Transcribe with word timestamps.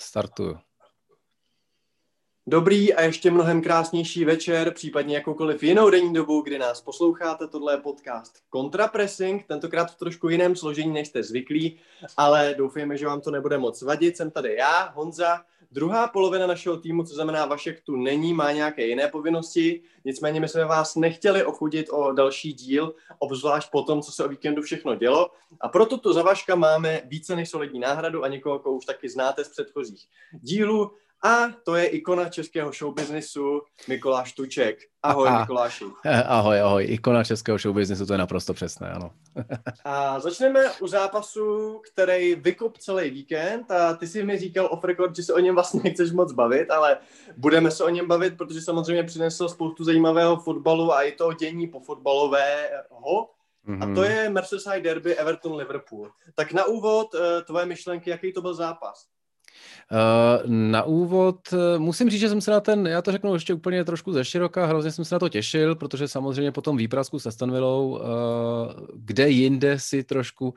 Startuju. 0.00 0.58
Dobrý 2.46 2.94
a 2.94 3.02
ještě 3.02 3.30
mnohem 3.30 3.62
krásnější 3.62 4.24
večer, 4.24 4.74
případně 4.74 5.14
jakoukoliv 5.14 5.62
jinou 5.62 5.90
denní 5.90 6.14
dobu, 6.14 6.40
kdy 6.40 6.58
nás 6.58 6.80
posloucháte. 6.80 7.48
Tohle 7.48 7.72
je 7.72 7.76
podcast 7.76 8.38
Contrapressing, 8.56 9.46
tentokrát 9.46 9.90
v 9.90 9.98
trošku 9.98 10.28
jiném 10.28 10.56
složení, 10.56 10.92
než 10.92 11.08
jste 11.08 11.22
zvyklí, 11.22 11.80
ale 12.16 12.54
doufejme, 12.58 12.96
že 12.96 13.06
vám 13.06 13.20
to 13.20 13.30
nebude 13.30 13.58
moc 13.58 13.82
vadit. 13.82 14.16
Jsem 14.16 14.30
tady 14.30 14.54
já, 14.54 14.88
Honza, 14.88 15.44
druhá 15.70 16.08
polovina 16.08 16.46
našeho 16.46 16.76
týmu, 16.76 17.04
co 17.04 17.14
znamená 17.14 17.46
Vašek 17.46 17.80
tu 17.80 17.96
není, 17.96 18.34
má 18.34 18.52
nějaké 18.52 18.86
jiné 18.86 19.08
povinnosti, 19.08 19.82
nicméně 20.04 20.40
my 20.40 20.48
jsme 20.48 20.64
vás 20.64 20.96
nechtěli 20.96 21.44
ochudit 21.44 21.86
o 21.90 22.12
další 22.12 22.52
díl, 22.52 22.94
obzvlášť 23.18 23.70
po 23.70 23.82
tom, 23.82 24.02
co 24.02 24.12
se 24.12 24.24
o 24.24 24.28
víkendu 24.28 24.62
všechno 24.62 24.94
dělo. 24.94 25.30
A 25.60 25.68
proto 25.68 25.98
tu 25.98 26.12
za 26.12 26.22
Vaška 26.22 26.54
máme 26.54 27.02
více 27.04 27.36
než 27.36 27.50
solidní 27.50 27.80
náhradu 27.80 28.24
a 28.24 28.28
někoho, 28.28 28.58
koho 28.58 28.76
už 28.76 28.84
taky 28.84 29.08
znáte 29.08 29.44
z 29.44 29.48
předchozích 29.48 30.06
dílů. 30.32 30.90
A 31.22 31.48
to 31.64 31.74
je 31.74 31.86
ikona 31.86 32.28
českého 32.28 32.72
showbiznisu 32.72 33.62
Mikuláš 33.88 34.32
Tuček. 34.32 34.78
Ahoj, 35.02 35.28
Aha. 35.28 35.40
Mikuláši. 35.40 35.84
Ahoj, 36.26 36.60
ahoj. 36.60 36.86
Ikona 36.88 37.24
českého 37.24 37.58
showbiznisu, 37.58 38.06
to 38.06 38.14
je 38.14 38.18
naprosto 38.18 38.54
přesné, 38.54 38.90
ano. 38.90 39.10
a 39.84 40.20
začneme 40.20 40.60
u 40.80 40.88
zápasu, 40.88 41.80
který 41.92 42.34
vykop 42.34 42.78
celý 42.78 43.10
víkend 43.10 43.70
a 43.70 43.94
ty 43.94 44.06
si 44.06 44.24
mi 44.24 44.38
říkal 44.38 44.68
off 44.70 44.84
record, 44.84 45.16
že 45.16 45.22
se 45.22 45.34
o 45.34 45.38
něm 45.38 45.54
vlastně 45.54 45.80
nechceš 45.84 46.12
moc 46.12 46.32
bavit, 46.32 46.70
ale 46.70 46.98
budeme 47.36 47.70
se 47.70 47.84
o 47.84 47.88
něm 47.88 48.08
bavit, 48.08 48.36
protože 48.36 48.60
samozřejmě 48.60 49.04
přinesl 49.04 49.48
spoustu 49.48 49.84
zajímavého 49.84 50.36
fotbalu 50.36 50.92
a 50.92 51.02
i 51.02 51.12
to 51.12 51.32
dění 51.32 51.66
po 51.66 51.80
fotbalového. 51.80 53.30
Mm-hmm. 53.68 53.82
A 53.82 53.94
to 53.94 54.00
mhm. 54.00 54.10
je 54.10 54.30
Merseyside 54.30 54.80
Derby 54.80 55.16
Everton-Liverpool. 55.18 56.10
Tak 56.34 56.52
na 56.52 56.64
úvod 56.64 57.14
eh, 57.14 57.42
tvoje 57.42 57.66
myšlenky, 57.66 58.10
jaký 58.10 58.32
to 58.32 58.42
byl 58.42 58.54
zápas? 58.54 59.06
Eh, 59.92 60.42
na 60.46 60.82
úvod 60.82 61.40
eh, 61.52 61.78
musím 61.78 62.10
říct, 62.10 62.20
že 62.20 62.28
jsem 62.28 62.40
se 62.40 62.50
na 62.50 62.60
ten, 62.60 62.86
já 62.86 63.02
to 63.02 63.12
řeknu 63.12 63.34
ještě 63.34 63.54
úplně 63.54 63.84
trošku 63.84 64.12
ze 64.12 64.24
široka, 64.24 64.66
hrozně 64.66 64.90
jsem 64.90 65.04
se 65.04 65.14
na 65.14 65.18
to 65.18 65.28
těšil, 65.28 65.74
protože 65.74 66.08
samozřejmě 66.08 66.52
po 66.52 66.62
tom 66.62 66.76
výprasku 66.76 67.18
se 67.18 67.32
Stanvillou, 67.32 68.00
eh, 68.00 68.04
kde 68.94 69.28
jinde 69.28 69.78
si 69.78 70.04
trošku 70.04 70.54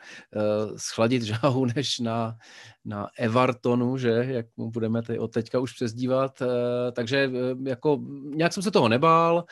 schladit 0.77 1.23
žáhu, 1.33 1.65
než 1.75 1.99
na, 1.99 2.37
na 2.85 3.07
Evertonu, 3.17 3.97
že, 3.97 4.09
jak 4.09 4.45
mu 4.57 4.71
budeme 4.71 5.01
teď, 5.01 5.19
od 5.19 5.27
teďka 5.27 5.59
už 5.59 5.73
přezdívat, 5.73 6.41
takže 6.93 7.31
jako 7.65 7.99
nějak 8.35 8.53
jsem 8.53 8.63
se 8.63 8.71
toho 8.71 8.89
nebál 8.89 9.45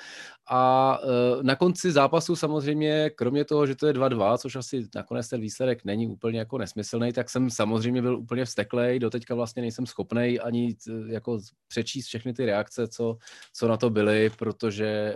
a 0.50 1.00
na 1.42 1.56
konci 1.56 1.92
zápasu 1.92 2.36
samozřejmě, 2.36 3.10
kromě 3.10 3.46
toho, 3.46 3.68
že 3.68 3.76
to 3.76 3.88
je 3.88 3.94
2-2, 3.94 4.38
což 4.38 4.56
asi 4.56 4.88
nakonec 4.96 5.28
ten 5.28 5.42
výsledek 5.42 5.86
není 5.86 6.08
úplně 6.08 6.40
jako 6.40 6.58
nesmyslný, 6.58 7.14
tak 7.14 7.30
jsem 7.30 7.50
samozřejmě 7.50 8.02
byl 8.02 8.18
úplně 8.18 8.46
vsteklej, 8.46 9.00
doteďka 9.00 9.36
vlastně 9.36 9.62
nejsem 9.62 9.86
schopný 9.86 10.40
ani 10.40 10.76
jako 11.08 11.40
přečíst 11.68 12.06
všechny 12.08 12.34
ty 12.34 12.46
reakce, 12.46 12.88
co, 12.88 13.18
co 13.54 13.68
na 13.68 13.78
to 13.78 13.90
byly, 13.90 14.30
protože 14.30 15.16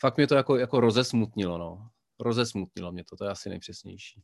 fakt 0.00 0.16
mě 0.16 0.26
to 0.26 0.34
jako, 0.34 0.56
jako 0.56 0.80
rozesmutnilo, 0.80 1.58
no. 1.58 1.88
Rozesmutnilo 2.20 2.92
mě 2.92 3.04
to, 3.04 3.16
to 3.16 3.24
je 3.24 3.30
asi 3.30 3.48
nejpřesnější. 3.48 4.22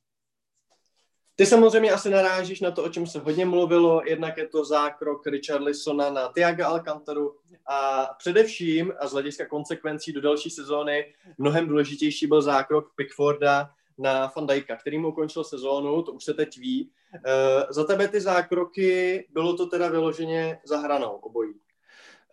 Ty 1.41 1.47
samozřejmě 1.47 1.91
asi 1.91 2.11
narážíš 2.11 2.61
na 2.61 2.71
to, 2.71 2.85
o 2.85 2.89
čem 2.89 3.07
se 3.07 3.19
hodně 3.19 3.47
mluvilo, 3.47 4.03
jednak 4.05 4.37
je 4.37 4.49
to 4.49 4.65
zákrok 4.65 5.27
Richarlisona 5.27 6.11
na 6.11 6.33
Tiago 6.33 6.65
Alcantaru 6.65 7.35
a 7.67 8.09
především, 8.19 8.93
a 8.99 9.07
z 9.07 9.13
hlediska 9.13 9.47
konsekvencí 9.47 10.13
do 10.13 10.21
další 10.21 10.51
sezóny, 10.51 11.15
mnohem 11.39 11.69
důležitější 11.69 12.27
byl 12.27 12.43
zákrok 12.43 12.93
Pickforda 12.97 13.71
na 13.99 14.33
Van 14.37 14.47
Dijka, 14.47 14.77
který 14.77 14.99
mu 14.99 15.09
ukončil 15.09 15.45
sezónu, 15.45 16.03
to 16.03 16.13
už 16.13 16.25
se 16.25 16.35
teď 16.35 16.59
ví. 16.59 16.91
E, 17.15 17.73
za 17.73 17.85
tebe 17.85 18.09
ty 18.09 18.21
zákroky, 18.21 19.27
bylo 19.33 19.57
to 19.57 19.67
teda 19.67 19.89
vyloženě 19.89 20.59
za 20.65 20.79
hranou 20.79 21.11
obojí? 21.11 21.55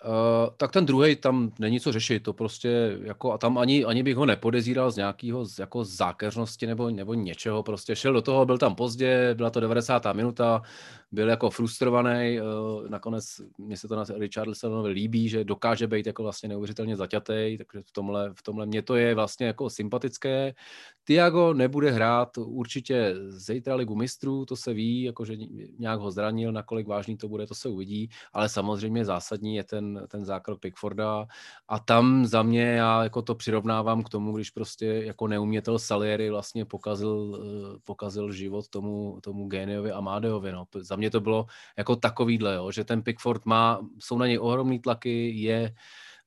Uh, 0.06 0.54
tak 0.58 0.72
ten 0.72 0.86
druhý 0.86 1.16
tam 1.16 1.52
není 1.60 1.80
co 1.80 1.92
řešit, 1.92 2.24
to 2.24 2.34
prostě 2.34 2.98
jako 3.04 3.34
a 3.34 3.38
tam 3.38 3.58
ani, 3.58 3.86
ani 3.86 4.04
bych 4.04 4.16
ho 4.16 4.26
nepodezíral 4.26 4.92
z 4.92 4.96
nějakého 4.96 5.46
jako 5.60 5.84
zákeřnosti 5.84 6.68
nebo, 6.68 6.90
nebo 6.90 7.14
něčeho, 7.14 7.64
prostě 7.64 7.96
šel 7.96 8.14
do 8.14 8.22
toho, 8.22 8.46
byl 8.46 8.58
tam 8.58 8.76
pozdě, 8.76 9.34
byla 9.34 9.50
to 9.50 9.60
90. 9.60 10.06
minuta, 10.14 10.62
byl 11.12 11.30
jako 11.30 11.50
frustrovaný, 11.50 12.42
uh, 12.42 12.90
nakonec 12.90 13.26
mě 13.58 13.78
se 13.78 13.88
to 13.88 13.96
na 13.96 14.04
Richardsonovi 14.18 14.90
líbí, 14.90 15.30
že 15.30 15.44
dokáže 15.44 15.88
být 15.88 16.08
jako 16.08 16.24
vlastně 16.24 16.50
neuvěřitelně 16.50 16.96
zaťatý, 16.96 17.58
takže 17.58 17.82
v 17.86 17.92
tomhle, 17.92 18.34
v 18.34 18.44
tomhle 18.44 18.66
mě 18.66 18.82
to 18.82 18.96
je 18.96 19.16
vlastně 19.16 19.48
jako 19.48 19.70
sympatické. 19.70 20.54
Tiago 21.04 21.54
nebude 21.54 21.92
hrát 21.92 22.38
určitě 22.38 23.16
zítra 23.30 23.76
ligu 23.76 23.96
mistrů, 23.96 24.46
to 24.46 24.56
se 24.56 24.74
ví, 24.74 25.04
jakože 25.04 25.36
nějak 25.80 26.00
ho 26.00 26.12
zranil, 26.12 26.52
nakolik 26.52 26.88
vážný 26.88 27.18
to 27.18 27.28
bude, 27.28 27.48
to 27.48 27.56
se 27.56 27.70
uvidí, 27.70 28.10
ale 28.34 28.50
samozřejmě 28.50 29.06
zásadní 29.06 29.56
je 29.56 29.64
ten, 29.64 30.04
ten 30.08 30.26
zákrok 30.26 30.60
Pickforda 30.60 31.28
a 31.68 31.80
tam 31.80 32.26
za 32.26 32.44
mě 32.44 32.64
já 32.64 33.04
jako 33.04 33.22
to 33.22 33.36
přirovnávám 33.36 34.04
k 34.04 34.10
tomu, 34.10 34.36
když 34.36 34.50
prostě 34.50 34.86
jako 34.86 35.28
neumětel 35.28 35.80
Salieri 35.80 36.30
vlastně 36.30 36.66
pokazil, 36.66 37.40
eh, 37.76 37.80
pokazil 37.84 38.32
život 38.32 38.68
tomu, 38.68 39.20
tomu 39.22 39.48
Géniovi 39.48 39.92
Amadeovi, 39.92 40.52
no. 40.52 40.66
Za 40.76 40.97
mě 40.98 41.12
to 41.12 41.22
bylo 41.22 41.46
jako 41.78 41.96
takovýhle, 41.96 42.56
jo, 42.56 42.72
že 42.72 42.84
ten 42.84 43.04
Pickford 43.04 43.46
má, 43.46 43.80
jsou 44.00 44.18
na 44.18 44.28
něj 44.28 44.40
ohromný 44.40 44.80
tlaky, 44.80 45.32
je 45.36 45.74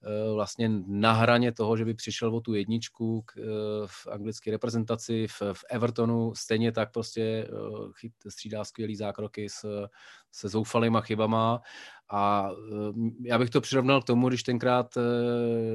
Eh, 0.04 0.32
vlastně 0.32 0.68
na 0.86 1.12
hraně 1.12 1.52
toho, 1.52 1.76
že 1.76 1.84
by 1.84 1.94
přišel 1.94 2.36
o 2.36 2.40
tu 2.40 2.54
jedničku 2.54 3.22
k, 3.22 3.32
eh, 3.38 3.42
v 3.86 4.06
anglické 4.06 4.50
reprezentaci, 4.50 5.26
v, 5.28 5.42
v 5.52 5.64
Evertonu, 5.70 6.34
stejně 6.34 6.72
tak 6.72 6.92
prostě 6.92 7.22
eh, 7.22 7.48
chyt, 7.92 8.12
střídá 8.28 8.64
skvělý 8.64 8.96
zákroky 8.96 9.48
s, 9.48 9.86
se 10.32 10.48
zoufalýma 10.48 11.00
chybama 11.00 11.60
a 12.12 12.50
já 13.22 13.38
bych 13.38 13.50
to 13.50 13.60
přirovnal 13.60 14.02
k 14.02 14.04
tomu, 14.04 14.28
když 14.28 14.42
tenkrát, 14.42 14.98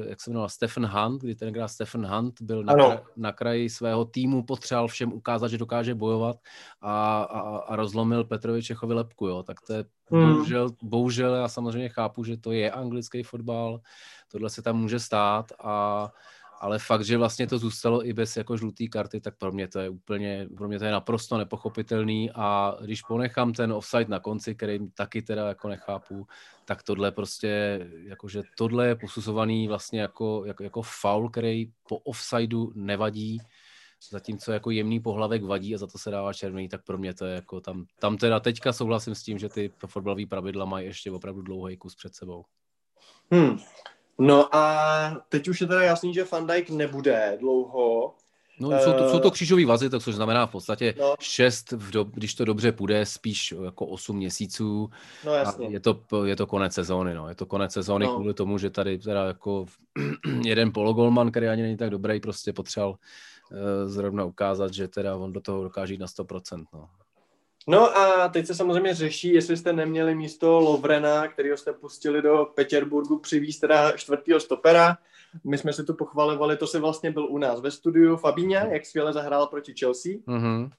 jak 0.08 0.20
se 0.20 0.30
jmenoval, 0.30 0.48
Stephen 0.48 0.86
Hunt, 0.86 1.22
kdy 1.22 1.34
tenkrát 1.34 1.68
Stephen 1.68 2.06
Hunt 2.06 2.42
byl 2.42 2.64
na, 2.64 2.74
kraj, 2.74 2.98
na 3.16 3.32
kraji 3.32 3.70
svého 3.70 4.04
týmu, 4.04 4.42
potřeboval 4.42 4.88
všem 4.88 5.12
ukázat, 5.12 5.48
že 5.48 5.58
dokáže 5.58 5.94
bojovat 5.94 6.36
a, 6.80 7.22
a, 7.22 7.40
a 7.58 7.76
rozlomil 7.76 8.24
Petrovi 8.24 8.62
Čechovi 8.62 8.94
lepku, 8.94 9.26
jo. 9.26 9.42
tak 9.42 9.60
to 9.60 9.72
je 9.72 9.84
hmm. 10.10 10.32
bohužel, 10.32 10.68
bohužel, 10.82 11.34
já 11.34 11.48
samozřejmě 11.48 11.88
chápu, 11.88 12.24
že 12.24 12.36
to 12.36 12.52
je 12.52 12.70
anglický 12.70 13.22
fotbal, 13.22 13.80
tohle 14.28 14.50
se 14.50 14.62
tam 14.62 14.76
může 14.76 15.00
stát 15.00 15.52
a 15.58 16.08
ale 16.60 16.78
fakt, 16.78 17.04
že 17.04 17.18
vlastně 17.18 17.46
to 17.46 17.58
zůstalo 17.58 18.06
i 18.06 18.12
bez 18.12 18.36
jako 18.36 18.56
žluté 18.56 18.86
karty, 18.86 19.20
tak 19.20 19.36
pro 19.38 19.52
mě 19.52 19.68
to 19.68 19.78
je 19.78 19.88
úplně, 19.88 20.48
pro 20.56 20.68
mě 20.68 20.78
to 20.78 20.84
je 20.84 20.90
naprosto 20.90 21.38
nepochopitelný 21.38 22.30
a 22.34 22.76
když 22.80 23.02
ponechám 23.02 23.52
ten 23.52 23.72
offside 23.72 24.06
na 24.08 24.20
konci, 24.20 24.54
který 24.54 24.90
taky 24.90 25.22
teda 25.22 25.48
jako 25.48 25.68
nechápu, 25.68 26.26
tak 26.64 26.82
tohle 26.82 27.12
prostě, 27.12 27.80
jakože 28.04 28.42
tohle 28.58 28.86
je 28.86 28.94
posuzovaný 28.94 29.68
vlastně 29.68 30.00
jako, 30.00 30.44
jako, 30.46 30.62
jako 30.62 30.82
foul, 30.82 31.30
který 31.30 31.70
po 31.88 31.98
offsideu 31.98 32.72
nevadí, 32.74 33.38
zatímco 34.10 34.52
jako 34.52 34.70
jemný 34.70 35.00
pohlavek 35.00 35.42
vadí 35.42 35.74
a 35.74 35.78
za 35.78 35.86
to 35.86 35.98
se 35.98 36.10
dává 36.10 36.32
červený, 36.32 36.68
tak 36.68 36.84
pro 36.84 36.98
mě 36.98 37.14
to 37.14 37.26
je 37.26 37.34
jako 37.34 37.60
tam, 37.60 37.86
tam 38.00 38.16
teda 38.16 38.40
teďka 38.40 38.72
souhlasím 38.72 39.14
s 39.14 39.22
tím, 39.22 39.38
že 39.38 39.48
ty 39.48 39.72
fotbalové 39.86 40.26
pravidla 40.26 40.64
mají 40.64 40.86
ještě 40.86 41.10
opravdu 41.10 41.42
dlouhý 41.42 41.76
kus 41.76 41.94
před 41.94 42.14
sebou. 42.14 42.44
Hmm. 43.30 43.58
No 44.18 44.56
a 44.56 45.24
teď 45.28 45.48
už 45.48 45.60
je 45.60 45.66
teda 45.66 45.82
jasný, 45.82 46.14
že 46.14 46.26
Van 46.32 46.46
Dijk 46.46 46.70
nebude 46.70 47.36
dlouho. 47.40 48.14
No, 48.60 48.70
jsou 48.80 48.92
to, 48.92 49.10
jsou 49.10 49.18
to 49.18 49.30
křížové 49.30 49.66
vazy, 49.66 49.90
tak 49.90 50.02
což 50.02 50.14
znamená 50.14 50.46
v 50.46 50.50
podstatě 50.50 50.94
no. 50.98 51.14
šest, 51.20 51.72
v 51.72 51.90
do, 51.90 52.04
když 52.04 52.34
to 52.34 52.44
dobře 52.44 52.72
půjde, 52.72 53.06
spíš 53.06 53.54
jako 53.64 53.86
osm 53.86 54.16
měsíců. 54.16 54.90
No 55.24 55.34
jasně. 55.34 55.66
A 55.66 55.70
je 55.70 55.80
to, 55.80 56.00
je 56.24 56.36
to 56.36 56.46
konec 56.46 56.72
sezóny, 56.74 57.14
no. 57.14 57.28
Je 57.28 57.34
to 57.34 57.46
konec 57.46 57.72
sezóny 57.72 58.06
no. 58.06 58.14
kvůli 58.14 58.34
tomu, 58.34 58.58
že 58.58 58.70
tady 58.70 58.98
teda 58.98 59.24
jako 59.24 59.66
jeden 60.44 60.72
pologolman, 60.72 61.30
který 61.30 61.46
ani 61.48 61.62
není 61.62 61.76
tak 61.76 61.90
dobrý, 61.90 62.20
prostě 62.20 62.52
potřeboval 62.52 62.90
uh, 62.92 63.88
zrovna 63.90 64.24
ukázat, 64.24 64.74
že 64.74 64.88
teda 64.88 65.16
on 65.16 65.32
do 65.32 65.40
toho 65.40 65.62
dokáže 65.62 65.94
jít 65.94 66.00
na 66.00 66.06
100%, 66.06 66.64
no. 66.74 66.88
No 67.66 67.96
a 67.96 68.28
teď 68.28 68.46
se 68.46 68.54
samozřejmě 68.54 68.94
řeší, 68.94 69.34
jestli 69.34 69.56
jste 69.56 69.72
neměli 69.72 70.14
místo 70.14 70.60
Lovrena, 70.60 71.28
kterého 71.28 71.56
jste 71.56 71.72
pustili 71.72 72.22
do 72.22 72.48
Petěrburgu, 72.54 73.18
přivízt 73.18 73.60
teda 73.60 73.92
čtvrtého 73.92 74.40
stopera. 74.40 74.98
My 75.44 75.58
jsme 75.58 75.72
si 75.72 75.84
tu 75.84 75.94
pochvalovali, 75.94 76.56
to 76.56 76.66
si 76.66 76.78
vlastně 76.78 77.10
byl 77.10 77.26
u 77.26 77.38
nás 77.38 77.60
ve 77.60 77.70
studiu 77.70 78.16
Fabíňa, 78.16 78.64
jak 78.64 78.86
skvěle 78.86 79.12
zahrál 79.12 79.46
proti 79.46 79.74
Chelsea. 79.80 80.12
Mm-hmm. 80.12 80.70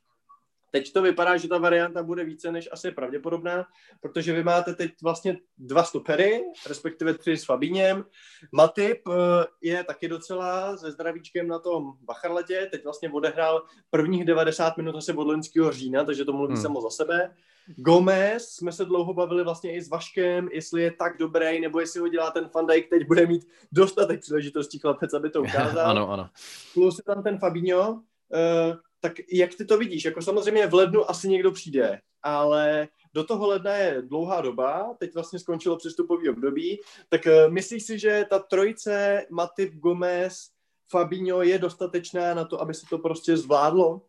Teď 0.77 0.93
to 0.93 1.01
vypadá, 1.01 1.37
že 1.37 1.47
ta 1.47 1.57
varianta 1.57 2.03
bude 2.03 2.23
více 2.23 2.51
než 2.51 2.69
asi 2.71 2.91
pravděpodobná, 2.91 3.65
protože 4.01 4.33
vy 4.33 4.43
máte 4.43 4.75
teď 4.75 4.91
vlastně 5.03 5.37
dva 5.57 5.83
stopery, 5.83 6.41
respektive 6.67 7.13
tři 7.13 7.37
s 7.37 7.45
Fabíněm. 7.45 8.05
Matip 8.51 9.07
eh, 9.07 9.13
je 9.61 9.83
taky 9.83 10.07
docela 10.07 10.77
se 10.77 10.91
zdravíčkem 10.91 11.47
na 11.47 11.59
tom 11.59 11.93
Bacharletě, 12.01 12.67
teď 12.71 12.83
vlastně 12.83 13.09
odehrál 13.11 13.63
prvních 13.89 14.25
90 14.25 14.77
minut 14.77 14.95
asi 14.95 15.13
od 15.13 15.27
loňského 15.27 15.71
října, 15.71 16.03
takže 16.03 16.25
to 16.25 16.33
mluví 16.33 16.53
hmm. 16.53 16.61
samo 16.61 16.81
za 16.81 16.89
sebe. 16.89 17.33
Gomez, 17.77 18.49
jsme 18.49 18.71
se 18.71 18.85
dlouho 18.85 19.13
bavili 19.13 19.43
vlastně 19.43 19.75
i 19.75 19.81
s 19.81 19.89
Vaškem, 19.89 20.49
jestli 20.51 20.81
je 20.81 20.91
tak 20.91 21.17
dobrý, 21.17 21.61
nebo 21.61 21.79
jestli 21.79 21.99
ho 21.99 22.07
dělá 22.07 22.31
ten 22.31 22.49
Fandijk, 22.49 22.89
teď 22.89 23.07
bude 23.07 23.25
mít 23.25 23.47
dostatek 23.71 24.19
příležitostí 24.19 24.79
chlapec, 24.79 25.13
aby 25.13 25.29
to 25.29 25.41
ukázal. 25.43 25.89
ano, 25.89 26.09
ano. 26.09 26.29
Plus 26.73 26.97
je 26.97 27.03
tam 27.03 27.23
ten 27.23 27.39
Fabinho, 27.39 28.01
Uh, 28.33 28.75
tak 28.99 29.13
jak 29.33 29.55
ty 29.55 29.65
to 29.65 29.77
vidíš? 29.77 30.05
Jako 30.05 30.21
samozřejmě 30.21 30.67
v 30.67 30.73
lednu 30.73 31.09
asi 31.09 31.29
někdo 31.29 31.51
přijde, 31.51 31.99
ale 32.23 32.87
do 33.13 33.23
toho 33.23 33.47
ledna 33.47 33.75
je 33.75 34.01
dlouhá 34.01 34.41
doba, 34.41 34.95
teď 34.99 35.13
vlastně 35.13 35.39
skončilo 35.39 35.77
přestupový 35.77 36.29
období, 36.29 36.79
tak 37.09 37.21
uh, 37.25 37.53
myslíš 37.53 37.83
si, 37.83 37.99
že 37.99 38.25
ta 38.29 38.39
trojice 38.39 39.25
Matip, 39.29 39.73
Gomez, 39.73 40.49
Fabinho 40.89 41.41
je 41.41 41.59
dostatečná 41.59 42.33
na 42.33 42.45
to, 42.45 42.61
aby 42.61 42.73
se 42.73 42.85
to 42.89 42.97
prostě 42.97 43.37
zvládlo? 43.37 44.01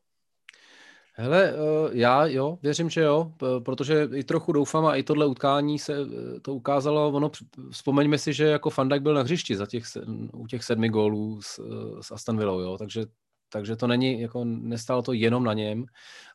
Hele, 1.20 1.52
eh, 1.52 1.90
já 1.92 2.26
jo, 2.26 2.58
věřím, 2.62 2.90
že 2.90 3.00
jo, 3.00 3.32
protože 3.64 4.08
i 4.14 4.24
trochu 4.24 4.52
doufám 4.52 4.86
a 4.86 4.96
i 4.96 5.02
tohle 5.02 5.26
utkání 5.26 5.78
se 5.78 5.92
eh, 5.92 6.40
to 6.40 6.54
ukázalo, 6.54 7.08
ono, 7.08 7.30
vzpomeňme 7.70 8.18
si, 8.18 8.32
že 8.32 8.44
jako 8.44 8.70
Fandák 8.70 9.02
byl 9.02 9.14
na 9.14 9.22
hřišti 9.22 9.56
za 9.56 9.66
těch, 9.66 9.84
u 10.32 10.46
těch 10.46 10.64
sedmi 10.64 10.88
gólů 10.88 11.42
s, 11.42 11.58
eh, 11.58 12.02
s 12.02 12.10
Aston 12.10 12.38
Villou, 12.38 12.60
jo, 12.60 12.78
takže, 12.78 13.06
takže 13.48 13.76
to 13.76 13.86
není, 13.86 14.20
jako 14.20 14.44
nestálo 14.44 15.02
to 15.02 15.12
jenom 15.12 15.44
na 15.44 15.52
něm 15.52 15.84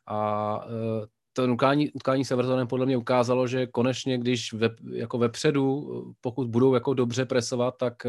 a 0.06 0.60
to 1.32 1.52
utkání, 1.52 1.90
utkání 1.90 2.24
s 2.24 2.30
Evertonem 2.30 2.66
podle 2.66 2.86
mě 2.86 2.96
ukázalo, 2.96 3.46
že 3.46 3.66
konečně, 3.66 4.18
když 4.18 4.52
ve, 4.52 4.70
jako 4.92 5.18
vepředu, 5.18 6.14
pokud 6.20 6.48
budou 6.48 6.74
jako 6.74 6.94
dobře 6.94 7.24
presovat, 7.24 7.76
tak 7.76 8.06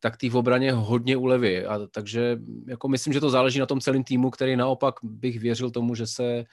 tak 0.00 0.16
tý 0.16 0.28
v 0.28 0.36
obraně 0.36 0.72
hodně 0.72 1.16
uleví. 1.16 1.64
A, 1.64 1.86
takže 1.90 2.38
jako 2.66 2.88
myslím, 2.88 3.12
že 3.12 3.20
to 3.20 3.30
záleží 3.30 3.58
na 3.58 3.66
tom 3.66 3.80
celém 3.80 4.04
týmu, 4.04 4.30
který 4.30 4.56
naopak 4.56 4.94
bych 5.02 5.40
věřil 5.40 5.70
tomu, 5.70 5.94
že 5.94 6.06
se, 6.06 6.44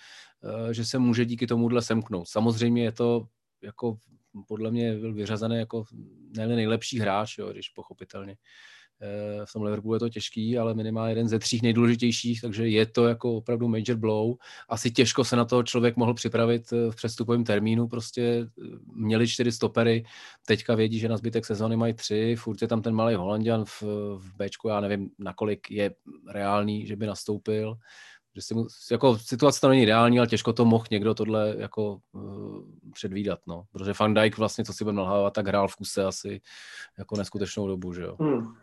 eh, 0.43 0.73
že 0.73 0.85
se 0.85 0.99
může 0.99 1.25
díky 1.25 1.47
tomuhle 1.47 1.81
semknout. 1.81 2.27
Samozřejmě 2.27 2.83
je 2.83 2.91
to 2.91 3.27
jako 3.61 3.97
podle 4.47 4.71
mě 4.71 4.95
byl 4.95 5.13
vyřazený 5.13 5.57
jako 5.57 5.83
nejlepší 6.37 6.99
hráč, 6.99 7.37
jo, 7.37 7.51
když 7.51 7.69
pochopitelně 7.69 8.35
v 9.45 9.53
tom 9.53 9.63
Liverpoolu 9.63 9.93
je 9.93 9.99
to 9.99 10.09
těžký, 10.09 10.57
ale 10.57 10.73
minimálně 10.73 11.11
jeden 11.11 11.27
ze 11.27 11.39
tří 11.39 11.59
nejdůležitějších, 11.63 12.41
takže 12.41 12.67
je 12.67 12.85
to 12.85 13.07
jako 13.07 13.37
opravdu 13.37 13.67
major 13.67 13.95
blow. 13.97 14.35
Asi 14.69 14.91
těžko 14.91 15.23
se 15.23 15.35
na 15.35 15.45
to 15.45 15.63
člověk 15.63 15.95
mohl 15.95 16.13
připravit 16.13 16.73
eh, 16.73 16.91
v 16.91 16.95
přestupovém 16.95 17.43
termínu, 17.43 17.87
prostě 17.87 18.21
eh, 18.21 18.63
měli 18.95 19.27
čtyři 19.27 19.51
stopery, 19.51 20.05
teďka 20.47 20.75
vědí, 20.75 20.99
že 20.99 21.09
na 21.09 21.17
zbytek 21.17 21.45
sezóny 21.45 21.75
mají 21.75 21.93
tři, 21.93 22.35
furt 22.39 22.61
je 22.61 22.67
tam 22.67 22.81
ten 22.81 22.93
malý 22.93 23.15
Holandian 23.15 23.65
v, 23.65 23.81
v 24.17 24.33
Bčku, 24.37 24.67
já 24.67 24.79
nevím, 24.79 25.09
nakolik 25.19 25.71
je 25.71 25.95
reálný, 26.31 26.87
že 26.87 26.95
by 26.95 27.05
nastoupil, 27.07 27.77
že 28.35 28.41
si 28.41 28.53
mu, 28.53 28.67
jako 28.91 29.17
situace 29.17 29.61
to 29.61 29.69
není 29.69 29.83
ideální, 29.83 30.19
ale 30.19 30.27
těžko 30.27 30.53
to 30.53 30.65
mohl 30.65 30.85
někdo 30.91 31.13
tohle 31.13 31.55
jako 31.57 31.97
uh, 32.11 32.57
předvídat, 32.93 33.39
no. 33.47 33.63
Protože 33.71 33.93
Van 33.99 34.13
Dijk 34.13 34.37
vlastně, 34.37 34.65
co 34.65 34.73
si 34.73 34.83
budeme 34.83 34.97
nalhávat, 34.97 35.33
tak 35.33 35.47
hrál 35.47 35.67
v 35.67 35.75
kuse 35.75 36.03
asi 36.03 36.41
jako 36.97 37.17
neskutečnou 37.17 37.67
dobu, 37.67 37.93
že 37.93 38.01
jo. 38.01 38.15
Hmm. 38.19 38.55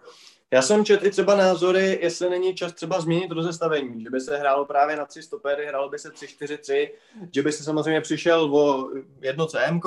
Já 0.52 0.62
jsem 0.62 0.84
četl 0.84 1.06
i 1.06 1.10
třeba 1.10 1.36
názory, 1.36 1.98
jestli 2.02 2.30
není 2.30 2.54
čas 2.54 2.72
třeba 2.72 3.00
změnit 3.00 3.30
rozestavení, 3.30 4.02
že 4.02 4.10
by 4.10 4.20
se 4.20 4.36
hrálo 4.36 4.64
právě 4.64 4.96
na 4.96 5.06
tři 5.06 5.22
stopery, 5.22 5.66
hrálo 5.66 5.88
by 5.88 5.98
se 5.98 6.08
3-4-3, 6.08 6.90
že 7.34 7.42
by 7.42 7.52
se 7.52 7.64
samozřejmě 7.64 8.00
přišel 8.00 8.56
o 8.56 8.90
jedno 9.20 9.46
CM, 9.46 9.80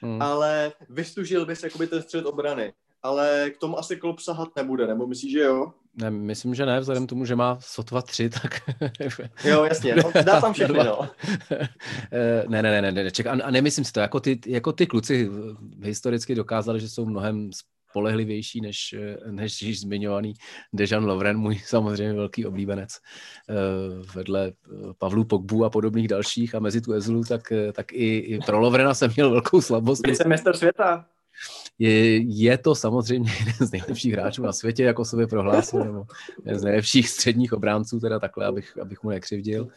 hmm. 0.00 0.22
ale 0.22 0.72
vystužil 0.88 1.46
by 1.46 1.56
se 1.56 1.66
jakoby 1.66 1.86
ten 1.86 2.02
střed 2.02 2.26
obrany. 2.26 2.72
Ale 3.02 3.50
k 3.50 3.58
tomu 3.58 3.78
asi 3.78 3.96
klub 3.96 4.20
sahat 4.20 4.48
nebude, 4.56 4.86
nebo 4.86 5.06
myslíš, 5.06 5.32
že 5.32 5.40
jo? 5.40 5.72
Ne, 5.94 6.10
myslím, 6.10 6.54
že 6.54 6.66
ne, 6.66 6.80
vzhledem 6.80 7.06
k 7.06 7.08
tomu, 7.08 7.24
že 7.24 7.36
má 7.36 7.58
sotva 7.60 8.02
tři, 8.02 8.30
tak... 8.30 8.60
jo, 9.44 9.64
jasně, 9.64 9.96
no, 9.96 10.12
dá 10.24 10.40
tam 10.40 10.52
všechny, 10.52 10.78
no. 10.78 11.08
Eh, 12.12 12.44
ne, 12.48 12.62
ne, 12.62 12.82
ne, 12.82 12.92
ne, 12.92 13.10
ček, 13.10 13.26
a, 13.26 13.30
a 13.30 13.50
nemyslím 13.50 13.84
si 13.84 13.92
to, 13.92 14.00
jako 14.00 14.20
ty, 14.20 14.40
jako 14.46 14.72
ty 14.72 14.86
kluci 14.86 15.30
historicky 15.82 16.34
dokázali, 16.34 16.80
že 16.80 16.88
jsou 16.88 17.06
mnohem 17.06 17.50
spolehlivější 17.92 18.60
než, 18.60 18.94
než 19.30 19.62
již 19.62 19.80
zmiňovaný 19.80 20.34
Dejan 20.72 21.04
Lovren, 21.04 21.38
můj 21.38 21.58
samozřejmě 21.58 22.12
velký 22.12 22.46
oblíbenec 22.46 22.98
eh, 23.50 23.54
vedle 24.14 24.46
eh, 24.48 24.70
Pavlu 24.98 25.24
Pogbu 25.24 25.64
a 25.64 25.70
podobných 25.70 26.08
dalších 26.08 26.54
a 26.54 26.58
mezi 26.58 26.80
tu 26.80 26.92
Ezlu, 26.92 27.24
tak, 27.24 27.52
tak 27.72 27.92
i, 27.92 28.16
i 28.16 28.38
pro 28.38 28.60
Lovrena 28.60 28.94
jsem 28.94 29.10
měl 29.16 29.30
velkou 29.30 29.60
slabost. 29.60 30.02
mistr 30.26 30.56
světa 30.56 31.06
je, 31.78 32.16
je 32.16 32.58
to 32.58 32.74
samozřejmě 32.74 33.32
jeden 33.38 33.66
z 33.66 33.72
nejlepších 33.72 34.12
hráčů 34.12 34.42
na 34.42 34.52
světě, 34.52 34.84
jako 34.84 35.04
sobě 35.04 35.26
prohlásil, 35.26 35.84
nebo 35.84 36.04
jeden 36.44 36.60
z 36.60 36.62
nejlepších 36.62 37.08
středních 37.08 37.52
obránců, 37.52 38.00
teda 38.00 38.18
takhle, 38.18 38.46
abych, 38.46 38.78
abych 38.78 39.02
mu 39.02 39.10
nekřivdil. 39.10 39.68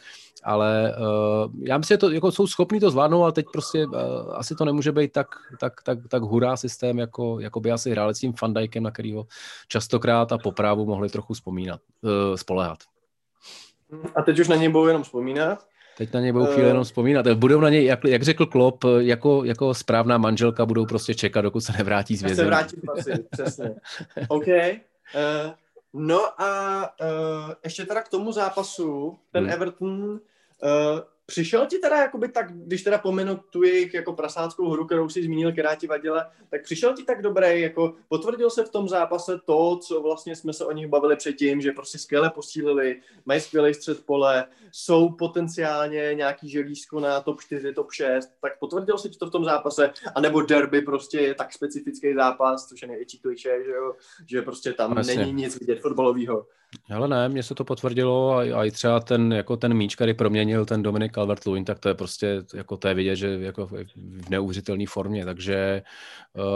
Ale 0.43 0.95
uh, 0.97 1.51
já 1.63 1.77
myslím, 1.77 1.95
že 1.95 1.97
to, 1.97 2.11
jako 2.11 2.31
jsou 2.31 2.47
schopní 2.47 2.79
to 2.79 2.91
zvládnout, 2.91 3.23
ale 3.23 3.31
teď 3.31 3.45
prostě 3.53 3.85
uh, 3.85 3.95
asi 4.33 4.55
to 4.55 4.65
nemůže 4.65 4.91
být 4.91 5.11
tak, 5.11 5.27
tak, 5.59 5.73
tak, 5.83 5.99
tak 6.09 6.23
hurá 6.23 6.57
systém, 6.57 6.99
jako, 6.99 7.39
jako 7.39 7.59
by 7.59 7.71
asi 7.71 7.91
hráli 7.91 8.15
s 8.15 8.19
tím 8.19 8.33
Fandajkem, 8.33 8.83
na 8.83 8.91
kterýho 8.91 9.27
častokrát 9.67 10.31
a 10.31 10.37
poprávu 10.37 10.85
mohli 10.85 11.09
trochu 11.09 11.33
vzpomínat, 11.33 11.81
uh, 12.01 12.35
spolehat. 12.35 12.77
A 14.15 14.21
teď 14.21 14.39
už 14.39 14.47
na 14.47 14.55
něj 14.55 14.69
budou 14.69 14.87
jenom 14.87 15.03
vzpomínat? 15.03 15.65
Teď 15.97 16.13
na 16.13 16.19
ně 16.19 16.33
budou 16.33 16.45
chvíli 16.45 16.67
jenom 16.67 16.83
vzpomínat. 16.83 17.27
Budou 17.27 17.59
na 17.59 17.69
něj, 17.69 17.85
jak, 17.85 18.05
jak 18.05 18.23
řekl 18.23 18.45
Klop, 18.45 18.83
jako, 18.97 19.43
jako 19.43 19.73
správná 19.73 20.17
manželka 20.17 20.65
budou 20.65 20.85
prostě 20.85 21.15
čekat, 21.15 21.41
dokud 21.41 21.61
se 21.61 21.73
nevrátí 21.77 22.17
z 22.17 22.21
vězení. 22.21 22.45
se 22.45 22.45
vrátí 22.45 22.77
asi, 22.97 23.11
přesně. 23.31 23.75
OK. 24.27 24.47
Uh, 24.47 25.51
no 25.93 26.41
a 26.41 26.81
uh, 27.01 27.53
ještě 27.63 27.85
teda 27.85 28.01
k 28.01 28.09
tomu 28.09 28.31
zápasu, 28.31 29.17
ten 29.31 29.43
hmm. 29.43 29.53
Everton 29.53 30.11
uh, 30.11 30.19
Přišel 31.27 31.65
ti 31.65 31.77
teda, 31.77 31.97
jakoby 32.01 32.27
tak, 32.27 32.51
když 32.51 32.83
teda 32.83 32.97
pomenu 32.97 33.39
tu 33.49 33.63
jejich 33.63 33.93
jako 33.93 34.13
prasáckou 34.13 34.69
hru, 34.69 34.85
kterou 34.85 35.09
si 35.09 35.23
zmínil, 35.23 35.51
která 35.51 35.75
ti 35.75 35.87
vadila, 35.87 36.31
tak 36.49 36.63
přišel 36.63 36.93
ti 36.93 37.03
tak 37.03 37.21
dobrý, 37.21 37.61
jako 37.61 37.93
potvrdil 38.07 38.49
se 38.49 38.63
v 38.63 38.69
tom 38.69 38.89
zápase 38.89 39.39
to, 39.45 39.77
co 39.77 40.01
vlastně 40.01 40.35
jsme 40.35 40.53
se 40.53 40.65
o 40.65 40.71
nich 40.71 40.87
bavili 40.87 41.15
předtím, 41.15 41.61
že 41.61 41.71
prostě 41.71 41.97
skvěle 41.97 42.29
posílili, 42.29 43.01
mají 43.25 43.41
skvělý 43.41 43.73
střed 43.73 44.05
pole, 44.05 44.45
jsou 44.71 45.09
potenciálně 45.09 46.11
nějaký 46.13 46.49
želízko 46.49 46.99
na 46.99 47.21
top 47.21 47.41
4, 47.41 47.73
top 47.73 47.91
6, 47.91 48.29
tak 48.41 48.59
potvrdil 48.59 48.97
se 48.97 49.09
ti 49.09 49.17
to 49.17 49.27
v 49.27 49.31
tom 49.31 49.45
zápase, 49.45 49.91
anebo 50.15 50.41
derby 50.41 50.81
prostě 50.81 51.19
je 51.19 51.33
tak 51.33 51.53
specifický 51.53 52.13
zápas, 52.13 52.67
což 52.67 52.81
je 52.81 52.87
největší 52.87 53.19
kliše, 53.19 53.63
že 53.65 53.71
jo, 53.71 53.93
že 54.25 54.41
prostě 54.41 54.73
tam 54.73 54.93
Vlastně. 54.93 55.15
není 55.15 55.33
nic 55.33 55.59
vidět 55.59 55.81
fotbalového. 55.81 56.45
Ale 56.89 57.07
ne, 57.07 57.29
mně 57.29 57.43
se 57.43 57.55
to 57.55 57.63
potvrdilo 57.63 58.37
a, 58.37 58.39
a 58.39 58.63
i 58.63 58.71
třeba 58.71 58.99
ten, 58.99 59.33
jako 59.33 59.57
ten 59.57 59.73
míč, 59.73 59.95
který 59.95 60.13
proměnil 60.13 60.65
ten 60.65 60.83
Dominik 60.83 61.11
Calvert-Lewin, 61.17 61.63
tak 61.63 61.79
to 61.79 61.89
je 61.89 61.95
prostě, 61.95 62.43
jako 62.53 62.77
to 62.77 62.87
je 62.87 62.93
vidět, 62.93 63.15
že 63.15 63.37
jako 63.39 63.67
v 63.67 64.29
neuvěřitelné 64.29 64.85
formě, 64.87 65.25
takže 65.25 65.81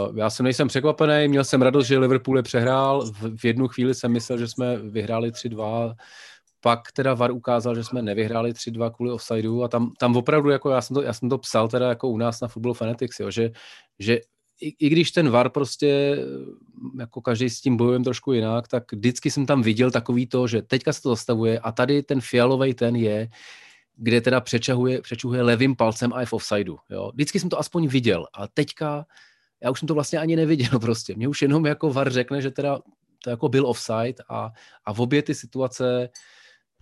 uh, 0.09 0.17
já 0.17 0.29
jsem 0.29 0.43
nejsem 0.43 0.67
překvapený, 0.67 1.27
měl 1.27 1.43
jsem 1.43 1.61
radost, 1.61 1.87
že 1.87 1.97
Liverpool 1.97 2.37
je 2.37 2.43
přehrál, 2.43 3.05
v, 3.05 3.37
v 3.37 3.45
jednu 3.45 3.67
chvíli 3.67 3.95
jsem 3.95 4.11
myslel, 4.11 4.37
že 4.37 4.47
jsme 4.47 4.77
vyhráli 4.77 5.31
3-2, 5.31 5.95
pak 6.61 6.91
teda 6.91 7.13
VAR 7.13 7.31
ukázal, 7.31 7.75
že 7.75 7.83
jsme 7.83 8.01
nevyhráli 8.01 8.51
3-2 8.51 8.91
kvůli 8.91 9.11
offsideu 9.11 9.63
a 9.63 9.67
tam, 9.67 9.91
tam 9.99 10.15
opravdu, 10.15 10.49
jako 10.49 10.69
já 10.69 10.81
jsem, 10.81 10.93
to, 10.93 11.01
já 11.01 11.13
jsem 11.13 11.29
to 11.29 11.37
psal 11.37 11.67
teda 11.67 11.89
jako 11.89 12.09
u 12.09 12.17
nás 12.17 12.41
na 12.41 12.47
Football 12.47 12.73
Fanatics, 12.73 13.19
jo, 13.19 13.31
že, 13.31 13.51
že 13.99 14.19
i, 14.61 14.85
i 14.85 14.89
když 14.89 15.11
ten 15.11 15.29
VAR 15.29 15.49
prostě, 15.49 16.17
jako 16.99 17.21
každý 17.21 17.49
s 17.49 17.61
tím 17.61 17.77
bojujeme 17.77 18.03
trošku 18.03 18.33
jinak, 18.33 18.67
tak 18.67 18.91
vždycky 18.91 19.31
jsem 19.31 19.45
tam 19.45 19.61
viděl 19.61 19.91
takový 19.91 20.27
to, 20.27 20.47
že 20.47 20.61
teďka 20.61 20.93
se 20.93 21.01
to 21.01 21.09
zastavuje 21.09 21.59
a 21.59 21.71
tady 21.71 22.03
ten 22.03 22.21
fialový 22.21 22.73
ten 22.73 22.95
je, 22.95 23.29
kde 23.95 24.21
teda 24.21 24.41
přečahuje, 24.41 25.01
přečahuje 25.01 25.41
levým 25.41 25.75
palcem 25.75 26.13
a 26.13 26.19
je 26.19 26.25
v 26.25 26.33
offsideu. 26.33 26.77
Jo. 26.89 27.11
Vždycky 27.13 27.39
jsem 27.39 27.49
to 27.49 27.59
aspoň 27.59 27.87
viděl 27.87 28.27
a 28.33 28.47
teďka 28.47 29.05
já 29.63 29.71
už 29.71 29.79
jsem 29.79 29.87
to 29.87 29.93
vlastně 29.93 30.19
ani 30.19 30.35
neviděl 30.35 30.79
prostě. 30.81 31.15
Mě 31.15 31.27
už 31.27 31.41
jenom 31.41 31.65
jako 31.65 31.93
VAR 31.93 32.11
řekne, 32.11 32.41
že 32.41 32.51
teda 32.51 32.79
to 33.23 33.29
jako 33.29 33.49
byl 33.49 33.67
offside 33.67 34.23
a, 34.29 34.51
a 34.85 34.93
v 34.93 34.99
obě 34.99 35.21
ty 35.21 35.35
situace 35.35 36.09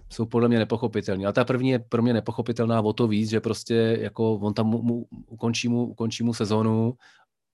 jsou 0.10 0.26
podle 0.26 0.48
mě 0.48 0.60
nepochopitelné. 0.60 1.26
A 1.26 1.32
ta 1.32 1.46
první 1.46 1.70
je 1.70 1.80
pro 1.80 2.02
mě 2.02 2.14
nepochopitelná 2.14 2.82
o 2.82 2.94
to 2.94 3.08
víc, 3.08 3.30
že 3.30 3.40
prostě 3.40 3.98
jako 4.02 4.34
on 4.34 4.54
tam 4.54 4.68
mu, 4.68 4.82
mu, 4.82 5.08
ukončí, 5.28 5.68
mu, 5.68 5.86
ukončí 5.86 6.24
mu 6.24 6.34
sezonu 6.34 6.94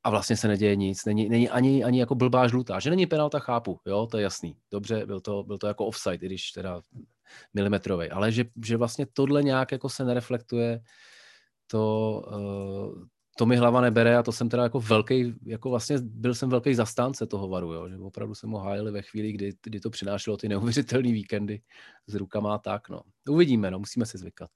a 0.04 0.10
vlastně 0.10 0.38
se 0.38 0.48
neděje 0.48 0.76
nic. 0.76 1.06
Není, 1.06 1.30
není 1.30 1.50
ani, 1.50 1.84
ani 1.84 2.00
jako 2.00 2.16
blbá 2.16 2.48
žlutá. 2.48 2.80
Že 2.80 2.90
není 2.90 3.06
penalta, 3.06 3.40
chápu, 3.40 3.80
jo, 3.86 4.08
to 4.12 4.18
je 4.18 4.24
jasný. 4.24 4.58
Dobře, 4.72 5.06
byl 5.06 5.22
to, 5.22 5.44
byl 5.44 5.58
to 5.58 5.68
jako 5.68 5.86
offside, 5.86 6.16
i 6.16 6.26
když 6.26 6.52
teda 6.52 6.82
milimetrový. 7.54 8.10
Ale 8.10 8.32
že, 8.32 8.46
že 8.66 8.78
vlastně 8.78 9.06
tohle 9.14 9.44
nějak 9.44 9.72
jako 9.72 9.90
se 9.90 10.06
nereflektuje, 10.06 10.82
to, 11.68 12.24
uh, 12.28 13.04
to 13.38 13.46
mi 13.46 13.56
hlava 13.56 13.82
nebere 13.82 14.18
a 14.18 14.24
to 14.24 14.32
jsem 14.32 14.50
teda 14.50 14.64
jako 14.64 14.80
velký, 14.80 15.34
jako 15.46 15.70
vlastně 15.70 15.98
byl 16.02 16.36
jsem 16.36 16.50
velký 16.50 16.76
zastánce 16.76 17.26
toho 17.28 17.48
varu, 17.48 17.74
jo, 17.74 17.90
že 17.90 17.98
opravdu 17.98 18.36
jsem 18.36 18.52
ho 18.52 18.60
hájili 18.60 18.92
ve 18.92 19.02
chvíli, 19.02 19.32
kdy, 19.32 19.54
kdy 19.64 19.80
to 19.80 19.90
přinášelo 19.90 20.38
ty 20.38 20.50
neuvěřitelné 20.50 21.12
víkendy 21.12 21.62
s 22.08 22.16
rukama 22.16 22.56
a 22.56 22.58
tak, 22.58 22.90
no. 22.90 23.02
Uvidíme, 23.30 23.72
no, 23.72 23.80
musíme 23.80 24.06
si 24.06 24.18
zvykat. 24.18 24.50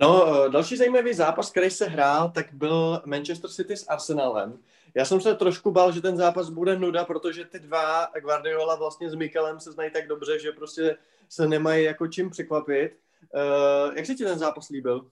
No, 0.00 0.26
eh, 0.46 0.50
další 0.50 0.76
zajímavý 0.76 1.14
zápas, 1.14 1.50
který 1.50 1.70
se 1.70 1.84
hrál, 1.84 2.30
tak 2.30 2.52
byl 2.52 3.02
Manchester 3.04 3.50
City 3.50 3.76
s 3.76 3.88
Arsenalem. 3.88 4.58
Já 4.94 5.04
jsem 5.04 5.20
se 5.20 5.34
trošku 5.34 5.70
bál, 5.70 5.92
že 5.92 6.00
ten 6.00 6.16
zápas 6.16 6.48
bude 6.50 6.78
nuda, 6.78 7.04
protože 7.04 7.44
ty 7.44 7.58
dva, 7.58 8.06
Guardiola 8.20 8.74
vlastně 8.74 9.10
s 9.10 9.14
Mikelem 9.14 9.60
se 9.60 9.72
znají 9.72 9.90
tak 9.90 10.08
dobře, 10.08 10.38
že 10.38 10.52
prostě 10.52 10.96
se 11.28 11.48
nemají 11.48 11.84
jako 11.84 12.06
čím 12.06 12.30
překvapit. 12.30 12.98
Uh, 13.34 13.96
jak 13.96 14.06
se 14.06 14.14
ti 14.14 14.24
ten 14.24 14.38
zápas 14.38 14.68
líbil? 14.68 15.06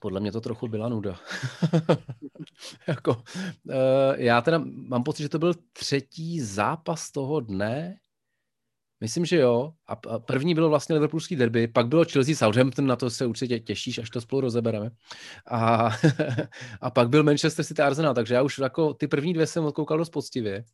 Podle 0.00 0.20
mě 0.20 0.32
to 0.32 0.40
trochu 0.40 0.68
byla 0.68 0.88
nuda. 0.88 1.16
jako, 2.86 3.10
uh, 3.10 3.74
já 4.16 4.40
teda 4.40 4.62
mám 4.64 5.02
pocit, 5.02 5.22
že 5.22 5.28
to 5.28 5.38
byl 5.38 5.54
třetí 5.72 6.40
zápas 6.40 7.10
toho 7.10 7.40
dne, 7.40 7.96
Myslím, 9.04 9.24
že 9.24 9.36
jo. 9.36 9.72
A 9.86 10.18
první 10.18 10.54
bylo 10.54 10.68
vlastně 10.68 10.94
Liverpoolský 10.94 11.36
derby, 11.36 11.68
pak 11.68 11.88
bylo 11.88 12.04
Chelsea 12.04 12.34
Southampton, 12.34 12.86
na 12.86 12.96
to 12.96 13.10
se 13.10 13.26
určitě 13.26 13.60
těšíš, 13.60 13.98
až 13.98 14.10
to 14.10 14.20
spolu 14.20 14.40
rozebereme. 14.40 14.90
A, 15.50 15.90
a 16.80 16.90
pak 16.90 17.08
byl 17.08 17.22
Manchester 17.22 17.64
City 17.64 17.82
Arsenal, 17.82 18.14
takže 18.14 18.34
já 18.34 18.42
už 18.42 18.58
jako 18.58 18.94
ty 18.94 19.08
první 19.08 19.34
dvě 19.34 19.46
jsem 19.46 19.64
odkoukal 19.64 19.98
dost 19.98 20.10
poctivě. 20.10 20.64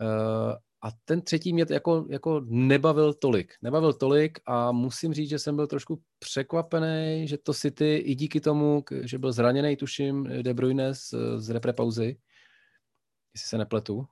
Uh, 0.00 0.52
a 0.82 0.88
ten 1.04 1.22
třetí 1.22 1.52
mě 1.52 1.66
jako, 1.70 2.06
jako 2.10 2.40
nebavil 2.44 3.14
tolik. 3.14 3.54
Nebavil 3.62 3.92
tolik 3.92 4.38
a 4.46 4.72
musím 4.72 5.14
říct, 5.14 5.30
že 5.30 5.38
jsem 5.38 5.56
byl 5.56 5.66
trošku 5.66 6.02
překvapený, 6.18 7.28
že 7.28 7.38
to 7.38 7.54
City 7.54 7.96
i 7.96 8.14
díky 8.14 8.40
tomu, 8.40 8.84
že 9.02 9.18
byl 9.18 9.32
zraněný, 9.32 9.76
tuším, 9.76 10.24
De 10.42 10.54
Bruyne 10.54 10.94
z, 10.94 11.14
z 11.36 11.50
repre 11.50 11.72
pauzy, 11.72 12.18
jestli 13.34 13.48
se 13.48 13.58
nepletu. 13.58 14.06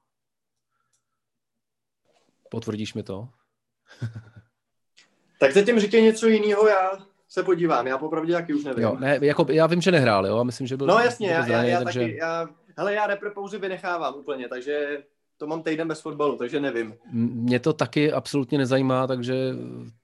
Potvrdíš 2.50 2.95
mi 2.95 3.02
to? 3.02 3.28
Tak 5.38 5.52
zatím 5.52 5.80
říkej 5.80 6.02
něco 6.02 6.26
jiného, 6.26 6.68
já 6.68 6.90
se 7.28 7.42
podívám, 7.42 7.87
já 7.87 7.99
popravdě 7.99 8.32
taky 8.32 8.54
už 8.54 8.64
nevím. 8.64 8.82
Jo, 8.82 8.97
ne, 9.00 9.18
jako, 9.23 9.47
já 9.49 9.66
vím, 9.66 9.80
že 9.80 9.90
nehrál, 9.90 10.26
jo, 10.26 10.38
a 10.38 10.42
myslím, 10.42 10.66
že 10.66 10.76
byl... 10.76 10.87
No 10.87 10.99
jasně, 10.99 11.30
já, 11.30 11.42
zraněný, 11.42 11.68
já, 11.68 11.78
já 11.78 11.85
takže... 11.85 12.00
taky, 12.00 12.16
já, 12.16 12.49
hele, 12.76 12.94
já 12.94 13.06
repre 13.06 13.30
pauzy 13.30 13.59
vynechávám 13.59 14.14
úplně, 14.14 14.49
takže 14.49 15.02
to 15.37 15.47
mám 15.47 15.62
týden 15.62 15.88
bez 15.88 16.00
fotbalu, 16.00 16.37
takže 16.37 16.61
nevím. 16.61 16.94
Mě 17.12 17.61
to 17.61 17.73
taky 17.73 18.12
absolutně 18.12 18.59
nezajímá, 18.59 19.06
takže, 19.06 19.35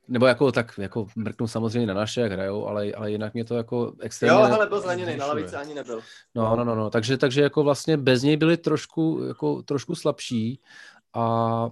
nebo 0.09 0.26
jako 0.26 0.52
tak, 0.52 0.78
jako 0.78 1.07
mrknu 1.16 1.47
samozřejmě 1.47 1.87
na 1.87 1.95
naše, 1.95 2.21
jak 2.21 2.33
hrajou, 2.33 2.66
ale, 2.66 2.93
ale 2.93 3.11
jinak 3.11 3.35
mě 3.35 3.45
to 3.45 3.55
jako 3.55 3.93
extrémně... 4.00 4.40
Jo, 4.40 4.52
ale 4.52 4.66
byl 4.66 4.81
zraněný, 4.81 5.16
na 5.16 5.26
lavici 5.26 5.57
ani 5.57 5.75
nebyl. 5.75 6.00
No, 6.35 6.57
no, 6.57 6.64
no, 6.64 6.75
no, 6.75 6.90
takže, 6.90 7.16
takže 7.16 7.43
jako 7.43 7.62
vlastně 7.62 7.97
bez 7.97 8.23
něj 8.23 8.37
byli 8.37 8.57
trošku, 8.57 9.25
jako 9.28 9.62
trošku 9.62 9.95
slabší 9.95 10.61
a 11.14 11.71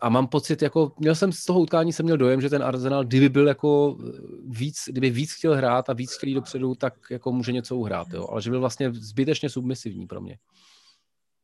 a 0.00 0.08
mám 0.08 0.26
pocit, 0.26 0.62
jako 0.62 0.92
měl 0.98 1.14
jsem 1.14 1.32
z 1.32 1.44
toho 1.44 1.60
utkání 1.60 1.92
jsem 1.92 2.04
měl 2.04 2.16
dojem, 2.16 2.40
že 2.40 2.50
ten 2.50 2.62
Arsenal, 2.62 3.04
kdyby 3.04 3.28
byl 3.28 3.48
jako 3.48 3.96
víc, 4.44 4.76
kdyby 4.86 5.10
víc 5.10 5.32
chtěl 5.32 5.54
hrát 5.54 5.90
a 5.90 5.92
víc 5.92 6.16
chtěl 6.16 6.28
jít 6.28 6.34
dopředu, 6.34 6.74
tak 6.74 6.94
jako 7.10 7.32
může 7.32 7.52
něco 7.52 7.76
uhrát, 7.76 8.08
jo. 8.12 8.26
Ale 8.30 8.42
že 8.42 8.50
byl 8.50 8.60
vlastně 8.60 8.92
zbytečně 8.92 9.48
submisivní 9.48 10.06
pro 10.06 10.20
mě. 10.20 10.38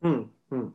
Hmm, 0.03 0.31
hmm. 0.51 0.73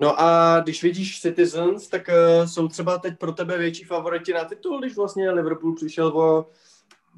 No 0.00 0.20
a 0.20 0.60
když 0.60 0.82
vidíš 0.82 1.20
Citizens, 1.20 1.88
tak 1.88 2.08
uh, 2.08 2.46
jsou 2.46 2.68
třeba 2.68 2.98
teď 2.98 3.18
pro 3.18 3.32
tebe 3.32 3.58
větší 3.58 3.84
favoriti 3.84 4.32
na 4.32 4.44
titul, 4.44 4.80
když 4.80 4.96
vlastně 4.96 5.30
Liverpool 5.30 5.74
přišel 5.74 6.06
o 6.06 6.46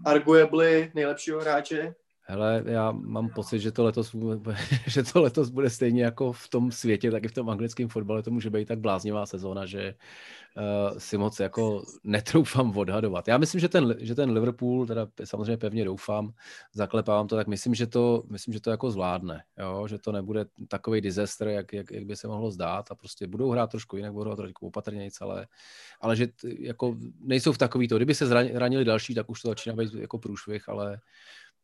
arguably 0.04 0.90
nejlepšího 0.94 1.40
hráče? 1.40 1.94
Hele, 2.24 2.62
já 2.66 2.92
mám 2.92 3.28
pocit, 3.28 3.58
že 3.58 3.72
to, 3.72 3.84
letos, 3.84 4.16
že 4.86 5.02
to 5.02 5.22
letos 5.22 5.50
bude 5.50 5.70
stejně 5.70 6.04
jako 6.04 6.32
v 6.32 6.48
tom 6.48 6.72
světě, 6.72 7.10
tak 7.10 7.24
i 7.24 7.28
v 7.28 7.32
tom 7.32 7.50
anglickém 7.50 7.88
fotbale 7.88 8.22
to 8.22 8.30
může 8.30 8.50
být 8.50 8.68
tak 8.68 8.78
bláznivá 8.78 9.26
sezóna, 9.26 9.66
že 9.66 9.94
uh, 10.56 10.98
si 10.98 11.18
moc 11.18 11.40
jako 11.40 11.82
netroufám 12.04 12.78
odhadovat. 12.78 13.28
Já 13.28 13.38
myslím, 13.38 13.60
že 13.60 13.68
ten, 13.68 13.94
že 13.98 14.14
ten 14.14 14.30
Liverpool, 14.30 14.86
teda 14.86 15.08
samozřejmě 15.24 15.56
pevně 15.56 15.84
doufám, 15.84 16.32
zaklepávám 16.72 17.28
to, 17.28 17.36
tak 17.36 17.46
myslím, 17.46 17.74
že 17.74 17.86
to, 17.86 18.22
myslím, 18.30 18.54
že 18.54 18.60
to 18.60 18.70
jako 18.70 18.90
zvládne, 18.90 19.42
jo? 19.58 19.88
že 19.88 19.98
to 19.98 20.12
nebude 20.12 20.44
takový 20.68 21.00
disaster, 21.00 21.48
jak, 21.48 21.72
jak, 21.72 21.90
jak, 21.90 22.04
by 22.04 22.16
se 22.16 22.28
mohlo 22.28 22.50
zdát 22.50 22.90
a 22.90 22.94
prostě 22.94 23.26
budou 23.26 23.50
hrát 23.50 23.70
trošku 23.70 23.96
jinak, 23.96 24.12
budou 24.12 24.24
hrát 24.24 24.36
trošku 24.36 24.66
opatrnějc, 24.66 25.20
ale, 25.20 25.46
ale 26.00 26.16
že 26.16 26.28
jako 26.58 26.96
nejsou 27.20 27.52
v 27.52 27.58
takový 27.58 27.88
to, 27.88 27.96
kdyby 27.96 28.14
se 28.14 28.26
zranili 28.26 28.84
další, 28.84 29.14
tak 29.14 29.30
už 29.30 29.42
to 29.42 29.48
začíná 29.48 29.76
být 29.76 29.94
jako 29.94 30.18
průšvih, 30.18 30.68
ale 30.68 31.00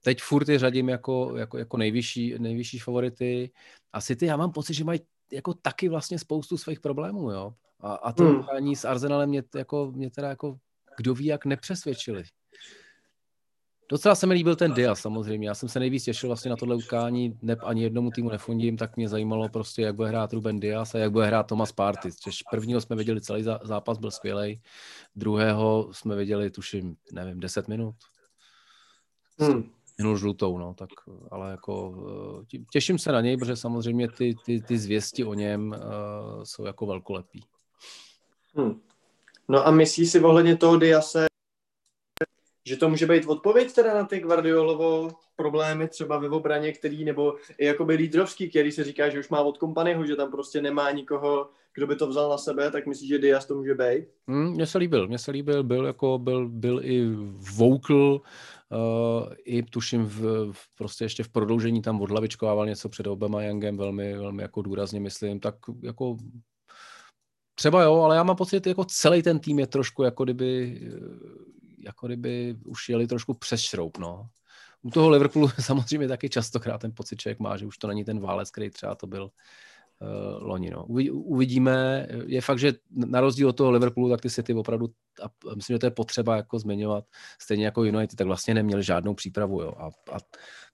teď 0.02 0.20
furt 0.20 0.48
je 0.48 0.58
řadím 0.58 0.88
jako, 0.88 1.36
jako, 1.36 1.58
jako 1.58 1.76
nejvyšší, 1.76 2.34
nejvyšší 2.38 2.78
favority. 2.78 3.50
A 3.92 4.00
City, 4.00 4.26
já 4.26 4.36
mám 4.36 4.52
pocit, 4.52 4.74
že 4.74 4.84
mají 4.84 5.00
jako 5.32 5.54
taky 5.54 5.88
vlastně 5.88 6.18
spoustu 6.18 6.58
svých 6.58 6.80
problémů, 6.80 7.30
jo. 7.30 7.54
A, 7.80 7.94
a 7.94 8.12
to 8.12 8.24
hmm. 8.24 8.38
utkání 8.38 8.76
s 8.76 8.84
Arsenalem 8.84 9.28
mě, 9.28 9.42
jako, 9.54 9.92
mě 9.94 10.10
teda 10.10 10.28
jako 10.28 10.58
kdo 10.96 11.14
ví, 11.14 11.24
jak 11.24 11.44
nepřesvědčili. 11.44 12.24
Docela 13.90 14.14
se 14.14 14.26
mi 14.26 14.34
líbil 14.34 14.56
ten 14.56 14.72
Diaz 14.72 15.00
samozřejmě. 15.00 15.48
Já 15.48 15.54
jsem 15.54 15.68
se 15.68 15.78
nejvíc 15.78 16.04
těšil 16.04 16.28
vlastně 16.28 16.50
na 16.50 16.56
tohle 16.56 16.76
utkání. 16.76 17.38
Ne, 17.42 17.56
ani 17.62 17.82
jednomu 17.82 18.10
týmu 18.10 18.30
nefondím, 18.30 18.76
tak 18.76 18.96
mě 18.96 19.08
zajímalo 19.08 19.48
prostě, 19.48 19.82
jak 19.82 19.94
bude 19.94 20.08
hrát 20.08 20.32
Ruben 20.32 20.60
Diaz 20.60 20.94
a 20.94 20.98
jak 20.98 21.12
bude 21.12 21.26
hrát 21.26 21.42
Thomas 21.42 21.72
Party. 21.72 22.12
Což 22.12 22.42
prvního 22.50 22.80
jsme 22.80 22.96
viděli 22.96 23.20
celý 23.20 23.44
zápas, 23.62 23.98
byl 23.98 24.10
skvělý. 24.10 24.60
Druhého 25.16 25.88
jsme 25.92 26.16
viděli, 26.16 26.50
tuším, 26.50 26.96
nevím, 27.12 27.40
10 27.40 27.68
minut. 27.68 27.94
Hmm 29.38 29.77
minul 29.98 30.16
žlutou, 30.16 30.58
no, 30.58 30.74
tak, 30.74 30.88
ale 31.30 31.50
jako 31.50 31.94
eh, 32.54 32.58
těším 32.72 32.98
se 32.98 33.12
na 33.12 33.20
něj, 33.20 33.36
protože 33.36 33.56
samozřejmě 33.56 34.08
ty, 34.08 34.34
ty, 34.44 34.60
ty 34.60 34.78
zvěsti 34.78 35.24
o 35.24 35.34
něm 35.34 35.76
uh, 35.76 36.42
jsou 36.44 36.64
jako 36.64 36.86
velkolepý. 36.86 37.40
Hmm. 38.54 38.80
No 39.48 39.66
a 39.66 39.70
myslíš 39.70 40.10
si 40.10 40.20
ohledně 40.20 40.56
toho 40.56 40.76
Diase, 40.76 41.26
že 42.66 42.76
to 42.76 42.88
může 42.88 43.06
být 43.06 43.26
odpověď 43.26 43.72
teda 43.72 43.94
na 43.94 44.04
ty 44.04 44.20
Guardiolovo 44.20 45.08
problémy 45.36 45.88
třeba 45.88 46.18
ve 46.18 46.28
obraně, 46.28 46.72
který, 46.72 47.04
nebo 47.04 47.34
i 47.58 47.66
jakoby 47.66 47.94
lídrovský, 47.94 48.50
který 48.50 48.72
se 48.72 48.84
říká, 48.84 49.08
že 49.08 49.18
už 49.18 49.28
má 49.28 49.40
od 49.40 49.58
kompanyho, 49.58 50.06
že 50.06 50.16
tam 50.16 50.30
prostě 50.30 50.62
nemá 50.62 50.90
nikoho, 50.90 51.50
kdo 51.74 51.86
by 51.86 51.96
to 51.96 52.06
vzal 52.06 52.30
na 52.30 52.38
sebe, 52.38 52.70
tak 52.70 52.86
myslíš, 52.86 53.08
že 53.08 53.18
Diaz 53.18 53.46
to 53.46 53.54
může 53.54 53.74
být? 53.74 54.04
Hmm, 54.26 54.50
mně 54.50 54.66
se 54.66 54.78
líbil, 54.78 55.08
mně 55.08 55.18
se 55.18 55.30
líbil, 55.30 55.62
byl 55.62 55.86
jako, 55.86 56.18
byl, 56.18 56.48
byl 56.48 56.80
i 56.84 57.06
vocal, 57.56 58.20
I 59.44 59.62
tuším 59.62 60.04
v, 60.04 60.52
v, 60.52 60.74
prostě 60.74 61.04
ještě 61.04 61.22
v 61.22 61.28
prodloužení 61.28 61.82
tam 61.82 62.00
odhlavičkovával 62.00 62.66
něco 62.66 62.88
před 62.88 63.06
Obama 63.06 63.42
Youngem, 63.42 63.76
velmi, 63.76 64.16
velmi 64.16 64.42
jako 64.42 64.62
důrazně 64.62 65.00
myslím, 65.00 65.40
tak 65.40 65.54
jako 65.82 66.16
třeba 67.54 67.82
jo, 67.82 67.94
ale 67.94 68.16
já 68.16 68.22
mám 68.22 68.36
pocit, 68.36 68.66
jako 68.66 68.84
celý 68.84 69.22
ten 69.22 69.38
tým 69.38 69.58
je 69.58 69.66
trošku 69.66 70.02
jako 70.02 70.24
kdyby, 70.24 70.80
jako 71.78 72.06
kdyby 72.06 72.56
už 72.64 72.88
jeli 72.88 73.06
trošku 73.06 73.34
přes 73.34 73.60
šroub, 73.60 73.98
no. 73.98 74.28
U 74.82 74.90
toho 74.90 75.10
Liverpoolu 75.10 75.48
samozřejmě 75.60 76.08
taky 76.08 76.28
častokrát 76.28 76.80
ten 76.80 76.92
pocit 76.94 77.20
člověk 77.20 77.38
má, 77.38 77.56
že 77.56 77.66
už 77.66 77.78
to 77.78 77.86
není 77.86 78.04
ten 78.04 78.20
válec, 78.20 78.50
který 78.50 78.70
třeba 78.70 78.94
to 78.94 79.06
byl 79.06 79.30
loni. 80.40 80.70
No. 80.70 80.84
Uvidíme. 81.12 82.06
Je 82.26 82.40
fakt, 82.40 82.58
že 82.58 82.72
na 82.90 83.20
rozdíl 83.20 83.48
od 83.48 83.56
toho 83.56 83.70
Liverpoolu, 83.70 84.10
tak 84.10 84.20
ty 84.20 84.30
City 84.30 84.54
opravdu, 84.54 84.86
a 85.22 85.54
myslím, 85.54 85.74
že 85.74 85.78
to 85.78 85.86
je 85.86 85.90
potřeba 85.90 86.36
jako 86.36 86.58
zmiňovat, 86.58 87.04
stejně 87.40 87.64
jako 87.64 87.84
United, 87.84 88.16
tak 88.16 88.26
vlastně 88.26 88.54
neměli 88.54 88.82
žádnou 88.82 89.14
přípravu. 89.14 89.62
Jo. 89.62 89.74
A, 89.78 89.86
a 89.86 90.18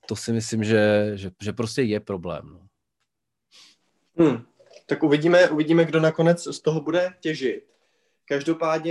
to 0.06 0.16
si 0.16 0.32
myslím, 0.32 0.64
že, 0.64 1.12
že, 1.14 1.30
že 1.42 1.52
prostě 1.52 1.82
je 1.82 2.00
problém. 2.00 2.42
No. 2.44 2.68
Hmm. 4.26 4.44
Tak 4.86 5.02
uvidíme, 5.02 5.50
uvidíme, 5.50 5.84
kdo 5.84 6.00
nakonec 6.00 6.42
z 6.42 6.60
toho 6.60 6.80
bude 6.80 7.14
těžit. 7.20 7.64
Každopádně 8.24 8.90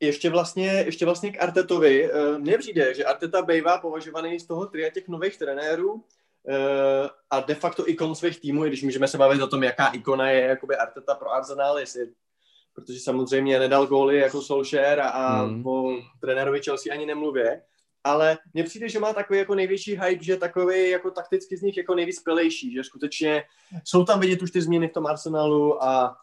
ještě 0.00 0.30
vlastně, 0.30 0.66
ještě 0.66 1.04
vlastně 1.04 1.32
k 1.32 1.42
Artetovi. 1.42 2.12
Eh, 2.12 2.38
mně 2.38 2.58
přijde, 2.58 2.94
že 2.94 3.04
Arteta 3.04 3.42
bývá 3.42 3.78
považovaný 3.78 4.40
z 4.40 4.46
toho 4.46 4.66
tria 4.66 4.90
těch 4.90 5.08
nových 5.08 5.38
trenérů 5.38 6.04
a 7.30 7.40
de 7.40 7.54
facto 7.54 7.88
ikon 7.88 8.14
svých 8.14 8.40
týmů, 8.40 8.64
i 8.64 8.68
když 8.68 8.82
můžeme 8.82 9.08
se 9.08 9.18
bavit 9.18 9.42
o 9.42 9.46
tom, 9.46 9.62
jaká 9.62 9.86
ikona 9.86 10.30
je 10.30 10.40
jakoby 10.40 10.76
Arteta 10.76 11.14
pro 11.14 11.32
Arsenal, 11.32 11.78
jestli, 11.78 12.12
protože 12.74 13.00
samozřejmě 13.00 13.58
nedal 13.58 13.86
góly 13.86 14.18
jako 14.18 14.42
Solskjaer 14.42 15.00
a, 15.00 15.08
a 15.08 15.44
mm. 15.44 15.66
o 15.66 15.96
trenérovi 16.20 16.60
Chelsea 16.62 16.92
ani 16.92 17.06
nemluvě, 17.06 17.62
ale 18.04 18.38
mně 18.54 18.64
přijde, 18.64 18.88
že 18.88 19.00
má 19.00 19.12
takový 19.12 19.38
jako 19.38 19.54
největší 19.54 20.00
hype, 20.00 20.24
že 20.24 20.36
takový 20.36 20.90
jako 20.90 21.10
takticky 21.10 21.56
z 21.56 21.62
nich 21.62 21.76
jako 21.76 21.94
nejvyspělejší, 21.94 22.72
že 22.72 22.84
skutečně 22.84 23.42
jsou 23.84 24.04
tam 24.04 24.20
vidět 24.20 24.42
už 24.42 24.50
ty 24.50 24.62
změny 24.62 24.88
v 24.88 24.92
tom 24.92 25.06
Arsenalu 25.06 25.84
a 25.84 26.16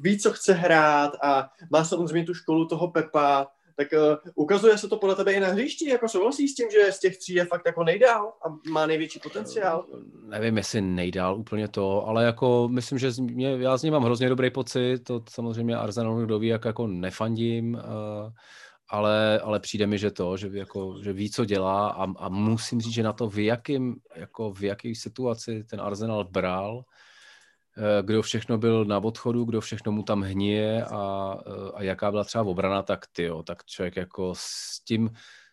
ví, 0.00 0.18
co 0.18 0.32
chce 0.32 0.52
hrát 0.52 1.12
a 1.22 1.48
má 1.70 1.84
samozřejmě 1.84 2.26
tu 2.26 2.34
školu 2.34 2.68
toho 2.68 2.90
Pepa, 2.90 3.46
tak 3.76 3.88
uh, 3.92 4.30
ukazuje 4.34 4.78
se 4.78 4.88
to 4.88 4.96
podle 4.96 5.16
tebe 5.16 5.32
i 5.32 5.40
na 5.40 5.48
hřišti, 5.48 5.88
jako 5.88 6.08
souhlasí 6.08 6.48
s 6.48 6.54
tím, 6.54 6.68
že 6.70 6.92
z 6.92 7.00
těch 7.00 7.18
tří 7.18 7.34
je 7.34 7.44
fakt 7.44 7.66
jako 7.66 7.84
nejdál 7.84 8.32
a 8.46 8.70
má 8.70 8.86
největší 8.86 9.18
potenciál? 9.18 9.86
Nevím, 10.28 10.56
jestli 10.56 10.80
nejdál 10.80 11.36
úplně 11.36 11.68
to, 11.68 12.06
ale 12.06 12.24
jako 12.24 12.68
myslím, 12.72 12.98
že 12.98 13.10
mě, 13.20 13.56
já 13.58 13.76
z 13.76 13.82
něj 13.82 13.90
mám 13.90 14.04
hrozně 14.04 14.28
dobrý 14.28 14.50
pocit, 14.50 14.98
to 15.04 15.22
samozřejmě 15.30 15.76
Arsenal 15.76 16.16
kdo 16.16 16.38
ví, 16.38 16.48
jak 16.48 16.64
jako 16.64 16.86
nefandím, 16.86 17.74
uh, 17.74 17.80
ale, 18.88 19.40
ale 19.40 19.60
přijde 19.60 19.86
mi, 19.86 19.98
že 19.98 20.10
to, 20.10 20.36
že, 20.36 20.48
jako, 20.52 20.96
že 21.02 21.12
ví, 21.12 21.30
co 21.30 21.44
dělá 21.44 21.88
a, 21.88 22.06
a 22.16 22.28
musím 22.28 22.80
říct, 22.80 22.94
že 22.94 23.02
na 23.02 23.12
to, 23.12 23.28
v 23.28 23.38
jakým, 23.38 23.96
jako 24.14 24.52
v 24.52 24.62
jaký 24.62 24.94
situaci 24.94 25.64
ten 25.64 25.80
Arsenal 25.80 26.24
bral, 26.24 26.84
Eh, 26.84 26.86
kdo 28.02 28.22
všechno 28.22 28.58
byl 28.58 28.84
na 28.84 28.98
odchodu, 28.98 29.44
kdo 29.44 29.60
všechno 29.60 29.92
mu 29.92 30.02
tam 30.02 30.22
hníje 30.22 30.84
a, 30.84 31.34
eh, 31.46 31.70
a 31.74 31.82
jaká 31.82 32.10
byla 32.10 32.24
třeba 32.24 32.44
obrana, 32.44 32.82
tak 32.82 33.06
ty 33.12 33.30
tak 33.44 33.64
člověk 33.64 33.96
jako 33.96 34.32
s 34.36 34.80
tím, 34.84 35.10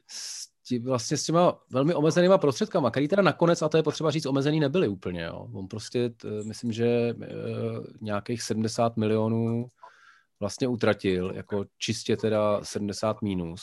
s 0.07 0.47
tím, 0.67 0.83
vlastně 0.83 1.17
s 1.17 1.23
těma 1.23 1.59
velmi 1.69 1.93
omezenýma 1.93 2.37
prostředkama, 2.37 2.91
který 2.91 3.07
teda 3.07 3.21
nakonec, 3.21 3.61
a 3.61 3.69
to 3.69 3.77
je 3.77 3.83
potřeba 3.83 4.11
říct, 4.11 4.25
omezený 4.25 4.59
nebyly 4.59 4.87
úplně, 4.87 5.23
jo. 5.23 5.47
On 5.53 5.67
prostě, 5.67 6.09
t, 6.09 6.27
myslím, 6.43 6.71
že 6.71 6.85
e, 6.85 7.13
nějakých 8.01 8.41
70 8.41 8.97
milionů 8.97 9.67
vlastně 10.39 10.67
utratil, 10.67 11.31
jako 11.35 11.65
čistě 11.77 12.17
teda 12.17 12.63
70 12.63 13.21
minus, 13.21 13.61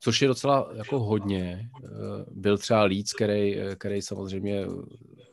což 0.00 0.22
je 0.22 0.28
docela 0.28 0.70
jako 0.74 1.00
hodně. 1.00 1.70
Byl 2.30 2.58
třeba 2.58 2.84
Leeds, 2.84 3.12
který, 3.12 3.56
který 3.76 4.02
samozřejmě 4.02 4.66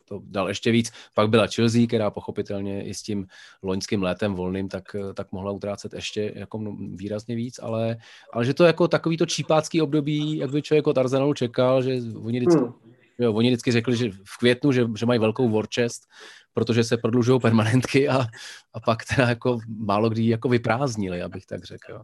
to 0.09 0.21
dal 0.23 0.47
ještě 0.47 0.71
víc. 0.71 0.91
Pak 1.13 1.29
byla 1.29 1.47
Chelsea, 1.47 1.87
která 1.87 2.11
pochopitelně 2.11 2.83
i 2.83 2.93
s 2.93 3.01
tím 3.01 3.27
loňským 3.63 4.03
létem 4.03 4.33
volným, 4.33 4.69
tak, 4.69 4.95
tak 5.13 5.31
mohla 5.31 5.51
utrácet 5.51 5.93
ještě 5.93 6.33
jako 6.35 6.75
výrazně 6.95 7.35
víc, 7.35 7.59
ale, 7.63 7.97
ale 8.33 8.45
že 8.45 8.53
to 8.53 8.65
jako 8.65 8.87
takový 8.87 9.17
to 9.17 9.25
čípácký 9.25 9.81
období, 9.81 10.37
jak 10.37 10.51
by 10.51 10.61
člověk 10.61 10.87
od 10.87 10.97
Arsenalu 10.97 11.33
čekal, 11.33 11.81
že 11.81 12.01
oni 12.23 12.39
vždycky, 12.39 12.61
hmm. 12.61 12.73
jo, 13.19 13.33
oni 13.33 13.49
vždycky 13.49 13.71
řekli, 13.71 13.97
že 13.97 14.09
v 14.11 14.37
květnu, 14.39 14.71
že, 14.71 14.85
že 14.97 15.05
mají 15.05 15.19
velkou 15.19 15.49
war 15.49 15.65
chest, 15.75 16.07
protože 16.53 16.83
se 16.83 16.97
prodlužují 16.97 17.39
permanentky 17.39 18.09
a, 18.09 18.25
a 18.73 18.79
pak 18.79 19.05
teda 19.15 19.29
jako 19.29 19.59
málo 19.67 20.09
kdy 20.09 20.27
jako 20.27 20.49
vyprázdnili, 20.49 21.21
abych 21.21 21.45
tak 21.45 21.63
řekl. 21.63 22.01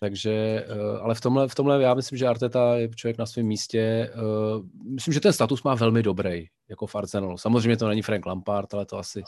Takže, 0.00 0.32
eh, 0.68 0.98
ale 1.00 1.14
v 1.14 1.20
tomhle, 1.20 1.48
v 1.48 1.54
tomhle 1.54 1.82
já 1.82 1.94
myslím, 1.94 2.18
že 2.18 2.26
Arteta 2.26 2.76
je 2.76 2.88
člověk 2.88 3.18
na 3.18 3.26
svém 3.26 3.46
místě. 3.46 4.10
Eh, 4.12 4.62
myslím, 4.84 5.14
že 5.14 5.20
ten 5.20 5.32
status 5.32 5.62
má 5.62 5.74
velmi 5.74 6.02
dobrý, 6.02 6.46
jako 6.68 6.86
v 6.86 6.94
Arsenalu. 6.94 7.38
Samozřejmě 7.38 7.76
to 7.76 7.88
není 7.88 8.02
Frank 8.02 8.26
Lampard, 8.26 8.74
ale 8.74 8.86
to 8.86 8.98
asi 8.98 9.22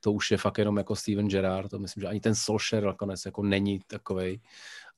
to 0.00 0.12
už 0.12 0.30
je 0.30 0.36
fakt 0.36 0.58
jenom 0.58 0.76
jako 0.76 0.96
Steven 0.96 1.28
Gerrard. 1.28 1.70
To 1.70 1.78
myslím, 1.78 2.00
že 2.00 2.06
ani 2.06 2.20
ten 2.20 2.34
Solskjaer 2.34 2.84
nakonec 2.84 3.24
jako 3.24 3.42
není 3.42 3.80
takovej. 3.86 4.40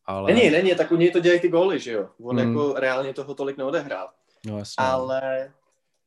Ale... 0.06 0.32
Není, 0.32 0.50
není, 0.50 0.74
tak 0.74 0.92
u 0.92 0.96
něj 0.96 1.10
to 1.10 1.20
dělají 1.20 1.40
ty 1.40 1.48
góly, 1.48 1.80
že 1.80 1.92
jo? 1.92 2.08
On 2.22 2.38
hmm. 2.38 2.48
jako 2.48 2.72
reálně 2.72 3.14
toho 3.14 3.34
tolik 3.34 3.56
neodehrál. 3.56 4.10
No, 4.46 4.58
jasně. 4.58 4.74
Ale 4.78 5.52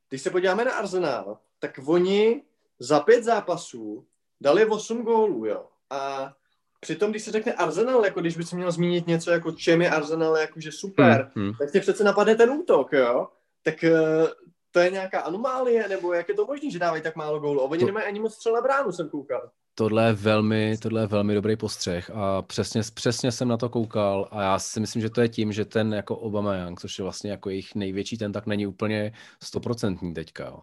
když 0.10 0.22
se 0.22 0.30
podíváme 0.30 0.66
na 0.66 0.72
Arsenal, 0.72 1.38
tak 1.60 1.80
oni 1.86 2.42
za 2.80 3.00
pět 3.00 3.24
zápasů 3.24 4.06
dali 4.42 4.66
8 4.66 5.04
gólů, 5.04 5.46
jo. 5.46 5.66
A 5.90 6.34
Přitom, 6.80 7.12
když 7.12 7.24
se 7.24 7.32
řekne 7.32 7.54
Arsenal, 7.54 8.06
jako 8.06 8.22
když 8.22 8.38
bys 8.38 8.54
měl 8.54 8.72
zmínit 8.72 9.08
něco 9.08 9.32
jako 9.32 9.52
čem 9.52 9.82
je 9.82 9.90
Arsenal, 9.90 10.38
jakože 10.38 10.72
super, 10.72 11.32
hmm, 11.36 11.46
hmm. 11.46 11.54
tak 11.60 11.72
tě 11.72 11.80
přece 11.80 12.04
napadne 12.04 12.36
ten 12.36 12.50
útok, 12.50 12.94
jo? 12.94 13.28
Tak 13.64 13.76
uh, 13.84 14.28
to 14.72 14.80
je 14.80 14.92
nějaká 14.92 15.20
anomálie, 15.20 15.88
nebo 15.88 16.14
jak 16.14 16.30
je 16.30 16.36
to 16.36 16.46
možné, 16.46 16.72
že 16.72 16.80
dávají 16.80 17.02
tak 17.02 17.16
málo 17.16 17.40
gólů? 17.40 17.62
Oni 17.62 17.80
to... 17.80 17.86
nemají 17.86 18.06
ani 18.06 18.20
moc 18.20 18.34
střel 18.34 18.54
na 18.54 18.62
bránu, 18.62 18.92
jsem 18.92 19.10
koukal. 19.10 19.50
Tohle 19.76 20.08
je 20.08 20.14
velmi, 20.14 20.78
tohle 20.78 21.02
je 21.02 21.08
velmi 21.08 21.36
dobrý 21.36 21.56
postřeh 21.56 22.12
a 22.14 22.42
přesně, 22.42 22.82
přesně 22.94 23.32
jsem 23.32 23.48
na 23.48 23.58
to 23.58 23.70
koukal 23.70 24.28
a 24.32 24.42
já 24.42 24.60
si 24.60 24.80
myslím, 24.80 25.02
že 25.02 25.10
to 25.10 25.22
je 25.22 25.30
tím, 25.30 25.52
že 25.52 25.66
ten 25.66 25.94
jako 25.94 26.16
Obama 26.16 26.56
Young, 26.56 26.80
což 26.80 27.00
je 27.00 27.04
vlastně 27.04 27.32
jako 27.32 27.50
jejich 27.50 27.76
největší, 27.76 28.18
ten 28.18 28.32
tak 28.32 28.46
není 28.46 28.68
úplně 28.68 29.14
stoprocentní 29.44 30.14
teďka. 30.14 30.46
Jo. 30.46 30.60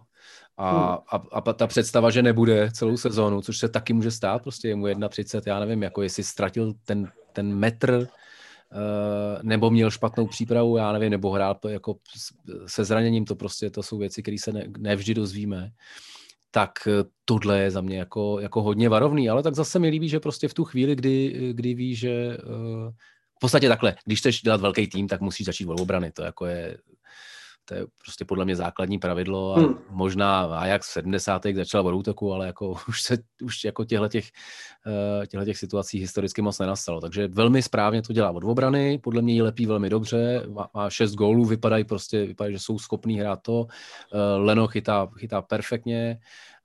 A, 0.56 0.70
hmm. 0.70 1.25
a, 1.32 1.40
a 1.40 1.52
ta 1.52 1.66
představa, 1.66 2.11
že 2.11 2.23
nebude 2.23 2.70
celou 2.73 2.96
sezónu, 2.96 3.42
což 3.42 3.58
se 3.58 3.68
taky 3.68 3.92
může 3.92 4.11
stát, 4.11 4.42
prostě 4.42 4.68
je 4.68 4.76
mu 4.76 4.87
1,30, 4.87 5.42
já 5.46 5.61
nevím, 5.61 5.82
jako 5.82 6.02
jestli 6.02 6.25
ztratil 6.25 6.73
ten, 6.84 7.11
ten 7.32 7.54
metr, 7.54 7.94
uh, 7.94 9.42
nebo 9.42 9.70
měl 9.70 9.90
špatnou 9.90 10.26
přípravu, 10.26 10.76
já 10.76 10.92
nevím, 10.92 11.11
nebo 11.11 11.30
hrál 11.30 11.54
to 11.54 11.68
jako 11.68 11.96
se 12.66 12.84
zraněním, 12.84 13.25
to 13.25 13.37
prostě 13.37 13.70
to 13.70 13.82
jsou 13.82 13.99
věci, 13.99 14.23
které 14.23 14.37
se 14.38 14.52
ne, 14.52 14.64
nevždy 14.78 15.14
dozvíme 15.14 15.70
tak 16.54 16.73
tohle 17.25 17.61
je 17.61 17.70
za 17.70 17.80
mě 17.80 17.99
jako, 17.99 18.40
jako 18.40 18.62
hodně 18.62 18.88
varovný, 18.88 19.28
ale 19.28 19.42
tak 19.42 19.54
zase 19.54 19.78
mi 19.78 19.88
líbí, 19.88 20.08
že 20.08 20.20
prostě 20.20 20.49
v 20.49 20.54
tu 20.54 20.64
chvíli, 20.64 20.96
kdy, 20.96 21.50
kdy 21.52 21.75
ví, 21.75 21.94
že 21.94 22.38
uh, 22.38 22.90
v 23.37 23.40
podstatě 23.40 23.68
takhle, 23.68 23.96
když 24.04 24.18
chceš 24.18 24.42
dělat 24.42 24.61
velký 24.61 24.87
tým, 24.87 25.08
tak 25.08 25.20
musíš 25.20 25.46
začít 25.46 25.66
od 25.66 25.80
obrany, 25.80 26.12
to 26.12 26.23
jako 26.23 26.46
je 26.46 26.78
to 27.64 27.75
je 27.75 27.87
prostě 28.02 28.25
podle 28.25 28.44
mě 28.44 28.56
základní 28.56 28.99
pravidlo 28.99 29.56
a 29.56 29.61
hmm. 29.61 29.78
možná 29.90 30.40
Ajax 30.40 30.88
v 30.88 30.92
70. 30.92 31.42
začal 31.54 31.87
od 31.87 31.94
útoku, 31.94 32.33
ale 32.33 32.47
jako 32.47 32.76
už 32.88 33.02
se 33.02 33.18
už 33.42 33.64
jako 33.64 33.85
těchto 33.85 34.09
těch, 34.09 34.30
uh, 35.37 35.44
těch 35.44 35.59
situací 35.59 35.99
historicky 35.99 36.42
moc 36.42 36.59
nenastalo. 36.59 37.00
Takže 37.00 37.28
velmi 37.28 37.62
správně 37.62 38.02
to 38.02 38.12
dělá 38.12 38.30
od 38.30 38.44
obrany, 38.44 38.99
podle 38.99 39.23
mě 39.23 39.35
ji 39.35 39.42
lepí 39.42 39.66
velmi 39.66 39.90
dobře, 39.90 40.42
má, 40.49 40.71
má 40.75 40.90
šest 40.90 41.14
gólů, 41.14 41.44
vypadají 41.44 41.85
prostě, 41.85 42.26
vypadají, 42.26 42.54
že 42.54 42.59
jsou 42.59 42.78
schopní 42.78 43.21
hrát 43.21 43.42
to. 43.42 43.61
Uh, 43.61 43.66
Leno 44.37 44.66
chytá, 44.66 45.09
chytá 45.18 45.42
perfektně, 45.42 46.18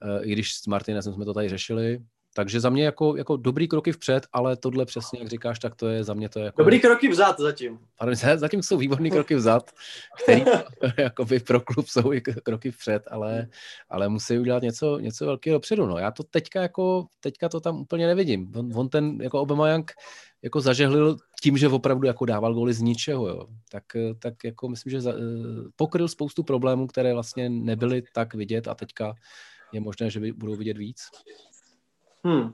uh, 0.04 0.28
i 0.30 0.32
když 0.32 0.54
s 0.54 0.68
Martinezem 0.68 1.14
jsme 1.14 1.26
to 1.26 1.34
tady 1.34 1.50
řešili, 1.50 2.00
takže 2.34 2.60
za 2.60 2.70
mě 2.70 2.84
jako, 2.84 3.16
jako 3.16 3.38
dobrý 3.38 3.68
kroky 3.68 3.92
vpřed, 3.92 4.28
ale 4.34 4.58
tohle 4.58 4.86
přesně, 4.86 5.20
jak 5.20 5.28
říkáš, 5.28 5.60
tak 5.60 5.76
to 5.76 5.88
je 5.88 6.04
za 6.04 6.14
mě 6.14 6.30
to 6.30 6.40
je 6.40 6.46
jako... 6.46 6.62
Dobrý 6.62 6.80
kroky 6.80 7.08
vzad 7.08 7.40
zatím. 7.40 7.80
Pardon, 7.98 8.16
zatím 8.36 8.64
jsou 8.64 8.78
výborný 8.78 9.12
kroky 9.12 9.36
vzad, 9.36 9.72
který 10.24 10.44
jakoby 10.98 11.40
pro 11.40 11.62
klub 11.62 11.88
jsou 11.88 12.14
i 12.14 12.22
kroky 12.22 12.72
vpřed, 12.72 13.04
ale, 13.12 13.48
ale 13.90 14.10
musí 14.10 14.40
udělat 14.40 14.64
něco, 14.64 15.00
něco 15.00 15.26
velkého 15.26 15.56
dopředu. 15.56 15.86
No. 15.86 15.98
Já 15.98 16.12
to 16.12 16.24
teďka 16.24 16.62
jako, 16.62 17.08
teďka 17.20 17.50
to 17.50 17.60
tam 17.60 17.82
úplně 17.82 18.08
nevidím. 18.08 18.52
On, 18.56 18.72
on 18.76 18.90
ten 18.90 19.22
jako 19.22 19.48
Young 19.72 19.92
jako 20.42 20.62
zažehlil 20.62 21.18
tím, 21.42 21.58
že 21.58 21.68
opravdu 21.68 22.08
jako 22.08 22.26
dával 22.26 22.54
góly 22.54 22.74
z 22.74 22.82
ničeho, 22.82 23.28
jo. 23.28 23.48
Tak, 23.72 23.84
tak 24.20 24.34
jako 24.44 24.70
myslím, 24.70 24.92
že 24.92 25.02
za, 25.02 25.14
pokryl 25.76 26.08
spoustu 26.08 26.44
problémů, 26.44 26.88
které 26.88 27.14
vlastně 27.14 27.50
nebyly 27.50 28.04
tak 28.14 28.34
vidět 28.34 28.68
a 28.68 28.76
teďka 28.76 29.14
je 29.74 29.80
možné, 29.80 30.10
že 30.10 30.34
budou 30.34 30.56
vidět 30.56 30.78
víc. 30.78 31.02
Hmm. 32.24 32.54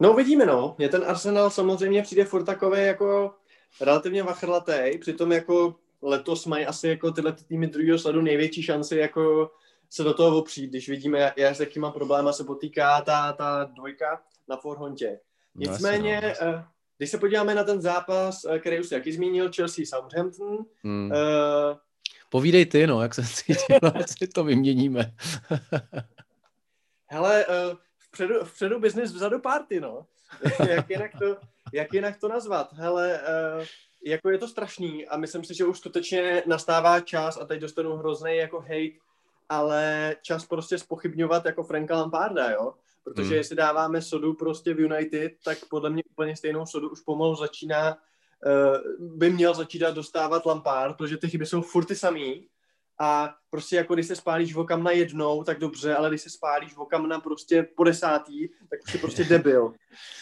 No 0.00 0.12
uvidíme, 0.12 0.46
no. 0.46 0.74
Mně 0.78 0.88
ten 0.88 1.04
Arsenal 1.06 1.50
samozřejmě 1.50 2.02
přijde 2.02 2.24
furt 2.24 2.44
takový 2.44 2.82
jako 2.82 3.34
relativně 3.80 4.22
vachrlatý, 4.22 4.98
přitom 5.00 5.32
jako 5.32 5.76
letos 6.02 6.46
mají 6.46 6.66
asi 6.66 6.88
jako 6.88 7.12
tyhle 7.12 7.32
týmy 7.32 7.66
druhého 7.66 7.98
sledu 7.98 8.22
největší 8.22 8.62
šanci 8.62 8.96
jako 8.96 9.50
se 9.90 10.04
do 10.04 10.14
toho 10.14 10.38
opřít, 10.38 10.70
když 10.70 10.88
vidíme, 10.88 11.32
jak 11.36 11.56
s 11.56 11.60
jakýma 11.60 11.90
probléma 11.90 12.32
se 12.32 12.44
potýká 12.44 13.00
ta, 13.00 13.32
ta 13.32 13.64
dvojka 13.64 14.22
na 14.48 14.56
Forhontě. 14.56 15.20
No, 15.54 15.72
Nicméně, 15.72 16.34
no, 16.42 16.52
no. 16.52 16.64
když 16.98 17.10
se 17.10 17.18
podíváme 17.18 17.54
na 17.54 17.64
ten 17.64 17.80
zápas, 17.80 18.44
eh, 18.44 18.58
který 18.58 18.80
už 18.80 18.90
jaký 18.90 19.12
zmínil, 19.12 19.50
Chelsea 19.56 19.84
Southampton, 19.86 20.58
hmm. 20.84 21.10
uh, 21.10 21.76
Povídej 22.30 22.66
ty, 22.66 22.86
no, 22.86 23.02
jak 23.02 23.14
se 23.14 23.22
cítil, 23.34 23.78
si 24.06 24.26
to 24.26 24.44
vyměníme. 24.44 25.14
Hele, 27.06 27.46
uh, 27.46 27.78
vpředu, 28.14 28.44
vpředu 28.44 28.80
business, 28.80 29.12
vzadu 29.12 29.40
party, 29.40 29.80
no. 29.80 30.06
jak, 30.68 30.90
jinak 30.90 31.10
to, 31.18 31.36
jak 31.72 31.94
jinak 31.94 32.20
to 32.20 32.28
nazvat? 32.28 32.72
Hele, 32.72 33.20
uh, 33.58 33.64
jako 34.04 34.30
je 34.30 34.38
to 34.38 34.48
strašný 34.48 35.06
a 35.06 35.16
myslím 35.16 35.44
si, 35.44 35.54
že 35.54 35.64
už 35.64 35.78
skutečně 35.78 36.42
nastává 36.46 37.00
čas 37.00 37.38
a 37.40 37.44
teď 37.44 37.60
dostanu 37.60 37.96
hrozný 37.96 38.36
jako 38.36 38.60
hate, 38.60 38.98
ale 39.48 40.16
čas 40.22 40.46
prostě 40.46 40.78
spochybňovat 40.78 41.44
jako 41.44 41.62
Franka 41.62 41.96
Lamparda, 41.96 42.50
jo? 42.50 42.74
Protože 43.04 43.28
hmm. 43.28 43.36
jestli 43.36 43.56
dáváme 43.56 44.02
sodu 44.02 44.34
prostě 44.34 44.74
v 44.74 44.80
United, 44.80 45.32
tak 45.44 45.58
podle 45.70 45.90
mě 45.90 46.02
úplně 46.10 46.36
stejnou 46.36 46.66
sodu 46.66 46.90
už 46.90 47.00
pomalu 47.00 47.34
začíná, 47.36 47.96
uh, 48.46 49.08
by 49.18 49.30
měl 49.30 49.54
začít 49.54 49.82
dostávat 49.82 50.46
Lampard, 50.46 50.96
protože 50.96 51.16
ty 51.16 51.28
chyby 51.28 51.46
jsou 51.46 51.62
furt 51.62 51.84
ty 51.84 51.96
samý 51.96 52.48
a 52.98 53.34
prostě 53.50 53.76
jako 53.76 53.94
když 53.94 54.06
se 54.06 54.16
spálíš 54.16 54.54
vokam 54.54 54.82
na 54.82 54.90
jednou, 54.90 55.44
tak 55.44 55.58
dobře, 55.58 55.94
ale 55.94 56.08
když 56.08 56.22
se 56.22 56.30
spálíš 56.30 56.74
vokam 56.76 57.08
na 57.08 57.20
prostě 57.20 57.68
po 57.76 57.84
desátý, 57.84 58.48
tak 58.48 58.80
už 58.84 58.92
jsi 58.92 58.98
prostě 58.98 59.24
debil. 59.28 59.72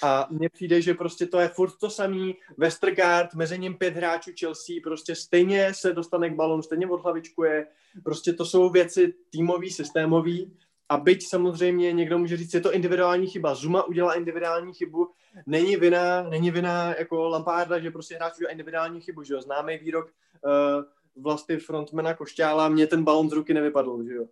A 0.02 0.26
mně 0.30 0.48
přijde, 0.48 0.82
že 0.82 0.94
prostě 0.94 1.26
to 1.26 1.40
je 1.40 1.48
furt 1.48 1.72
to 1.80 1.90
samý, 1.90 2.36
Westergaard, 2.56 3.34
mezi 3.34 3.58
ním 3.58 3.74
pět 3.74 3.94
hráčů 3.94 4.30
Chelsea, 4.40 4.76
prostě 4.84 5.14
stejně 5.14 5.74
se 5.74 5.92
dostane 5.92 6.30
k 6.30 6.34
balonu, 6.34 6.62
stejně 6.62 6.86
odhlavičkuje, 6.86 7.66
prostě 8.04 8.32
to 8.32 8.44
jsou 8.44 8.70
věci 8.70 9.14
týmový, 9.30 9.70
systémový. 9.70 10.56
A 10.88 10.96
byť 10.96 11.28
samozřejmě 11.28 11.92
někdo 11.92 12.18
může 12.18 12.36
říct, 12.36 12.54
je 12.54 12.60
to 12.60 12.72
individuální 12.72 13.26
chyba, 13.26 13.54
Zuma 13.54 13.82
udělá 13.82 14.14
individuální 14.14 14.74
chybu, 14.74 15.10
není 15.46 15.76
vina, 15.76 16.22
není 16.22 16.50
vina 16.50 16.94
jako 16.98 17.28
Lamparda, 17.28 17.78
že 17.78 17.90
prostě 17.90 18.14
hráč 18.14 18.36
udělá 18.36 18.50
individuální 18.52 19.00
chybu, 19.00 19.22
že 19.22 19.34
jo, 19.34 19.42
známý 19.42 19.78
výrok 19.78 20.06
uh, 20.06 20.84
vlastně 21.16 21.58
frontmana 21.58 22.14
Košťála, 22.14 22.68
mě 22.68 22.86
ten 22.86 23.04
balon 23.04 23.30
z 23.30 23.32
ruky 23.32 23.54
nevypadl, 23.54 24.04
že 24.04 24.14
jo. 24.14 24.24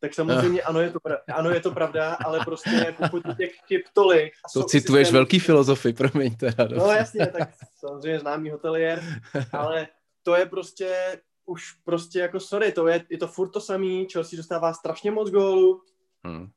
Tak 0.00 0.14
samozřejmě 0.14 0.62
ano 0.62 0.80
je, 0.80 0.90
to 0.90 1.00
pravda, 1.00 1.22
ano, 1.34 1.50
je 1.50 1.60
to 1.60 1.70
pravda, 1.70 2.14
ale 2.14 2.40
prostě 2.44 2.94
pokud 2.98 3.22
těch 3.36 3.52
chyb 3.66 3.80
tolik... 3.92 4.32
To 4.54 4.62
cituješ 4.62 5.06
systém... 5.06 5.18
velký 5.18 5.38
filozofy, 5.38 5.92
promiň 5.92 6.36
teda. 6.36 6.68
No 6.76 6.86
jasně, 6.86 7.26
tak 7.26 7.54
samozřejmě 7.74 8.20
známý 8.20 8.50
hotelier, 8.50 9.02
ale 9.52 9.88
to 10.22 10.36
je 10.36 10.46
prostě 10.46 11.20
už 11.46 11.72
prostě 11.72 12.18
jako 12.18 12.40
sorry, 12.40 12.72
to 12.72 12.86
je, 12.88 13.04
je 13.10 13.18
to 13.18 13.26
furt 13.26 13.48
to 13.48 13.60
samý, 13.60 14.08
Chelsea 14.12 14.36
dostává 14.36 14.72
strašně 14.72 15.10
moc 15.10 15.30
gólů, 15.30 15.82
hmm 16.24 16.50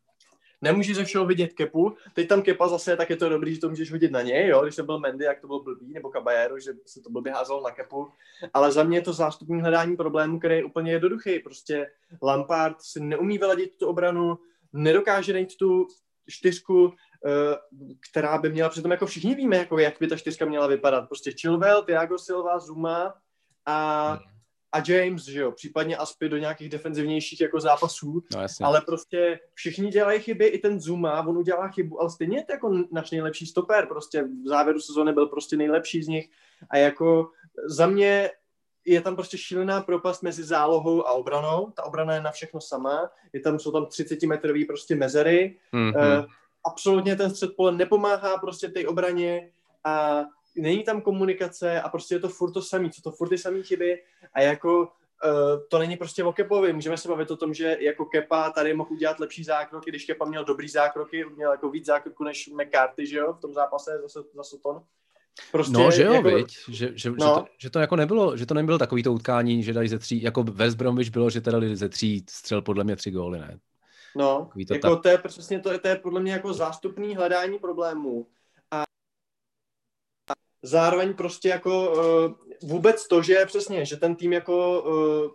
nemůžeš 0.62 0.96
ze 0.96 1.04
všeho 1.04 1.26
vidět 1.26 1.54
kepu. 1.54 1.96
Teď 2.14 2.28
tam 2.28 2.42
kepa 2.42 2.68
zase, 2.68 2.98
tak 2.98 3.10
je 3.10 3.16
to 3.16 3.30
dobrý, 3.30 3.56
že 3.56 3.62
to 3.62 3.70
můžeš 3.70 3.92
vidět 3.92 4.12
na 4.12 4.22
něj, 4.22 4.48
jo? 4.48 4.64
když 4.64 4.76
to 4.76 4.84
byl 4.84 5.00
Mendy, 5.00 5.26
jak 5.26 5.42
to 5.42 5.48
byl 5.48 5.60
blbý, 5.60 5.94
nebo 5.94 6.10
Caballero, 6.10 6.60
že 6.60 6.72
se 6.86 7.02
to 7.02 7.10
blbě 7.10 7.34
házelo 7.34 7.64
na 7.64 7.72
kepu. 7.72 8.08
Ale 8.54 8.72
za 8.72 8.84
mě 8.84 8.98
je 8.98 9.02
to 9.02 9.14
zástupní 9.14 9.62
hledání 9.62 9.98
problému, 9.98 10.40
který 10.40 10.56
je 10.56 10.64
úplně 10.64 10.92
jednoduchý. 10.92 11.40
Prostě 11.40 11.92
Lampard 12.22 12.82
si 12.82 13.00
neumí 13.00 13.38
vyladit 13.38 13.78
tu 13.78 13.88
obranu, 13.88 14.40
nedokáže 14.74 15.34
najít 15.34 15.58
tu 15.58 15.88
čtyřku, 16.28 16.94
eh, 17.26 17.56
která 18.12 18.38
by 18.38 18.50
měla, 18.50 18.70
přitom 18.70 18.92
jako 18.92 19.06
všichni 19.06 19.36
víme, 19.36 19.58
jako 19.58 19.80
jak 19.80 19.94
by 20.00 20.08
ta 20.08 20.18
čtyřka 20.18 20.46
měla 20.46 20.68
vypadat. 20.68 21.08
Prostě 21.08 21.32
Chilwell, 21.32 21.84
Thiago 21.84 22.18
Silva, 22.18 22.60
Zuma 22.60 23.14
a 23.66 24.10
hmm 24.12 24.39
a 24.72 24.78
James, 24.88 25.24
že 25.24 25.40
jo, 25.40 25.52
případně 25.52 25.98
Aspy 25.98 26.30
do 26.30 26.38
nějakých 26.38 26.70
defenzivnějších 26.70 27.42
jako 27.42 27.60
zápasů, 27.60 28.24
no, 28.36 28.42
ale 28.62 28.82
prostě 28.82 29.40
všichni 29.54 29.90
dělají 29.90 30.20
chyby, 30.20 30.46
i 30.46 30.60
ten 30.60 30.80
Zuma, 30.80 31.28
on 31.28 31.38
udělá 31.38 31.68
chybu, 31.68 32.02
ale 32.02 32.10
stejně 32.10 32.38
je 32.38 32.44
to 32.44 32.52
jako 32.52 32.84
náš 32.92 33.12
nejlepší 33.12 33.46
stoper, 33.46 33.86
prostě 33.88 34.24
v 34.24 34.48
závěru 34.48 34.80
sezóny 34.80 35.14
byl 35.14 35.26
prostě 35.26 35.58
nejlepší 35.58 36.04
z 36.04 36.08
nich 36.08 36.30
a 36.70 36.78
jako 36.78 37.32
za 37.68 37.88
mě 37.88 38.30
je 38.86 39.02
tam 39.02 39.16
prostě 39.16 39.38
šílená 39.38 39.82
propast 39.82 40.24
mezi 40.24 40.44
zálohou 40.44 41.08
a 41.08 41.12
obranou. 41.12 41.72
Ta 41.76 41.84
obrana 41.84 42.14
je 42.14 42.22
na 42.22 42.32
všechno 42.32 42.62
sama. 42.62 43.10
Je 43.34 43.40
tam, 43.40 43.60
jsou 43.60 43.72
tam 43.72 43.86
30 43.86 44.24
metrový 44.24 44.66
prostě 44.66 44.96
mezery. 44.96 45.58
Mm-hmm. 45.74 46.20
Uh, 46.20 46.26
absolutně 46.64 47.16
ten 47.16 47.30
střed 47.30 47.56
pole 47.56 47.72
nepomáhá 47.72 48.38
prostě 48.38 48.70
té 48.70 48.88
obraně 48.88 49.52
a 49.84 50.24
není 50.56 50.84
tam 50.84 51.02
komunikace 51.02 51.82
a 51.82 51.90
prostě 51.90 52.16
je 52.16 52.20
to 52.20 52.30
furt 52.30 52.52
to 52.52 52.62
samý, 52.62 52.92
co 52.92 53.02
to 53.02 53.12
furt 53.12 53.30
ty 53.30 53.38
samý 53.38 53.64
chyby 53.64 54.02
a 54.34 54.42
jako 54.42 54.92
Uh, 55.26 55.60
to 55.70 55.80
není 55.80 55.98
prostě 55.98 56.24
o 56.24 56.34
Kepovi. 56.34 56.74
Můžeme 56.74 56.98
se 56.98 57.08
bavit 57.08 57.32
o 57.32 57.38
tom, 57.38 57.54
že 57.54 57.78
jako 57.80 58.06
Kepa 58.06 58.50
tady 58.50 58.74
mohl 58.74 58.92
udělat 58.92 59.20
lepší 59.20 59.44
zákroky, 59.44 59.90
když 59.90 60.06
Kepa 60.06 60.26
měl 60.26 60.46
dobrý 60.46 60.70
zákroky, 60.70 61.26
měl 61.36 61.52
jako 61.52 61.70
víc 61.70 61.86
zákroků 61.86 62.24
než 62.24 62.50
McCarthy, 62.50 63.08
že 63.08 63.18
jo, 63.18 63.34
v 63.34 63.40
tom 63.40 63.54
zápase 63.54 63.92
za, 64.14 64.22
za 64.34 64.44
Sutton. 64.44 64.82
Prostě 65.52 65.74
no, 65.74 65.92
že 65.92 66.04
jo, 66.04 66.14
jako, 66.14 66.30
viď? 66.30 66.58
Že, 66.70 66.92
že, 66.96 67.10
no. 67.10 67.16
že, 67.16 67.26
to, 67.26 67.46
že, 67.58 67.70
to, 67.70 67.80
jako 67.80 67.96
nebylo, 67.96 68.38
že 68.38 68.46
to 68.46 68.54
nebylo 68.54 68.78
takový 68.78 69.04
to 69.04 69.14
utkání, 69.14 69.64
že 69.64 69.74
dali 69.74 69.90
ze 69.90 70.00
tří, 70.00 70.22
jako 70.22 70.44
West 70.44 70.78
Bromwich 70.78 71.12
bylo, 71.12 71.30
že 71.30 71.42
teda 71.42 71.60
dali 71.60 71.76
ze 71.76 71.90
tří 71.90 72.26
střel 72.30 72.62
podle 72.62 72.84
mě 72.84 72.96
tři 72.96 73.12
góly, 73.12 73.40
ne? 73.40 73.60
No, 74.16 74.50
to 74.68 74.74
jako 74.74 74.96
ta... 74.96 75.02
to 75.02 75.10
je 75.10 75.18
přesně 75.18 75.60
to, 75.60 75.80
to 75.80 75.88
je 75.88 75.96
podle 75.96 76.22
mě 76.22 76.32
jako 76.32 76.54
zástupný 76.54 77.16
hledání 77.16 77.60
problémů. 77.60 78.28
A 80.64 80.68
zároveň 80.68 81.14
prostě 81.14 81.50
jako 81.50 81.92
uh, 81.92 82.70
vůbec 82.70 83.08
to, 83.08 83.22
že 83.22 83.46
přesně, 83.46 83.86
že 83.86 83.98
ten 83.98 84.16
tým 84.16 84.34
jako 84.34 84.82
uh, 84.82 85.32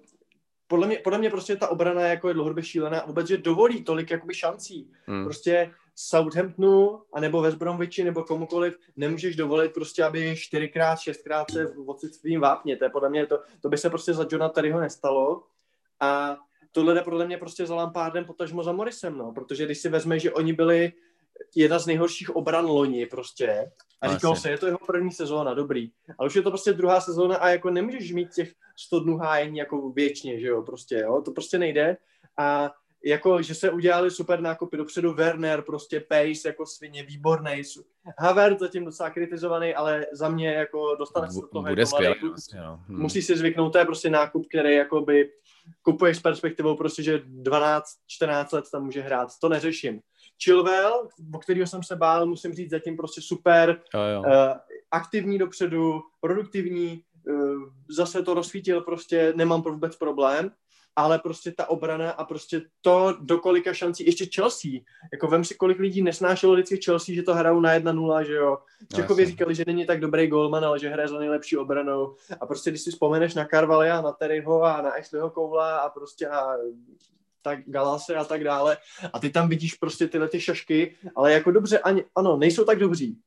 podle 0.67 0.87
mě, 0.87 0.99
podle 0.99 1.19
mě 1.19 1.31
prostě 1.31 1.57
ta 1.57 1.69
obrana 1.69 2.03
jako 2.03 2.29
je 2.29 2.35
dlouhodobě 2.35 2.65
šílená 2.65 3.01
a 3.01 3.07
vůbec, 3.07 3.27
že 3.27 3.39
dovolí 3.39 3.85
tolik 3.85 4.11
jakoby 4.11 4.35
šancí. 4.35 4.91
Hmm. 5.07 5.25
Prostě 5.25 5.71
Southamptonu, 5.95 7.03
anebo 7.13 7.43
West 7.43 7.57
Bromwichi, 7.57 8.05
nebo 8.05 8.23
komukoliv, 8.23 8.79
nemůžeš 8.97 9.37
dovolit 9.37 9.73
prostě, 9.73 10.05
aby 10.05 10.37
čtyřikrát, 10.37 10.99
šestkrát 10.99 11.51
se 11.51 11.75
ocit 11.87 12.15
svým 12.15 12.41
vápně. 12.41 12.77
To 12.77 12.85
je 12.85 12.91
podle 12.91 13.11
mě, 13.11 13.27
to, 13.27 13.41
to 13.61 13.69
by 13.69 13.79
se 13.79 13.91
prostě 13.91 14.15
za 14.15 14.27
Johna 14.31 14.49
Terryho 14.49 14.81
nestalo. 14.81 15.43
A 16.01 16.37
tohle 16.73 16.95
jde 16.95 17.03
podle 17.03 17.27
mě 17.27 17.39
prostě 17.39 17.67
za 17.67 17.75
Lampardem, 17.75 18.25
potažmo 18.25 18.63
za 18.63 18.73
Morrisem, 18.73 19.19
no. 19.19 19.33
Protože 19.33 19.65
když 19.65 19.79
si 19.79 19.89
vezme, 19.89 20.19
že 20.19 20.33
oni 20.33 20.53
byli 20.53 20.93
jedna 21.57 21.79
z 21.79 21.87
nejhorších 21.87 22.37
obran 22.37 22.66
loni 22.66 23.07
prostě. 23.07 23.70
A 24.01 24.14
říkal 24.14 24.37
se, 24.37 24.51
je 24.51 24.59
to 24.59 24.66
jeho 24.66 24.79
první 24.87 25.11
sezóna, 25.11 25.55
dobrý. 25.55 25.90
Ale 26.18 26.27
už 26.27 26.37
je 26.37 26.42
to 26.42 26.51
prostě 26.51 26.73
druhá 26.73 27.01
sezóna 27.01 27.37
a 27.37 27.49
jako 27.49 27.70
nemůžeš 27.70 28.12
mít 28.12 28.35
těch 28.35 28.53
100 28.77 29.01
dnů 29.01 29.16
hájení 29.16 29.59
jako 29.59 29.90
věčně, 29.90 30.40
že 30.40 30.47
jo, 30.47 30.62
prostě, 30.62 30.99
jo, 30.99 31.23
to 31.25 31.31
prostě 31.31 31.59
nejde. 31.59 31.97
A 32.38 32.70
jako, 33.05 33.42
že 33.42 33.55
se 33.55 33.70
udělali 33.70 34.11
super 34.11 34.40
nákupy 34.40 34.77
dopředu, 34.77 35.12
Werner, 35.14 35.62
prostě 35.62 36.01
Pace, 36.01 36.49
jako 36.49 36.66
svině, 36.66 37.03
výborný. 37.03 37.62
Havertz 38.18 38.61
zatím 38.61 38.85
docela 38.85 39.11
kritizovaný, 39.11 39.75
ale 39.75 40.07
za 40.12 40.29
mě 40.29 40.49
jako 40.49 40.97
dostane 40.99 41.31
se 41.31 41.40
do 41.40 41.49
toho. 41.49 41.68
Bude 41.68 41.87
skvělý, 41.87 42.29
vlastně, 42.29 42.61
no. 42.61 42.81
hmm. 42.88 43.01
Musí 43.01 43.23
si 43.23 43.37
zvyknout, 43.37 43.73
to 43.73 43.79
je 43.79 43.85
prostě 43.85 44.11
nákup, 44.11 44.47
který 44.49 44.75
jakoby 44.75 45.31
kupuješ 45.83 46.16
s 46.16 46.20
perspektivou 46.20 46.77
prostě, 46.77 47.03
že 47.03 47.18
12-14 47.18 47.83
let 48.53 48.64
tam 48.73 48.85
může 48.85 49.01
hrát. 49.01 49.29
To 49.40 49.49
neřeším. 49.49 50.01
Chilwell, 50.42 51.09
o 51.35 51.38
kterého 51.38 51.66
jsem 51.66 51.83
se 51.83 51.97
bál, 51.97 52.27
musím 52.27 52.55
říct, 52.55 52.70
zatím 52.70 52.97
prostě 52.97 53.20
super, 53.20 53.83
jo, 53.94 54.01
jo. 54.01 54.20
Uh, 54.20 54.59
aktivní 54.90 55.38
dopředu, 55.38 56.01
produktivní, 56.20 57.03
uh, 57.29 57.62
zase 57.90 58.23
to 58.23 58.35
rozsvítil 58.35 58.81
prostě, 58.81 59.33
nemám 59.37 59.62
vůbec 59.62 59.97
problém 59.97 60.51
ale 60.97 61.18
prostě 61.18 61.53
ta 61.53 61.70
obrana 61.70 62.11
a 62.11 62.25
prostě 62.25 62.62
to, 62.81 63.16
do 63.20 63.38
kolika 63.38 63.73
šancí, 63.73 64.07
ještě 64.07 64.27
Chelsea, 64.35 64.70
jako 65.12 65.27
vem 65.27 65.44
si, 65.44 65.55
kolik 65.55 65.79
lidí 65.79 66.03
nesnášelo 66.03 66.55
vždycky 66.55 66.81
Chelsea, 66.85 67.14
že 67.14 67.23
to 67.23 67.35
hrajou 67.35 67.61
na 67.61 67.79
1-0, 67.79 68.20
že 68.20 68.35
jo. 68.35 68.59
Čechovi 68.94 69.27
říkali, 69.27 69.55
že 69.55 69.64
není 69.66 69.87
tak 69.87 70.01
dobrý 70.01 70.27
golman, 70.27 70.64
ale 70.64 70.79
že 70.79 70.88
hraje 70.88 71.09
za 71.09 71.18
nejlepší 71.18 71.57
obranou. 71.57 72.14
A 72.40 72.47
prostě, 72.47 72.70
když 72.70 72.83
si 72.83 72.90
vzpomeneš 72.90 73.35
na 73.35 73.44
Carvalha, 73.44 74.01
na 74.01 74.12
Terryho 74.12 74.62
a 74.62 74.83
na 74.83 74.90
Ashleyho 74.90 75.31
Koula 75.31 75.79
a 75.79 75.88
prostě 75.88 76.29
a 76.29 76.57
tak 77.45 77.59
Galase 77.67 78.15
a 78.15 78.25
tak 78.25 78.45
dále. 78.45 78.77
A 79.13 79.19
ty 79.19 79.31
tam 79.31 79.49
vidíš 79.49 79.75
prostě 79.75 80.09
tyhle 80.09 80.29
ty 80.29 80.41
šašky, 80.41 80.97
ale 81.17 81.33
jako 81.33 81.51
dobře, 81.51 81.79
ani, 81.79 82.05
ano, 82.15 82.37
nejsou 82.37 82.65
tak 82.65 82.79
dobří, 82.79 83.19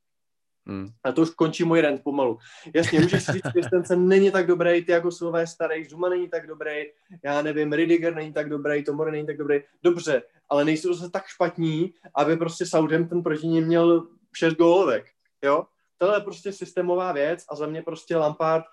Hmm. 0.68 0.88
A 1.04 1.12
to 1.12 1.22
už 1.22 1.30
končí 1.30 1.64
můj 1.64 1.82
rent 1.82 2.04
pomalu. 2.04 2.38
Jasně, 2.74 3.00
můžeš 3.00 3.24
si 3.24 3.32
říct, 3.32 3.52
Christensen 3.52 4.08
není 4.08 4.32
tak 4.32 4.48
dobrý, 4.48 4.86
ty 4.86 4.92
jako 4.92 5.10
je 5.38 5.48
starý, 5.48 5.86
Zuma 5.86 6.10
není 6.10 6.30
tak 6.30 6.48
dobrý, 6.48 6.86
já 7.24 7.42
nevím, 7.42 7.74
Ridiger 7.74 8.16
není 8.16 8.34
tak 8.34 8.50
dobrý, 8.50 8.84
Tomori 8.84 9.12
není 9.12 9.28
tak 9.28 9.38
dobrý. 9.38 9.60
Dobře, 9.84 10.22
ale 10.50 10.66
nejsou 10.66 10.94
zase 10.94 11.12
tak 11.12 11.28
špatní, 11.28 11.94
aby 12.16 12.38
prostě 12.38 12.66
Southampton 12.66 13.24
proti 13.24 13.48
ním 13.48 13.66
měl 13.66 14.08
šest 14.34 14.54
gólovek, 14.54 15.06
jo? 15.44 15.66
Tohle 15.98 16.18
je 16.18 16.22
prostě 16.22 16.52
systémová 16.52 17.12
věc 17.12 17.44
a 17.52 17.56
za 17.56 17.68
mě 17.68 17.82
prostě 17.82 18.18
Lampard, 18.18 18.64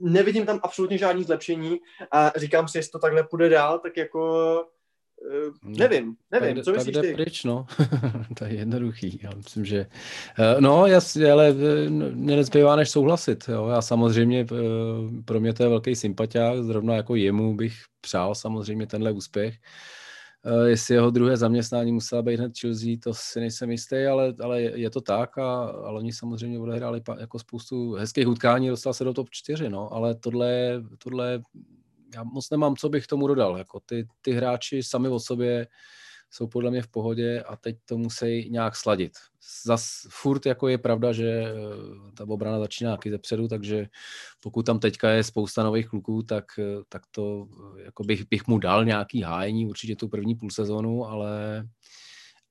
nevidím 0.00 0.46
tam 0.46 0.60
absolutně 0.62 0.98
žádný 0.98 1.24
zlepšení 1.24 1.80
a 2.12 2.32
říkám 2.36 2.68
si, 2.68 2.78
jestli 2.78 2.90
to 2.90 2.98
takhle 2.98 3.24
půjde 3.24 3.48
dál, 3.48 3.78
tak 3.78 3.96
jako 3.96 4.64
Uh, 5.30 5.54
nevím, 5.78 6.16
nevím, 6.30 6.54
tak, 6.54 6.64
co 6.64 6.72
myslíš 6.72 6.94
tak 6.94 7.02
jde 7.02 7.08
ty? 7.08 7.14
pryč, 7.14 7.44
no. 7.44 7.66
to 8.38 8.44
je 8.44 8.54
jednoduchý. 8.54 9.20
Já 9.22 9.30
myslím, 9.36 9.64
že... 9.64 9.86
Uh, 10.38 10.60
no, 10.60 10.86
jasně, 10.86 11.32
ale 11.32 11.48
eh, 11.48 11.90
mě 11.90 12.36
nezbývá 12.36 12.76
než 12.76 12.90
souhlasit. 12.90 13.44
Jo. 13.48 13.68
Já 13.68 13.82
samozřejmě, 13.82 14.46
pro 15.24 15.40
mě 15.40 15.54
to 15.54 15.62
je 15.62 15.68
velký 15.68 15.96
sympatiák, 15.96 16.64
zrovna 16.64 16.94
jako 16.94 17.14
jemu 17.14 17.56
bych 17.56 17.74
přál 18.00 18.34
samozřejmě 18.34 18.86
tenhle 18.86 19.12
úspěch. 19.12 19.54
Uh, 20.46 20.64
jestli 20.64 20.94
jeho 20.94 21.10
druhé 21.10 21.36
zaměstnání 21.36 21.92
musela 21.92 22.22
být 22.22 22.40
hned 22.40 22.58
Chelsea, 22.58 22.96
to 23.02 23.14
si 23.14 23.40
nejsem 23.40 23.70
jistý, 23.70 24.04
ale, 24.04 24.34
ale 24.40 24.62
je 24.62 24.90
to 24.90 25.00
tak 25.00 25.38
a, 25.38 25.64
a 25.64 25.90
oni 25.90 26.12
samozřejmě 26.12 26.58
odehráli 26.58 27.02
jako 27.20 27.38
spoustu 27.38 27.92
hezkých 27.92 28.28
utkání, 28.28 28.68
dostal 28.68 28.94
se 28.94 29.04
do 29.04 29.14
top 29.14 29.30
4, 29.30 29.68
no, 29.68 29.92
ale 29.92 30.14
tohle, 30.14 30.82
tohle 30.98 31.42
já 32.14 32.22
moc 32.22 32.50
nemám, 32.50 32.76
co 32.76 32.88
bych 32.88 33.06
tomu 33.06 33.26
dodal. 33.26 33.58
Jako 33.58 33.80
ty, 33.80 34.08
ty 34.22 34.32
hráči 34.32 34.82
sami 34.82 35.08
o 35.08 35.20
sobě 35.20 35.66
jsou 36.32 36.46
podle 36.46 36.70
mě 36.70 36.82
v 36.82 36.88
pohodě 36.88 37.42
a 37.42 37.56
teď 37.56 37.76
to 37.84 37.98
musí 37.98 38.50
nějak 38.50 38.76
sladit. 38.76 39.12
Zas 39.66 39.90
furt 40.10 40.46
jako 40.46 40.68
je 40.68 40.78
pravda, 40.78 41.12
že 41.12 41.28
eh, 41.28 41.52
ta 42.16 42.24
obrana 42.28 42.58
začíná 42.58 42.88
nějaký 42.88 43.10
zepředu, 43.10 43.48
takže 43.48 43.86
pokud 44.42 44.66
tam 44.66 44.78
teďka 44.78 45.10
je 45.10 45.24
spousta 45.24 45.62
nových 45.62 45.88
kluků, 45.88 46.22
tak, 46.22 46.44
eh, 46.58 46.82
tak 46.88 47.02
to 47.10 47.46
eh, 47.78 47.82
jako 47.82 48.04
bych, 48.04 48.28
bych 48.28 48.46
mu 48.46 48.58
dal 48.58 48.84
nějaký 48.84 49.22
hájení 49.22 49.66
určitě 49.66 49.96
tu 49.96 50.08
první 50.08 50.34
půl 50.34 50.50
sezónu, 50.50 51.06
ale, 51.06 51.64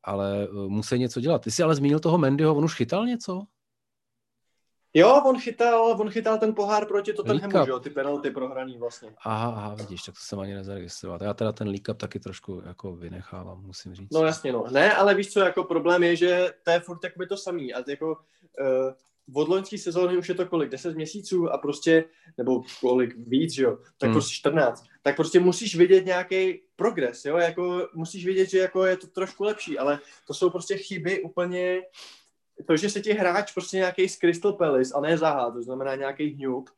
ale 0.04 0.48
musí 0.67 1.00
něco 1.00 1.22
dělat. 1.22 1.41
Ty 1.41 1.52
jsi 1.52 1.63
ale 1.63 1.76
zmínil 1.76 2.00
toho 2.00 2.17
Mendyho, 2.17 2.56
on 2.56 2.65
už 2.65 2.76
chytal 2.76 3.06
něco? 3.06 3.44
Jo, 4.93 5.21
on 5.25 5.39
chytal, 5.39 5.95
on 5.99 6.10
chytal 6.10 6.38
ten 6.38 6.56
pohár 6.56 6.86
proti 6.86 7.13
Tottenhamu, 7.13 7.65
že 7.65 7.71
jo, 7.71 7.80
ty 7.80 7.89
penalty 7.89 8.32
prohraný 8.32 8.77
vlastně. 8.77 9.13
Aha, 9.25 9.47
aha, 9.47 9.75
vidíš, 9.75 10.04
tak 10.04 10.15
to 10.15 10.21
jsem 10.23 10.39
ani 10.39 10.54
nezaregistroval. 10.54 11.19
Já 11.21 11.34
teda 11.34 11.51
ten 11.51 11.77
Cup 11.77 11.97
taky 11.97 12.19
trošku 12.19 12.62
jako 12.65 12.95
vynechávám, 12.95 13.63
musím 13.65 13.95
říct. 13.95 14.13
No 14.13 14.25
jasně, 14.25 14.51
no. 14.51 14.65
Ne, 14.71 14.93
ale 14.93 15.15
víš 15.15 15.34
co, 15.34 15.39
jako 15.39 15.63
problém 15.63 16.04
je, 16.04 16.15
že 16.15 16.54
to 16.63 16.71
je 16.71 16.80
furt 16.80 17.04
jakoby 17.04 17.27
to 17.27 17.38
samý. 17.38 17.73
A 17.73 17.84
jako 17.88 18.17
uh, 18.60 18.93
od 19.34 19.47
loňské 19.47 19.77
sezóny 19.77 20.17
už 20.17 20.30
je 20.30 20.36
to 20.36 20.45
kolik, 20.45 20.69
10 20.69 20.95
měsíců 20.95 21.49
a 21.49 21.58
prostě, 21.58 22.04
nebo 22.38 22.63
kolik 22.80 23.15
víc, 23.17 23.54
že 23.54 23.63
jo, 23.63 23.77
tak 23.97 24.08
hmm. 24.08 24.13
prostě 24.13 24.36
14. 24.36 24.86
Tak 25.01 25.15
prostě 25.15 25.39
musíš 25.39 25.75
vidět 25.75 26.06
nějaký 26.06 26.62
progres, 26.75 27.25
jo, 27.25 27.38
jako 27.38 27.88
musíš 27.93 28.25
vidět, 28.25 28.49
že 28.49 28.58
jako 28.58 28.86
je 28.86 28.97
to 28.97 29.08
trošku 29.08 29.43
lepší, 29.43 29.80
ale 29.80 29.99
to 30.27 30.34
jsou 30.34 30.49
prostě 30.49 30.77
chyby 30.77 31.21
úplně 31.21 31.82
to, 32.67 32.78
že 32.78 32.89
se 32.89 33.02
ti 33.02 33.13
hráč 33.13 33.54
prostě 33.54 33.78
nějaký 33.78 34.10
z 34.10 34.17
Crystal 34.17 34.54
Palace 34.54 34.93
a 34.95 35.02
ne 35.02 35.17
Zaha, 35.17 35.52
to 35.52 35.63
znamená 35.63 35.95
nějaký 35.95 36.28
hňuk, 36.28 36.69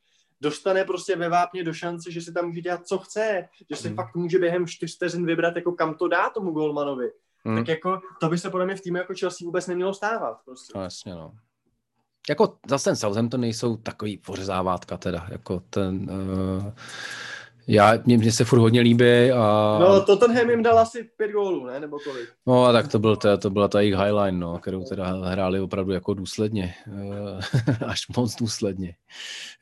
dostane 0.41 0.83
prostě 0.83 1.15
ve 1.15 1.29
vápně 1.29 1.63
do 1.63 1.73
šance, 1.73 2.11
že 2.11 2.21
si 2.21 2.33
tam 2.33 2.47
může 2.47 2.61
dělat, 2.61 2.87
co 2.87 2.97
chce, 2.97 3.47
že 3.69 3.75
si 3.75 3.87
hmm. 3.87 3.95
fakt 3.95 4.15
může 4.15 4.39
během 4.39 4.67
čtyř 4.67 4.95
vteřin 4.95 5.25
vybrat, 5.25 5.55
jako 5.55 5.71
kam 5.71 5.95
to 5.95 6.07
dá 6.07 6.29
tomu 6.29 6.51
golmanovi. 6.51 7.11
Hmm. 7.45 7.57
Tak 7.57 7.67
jako, 7.67 8.01
to 8.19 8.29
by 8.29 8.37
se 8.37 8.49
podle 8.49 8.65
mě 8.65 8.75
v 8.75 8.81
týmu 8.81 8.97
jako 8.97 9.13
Chelsea 9.19 9.45
vůbec 9.45 9.67
nemělo 9.67 9.93
stávat. 9.93 10.37
Prostě. 10.45 10.73
No 10.75 10.83
jasně, 10.83 11.15
no. 11.15 11.33
Jako 12.29 12.57
zase 12.69 12.89
ten 12.89 12.95
Southampton 12.95 13.41
nejsou 13.41 13.77
takový 13.77 14.17
pořezávátka 14.17 14.97
teda, 14.97 15.27
jako 15.29 15.59
ten... 15.69 16.09
Uh 16.11 16.73
já, 17.67 17.93
mě, 18.05 18.17
mě 18.17 18.31
se 18.31 18.45
furt 18.45 18.59
hodně 18.59 18.81
líbí 18.81 19.31
a... 19.31 19.77
No, 19.81 20.01
Tottenham 20.01 20.49
jim 20.49 20.63
dal 20.63 20.79
asi 20.79 21.09
pět 21.17 21.31
gólů, 21.31 21.65
ne? 21.65 21.79
Nebo 21.79 21.99
kolik? 21.99 22.29
No, 22.47 22.73
tak 22.73 22.87
to, 22.87 22.99
byl, 22.99 23.15
to, 23.15 23.37
to 23.37 23.49
byla 23.49 23.67
ta 23.67 23.81
jejich 23.81 23.95
highline, 23.95 24.39
no, 24.39 24.59
kterou 24.59 24.83
teda 24.83 25.05
hráli 25.05 25.59
opravdu 25.59 25.91
jako 25.91 26.13
důsledně. 26.13 26.75
Eh, 26.87 27.85
až 27.85 28.01
moc 28.17 28.35
důsledně. 28.35 28.95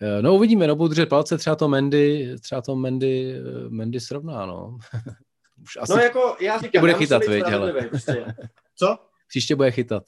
Eh, 0.02 0.22
no, 0.22 0.36
uvidíme, 0.36 0.68
no, 0.68 0.76
budu 0.76 0.88
držet 0.88 1.10
palce, 1.10 1.38
třeba 1.38 1.56
to 1.56 1.68
Mendy, 1.68 2.36
třeba 2.42 2.62
to 2.62 2.76
Mendy, 2.76 3.36
eh, 3.36 3.70
Mendy 3.70 4.00
srovná, 4.00 4.46
no. 4.46 4.78
Už 5.64 5.78
asi 5.82 5.94
no, 5.94 6.00
jako 6.00 6.36
já 6.40 6.60
říkám, 6.60 6.80
bude 6.80 6.94
chytat, 6.94 7.24
věď, 7.24 7.46
hele. 7.46 7.74
Prostě. 7.90 8.26
Co? 8.76 8.98
Příště 9.28 9.56
bude 9.56 9.72
chytat. 9.72 10.04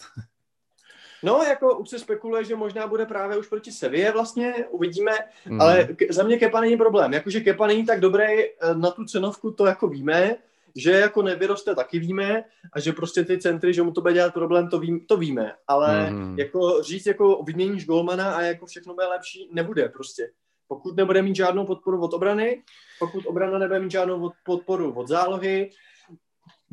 No, 1.24 1.44
jako 1.44 1.78
už 1.78 1.90
se 1.90 2.00
spekuluje, 2.00 2.44
že 2.44 2.56
možná 2.56 2.88
bude 2.88 3.06
právě 3.06 3.38
už 3.38 3.48
proti 3.48 3.72
Sevě 3.72 4.12
vlastně, 4.12 4.54
uvidíme, 4.70 5.12
mm. 5.46 5.62
ale 5.62 5.84
k- 5.84 6.12
za 6.14 6.24
mě 6.24 6.38
Kepa 6.38 6.62
není 6.62 6.78
problém. 6.78 7.14
Jakože 7.14 7.40
Kepa 7.40 7.68
není 7.68 7.86
tak 7.86 8.00
dobrý 8.00 8.24
eh, 8.24 8.52
na 8.74 8.92
tu 8.92 9.06
cenovku, 9.06 9.52
to 9.52 9.66
jako 9.66 9.88
víme, 9.88 10.36
že 10.76 10.92
jako 10.92 11.22
nevyroste, 11.22 11.76
taky 11.76 12.00
víme, 12.00 12.44
a 12.74 12.80
že 12.80 12.92
prostě 12.92 13.24
ty 13.24 13.38
centry, 13.38 13.74
že 13.74 13.84
mu 13.84 13.92
to 13.92 14.02
bude 14.02 14.14
dělat 14.14 14.34
problém, 14.34 14.70
to, 14.70 14.80
ví, 14.80 15.06
to 15.06 15.18
víme, 15.18 15.54
ale 15.68 16.10
mm. 16.12 16.40
jako 16.40 16.84
říct, 16.84 17.06
jako 17.06 17.44
vyměníš 17.44 17.86
golmana 17.86 18.36
a 18.36 18.42
jako 18.42 18.66
všechno 18.66 18.94
bude 18.94 19.08
lepší, 19.08 19.50
nebude 19.52 19.90
prostě. 19.90 20.30
Pokud 20.68 20.98
nebude 20.98 21.22
mít 21.22 21.36
žádnou 21.36 21.66
podporu 21.66 22.02
od 22.02 22.14
obrany, 22.14 22.64
pokud 23.00 23.26
obrana 23.26 23.58
nebude 23.60 23.80
mít 23.80 23.92
žádnou 23.92 24.32
podporu 24.46 24.94
od 24.94 25.08
zálohy, 25.08 25.70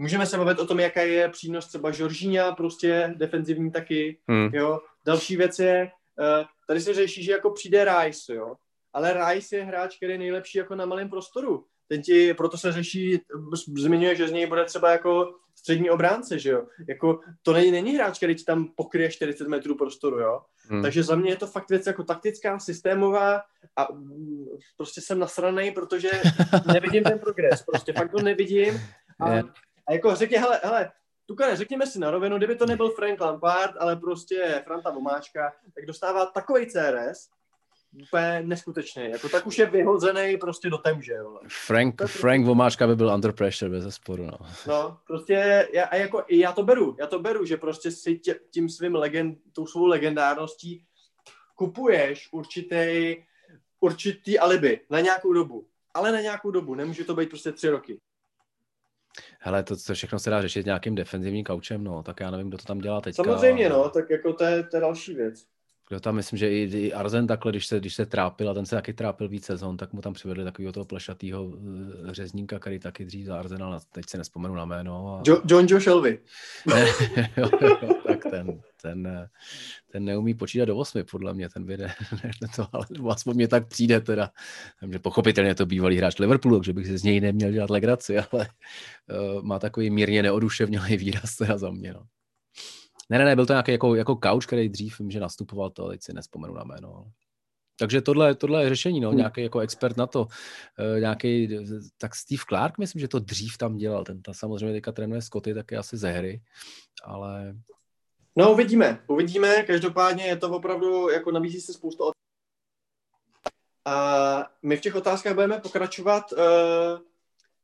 můžeme 0.00 0.26
se 0.26 0.38
bavit 0.38 0.58
o 0.58 0.66
tom, 0.66 0.80
jaká 0.80 1.02
je 1.02 1.28
přínos 1.28 1.66
třeba 1.66 1.90
Žoržíňa, 1.90 2.52
prostě 2.52 3.14
defenzivní 3.16 3.70
taky, 3.70 4.18
hmm. 4.28 4.50
jo. 4.52 4.80
Další 5.06 5.36
věc 5.36 5.58
je, 5.58 5.90
uh, 6.18 6.46
tady 6.66 6.80
se 6.80 6.94
řeší, 6.94 7.22
že 7.22 7.32
jako 7.32 7.50
přijde 7.50 7.84
Rice, 7.84 8.34
jo. 8.34 8.54
Ale 8.92 9.14
Rice 9.14 9.56
je 9.56 9.64
hráč, 9.64 9.96
který 9.96 10.12
je 10.12 10.18
nejlepší 10.18 10.58
jako 10.58 10.74
na 10.74 10.86
malém 10.86 11.10
prostoru. 11.10 11.64
Ten 11.88 12.02
ti, 12.02 12.34
proto 12.34 12.58
se 12.58 12.72
řeší, 12.72 13.20
zmiňuje, 13.76 14.16
že 14.16 14.28
z 14.28 14.32
něj 14.32 14.46
bude 14.46 14.64
třeba 14.64 14.90
jako 14.90 15.34
střední 15.54 15.90
obránce, 15.90 16.38
že 16.38 16.50
jo. 16.50 16.66
Jako, 16.88 17.20
to 17.42 17.52
není, 17.52 17.70
není 17.70 17.94
hráč, 17.94 18.16
který 18.16 18.34
ti 18.34 18.44
tam 18.44 18.68
pokryje 18.76 19.10
40 19.10 19.48
metrů 19.48 19.76
prostoru, 19.76 20.18
jo. 20.18 20.40
Hmm. 20.68 20.82
Takže 20.82 21.02
za 21.02 21.16
mě 21.16 21.30
je 21.30 21.36
to 21.36 21.46
fakt 21.46 21.70
věc 21.70 21.86
jako 21.86 22.04
taktická, 22.04 22.58
systémová 22.58 23.42
a 23.76 23.92
mm, 23.92 24.46
prostě 24.76 25.00
jsem 25.00 25.18
nasranej, 25.18 25.70
protože 25.70 26.10
nevidím 26.72 27.04
ten 27.04 27.18
progres, 27.18 27.62
prostě 27.62 27.92
fakt 27.92 28.10
to 28.10 28.22
nevidím 28.22 28.80
a, 29.20 29.42
a 29.86 29.92
jako 29.92 30.14
řekně, 30.14 30.40
hele, 30.40 30.60
hele, 30.62 30.92
Tukane, 31.26 31.56
řekněme 31.56 31.86
si 31.86 31.98
na 31.98 32.10
rovinu, 32.10 32.36
kdyby 32.36 32.56
to 32.56 32.66
nebyl 32.66 32.90
Frank 32.90 33.20
Lampard, 33.20 33.74
ale 33.78 33.96
prostě 33.96 34.62
Franta 34.64 34.90
Vomáčka, 34.90 35.52
tak 35.74 35.86
dostává 35.86 36.26
takový 36.26 36.66
CRS, 36.66 37.28
úplně 38.02 38.42
neskutečný. 38.42 39.10
Jako 39.10 39.28
tak 39.28 39.46
už 39.46 39.58
je 39.58 39.66
vyhozený 39.66 40.36
prostě 40.36 40.70
do 40.70 40.78
temže. 40.78 41.14
Frank, 41.48 41.96
prostě... 41.96 42.18
Frank 42.18 42.46
Vomáčka 42.46 42.86
by 42.86 42.96
byl 42.96 43.14
under 43.14 43.32
pressure 43.32 43.70
bez 43.70 43.84
zesporu. 43.84 44.26
No. 44.26 44.38
no, 44.66 44.98
prostě 45.06 45.68
já, 45.72 45.84
a 45.84 45.96
jako, 45.96 46.24
já 46.28 46.52
to 46.52 46.62
beru, 46.62 46.96
já 46.98 47.06
to 47.06 47.18
beru, 47.18 47.44
že 47.44 47.56
prostě 47.56 47.90
si 47.90 48.18
tě, 48.18 48.40
tím 48.50 48.68
svým 48.68 48.94
legend, 48.94 49.38
tou 49.52 49.66
svou 49.66 49.86
legendárností 49.86 50.84
kupuješ 51.54 52.28
určitý, 52.32 53.16
určitý 53.80 54.38
alibi 54.38 54.80
na 54.90 55.00
nějakou 55.00 55.32
dobu. 55.32 55.66
Ale 55.94 56.12
na 56.12 56.20
nějakou 56.20 56.50
dobu, 56.50 56.74
nemůže 56.74 57.04
to 57.04 57.14
být 57.14 57.28
prostě 57.28 57.52
tři 57.52 57.68
roky. 57.68 57.98
Hele, 59.40 59.62
to, 59.62 59.76
to 59.86 59.94
všechno 59.94 60.18
se 60.18 60.30
dá 60.30 60.42
řešit 60.42 60.66
nějakým 60.66 60.94
defenzivním 60.94 61.44
kaučem, 61.44 61.84
no, 61.84 62.02
tak 62.02 62.20
já 62.20 62.30
nevím, 62.30 62.48
kdo 62.48 62.58
to 62.58 62.64
tam 62.64 62.78
dělá 62.78 63.00
teď. 63.00 63.16
Samozřejmě, 63.16 63.68
no, 63.68 63.90
tak 63.90 64.10
jako 64.10 64.32
to 64.32 64.44
je, 64.44 64.62
to 64.62 64.76
je 64.76 64.80
další 64.80 65.14
věc. 65.14 65.44
Kdo 65.90 66.00
tam, 66.00 66.14
myslím, 66.14 66.38
že 66.38 66.50
i, 66.50 66.62
i 66.62 66.92
Arzen 66.92 67.26
takhle, 67.26 67.52
když 67.52 67.66
se, 67.66 67.80
když 67.80 67.94
se 67.94 68.06
trápil, 68.06 68.50
a 68.50 68.54
ten 68.54 68.66
se 68.66 68.76
taky 68.76 68.92
trápil 68.92 69.28
víc 69.28 69.44
sezon, 69.44 69.76
tak 69.76 69.92
mu 69.92 70.00
tam 70.00 70.12
přivedli 70.12 70.44
takového 70.44 70.72
toho 70.72 70.84
plešatého 70.84 71.52
eh, 71.52 72.14
řezníka, 72.14 72.58
který 72.58 72.78
taky 72.78 73.04
dřív 73.04 73.26
za 73.26 73.38
Arsenal, 73.38 73.80
teď 73.92 74.04
se 74.08 74.18
nespomenu 74.18 74.54
na 74.54 74.64
jméno. 74.64 75.14
A... 75.14 75.22
Jo, 75.26 75.42
John 75.44 75.66
Joe 75.68 75.80
Shelby. 75.80 76.18
jo, 77.36 77.50
jo, 77.82 77.94
tak 78.06 78.22
ten, 78.30 78.60
ten, 78.82 79.28
ten 79.92 80.04
neumí 80.04 80.34
počítat 80.34 80.64
do 80.64 80.76
osmi, 80.76 81.04
podle 81.04 81.34
mě, 81.34 81.48
ten 81.48 81.66
vyjde. 81.66 81.92
to, 82.56 82.66
ale 82.72 82.86
aspoň 83.10 83.36
mě 83.36 83.48
tak 83.48 83.68
přijde 83.68 84.00
teda. 84.00 84.30
Takže 84.80 84.98
pochopitelně 84.98 85.54
to 85.54 85.66
bývalý 85.66 85.96
hráč 85.96 86.18
Liverpoolu, 86.18 86.58
takže 86.58 86.72
bych 86.72 86.86
si 86.86 86.98
z 86.98 87.02
něj 87.02 87.20
neměl 87.20 87.50
dělat 87.52 87.70
legraci, 87.70 88.18
ale 88.18 88.48
uh, 89.10 89.42
má 89.42 89.58
takový 89.58 89.90
mírně 89.90 90.22
neoduševnělý 90.22 90.96
výraz 90.96 91.36
teda 91.36 91.58
za 91.58 91.70
mě. 91.70 91.92
No. 91.92 92.02
Ne, 93.10 93.18
ne, 93.18 93.24
ne, 93.24 93.36
byl 93.36 93.46
to 93.46 93.52
nějaký 93.52 93.72
jako, 93.72 93.94
jako 93.94 94.18
couch, 94.24 94.46
který 94.46 94.68
dřív 94.68 94.98
vím, 94.98 95.10
že 95.10 95.20
nastupoval 95.20 95.70
to, 95.70 95.88
teď 95.88 96.02
si 96.02 96.12
nespomenu 96.12 96.54
na 96.54 96.64
jméno. 96.64 97.04
Takže 97.78 98.00
tohle, 98.00 98.34
tohle 98.34 98.62
je 98.62 98.68
řešení, 98.68 99.00
no, 99.00 99.08
hmm. 99.08 99.18
nějaký 99.18 99.42
jako 99.42 99.60
expert 99.60 99.96
na 99.96 100.06
to, 100.06 100.20
uh, 100.20 101.00
nějaký, 101.00 101.58
tak 101.98 102.14
Steve 102.14 102.42
Clark, 102.48 102.78
myslím, 102.78 103.00
že 103.00 103.08
to 103.08 103.18
dřív 103.18 103.58
tam 103.58 103.76
dělal, 103.76 104.04
ten 104.04 104.22
ta 104.22 104.32
samozřejmě 104.32 104.72
teďka 104.72 104.92
trénuje 104.92 105.22
Scotty, 105.22 105.54
tak 105.54 105.72
je 105.72 105.78
asi 105.78 105.96
ze 105.96 106.10
hry, 106.10 106.42
ale... 107.04 107.56
No 108.36 108.52
uvidíme, 108.52 109.00
uvidíme, 109.06 109.62
každopádně 109.62 110.24
je 110.24 110.36
to 110.36 110.50
opravdu, 110.50 111.08
jako 111.08 111.30
nabízí 111.30 111.60
se 111.60 111.72
spoustu 111.72 112.12
a 113.84 114.50
my 114.62 114.76
v 114.76 114.80
těch 114.80 114.94
otázkách 114.94 115.34
budeme 115.34 115.60
pokračovat 115.60 116.32
uh, 116.32 116.38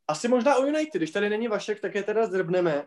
asi 0.09 0.29
možná 0.29 0.57
o 0.57 0.67
United, 0.67 0.95
když 0.95 1.11
tady 1.11 1.31
není 1.31 1.49
Vašek, 1.49 1.81
tak 1.81 1.95
je 1.95 2.03
teda 2.03 2.27
zdrbneme. 2.27 2.87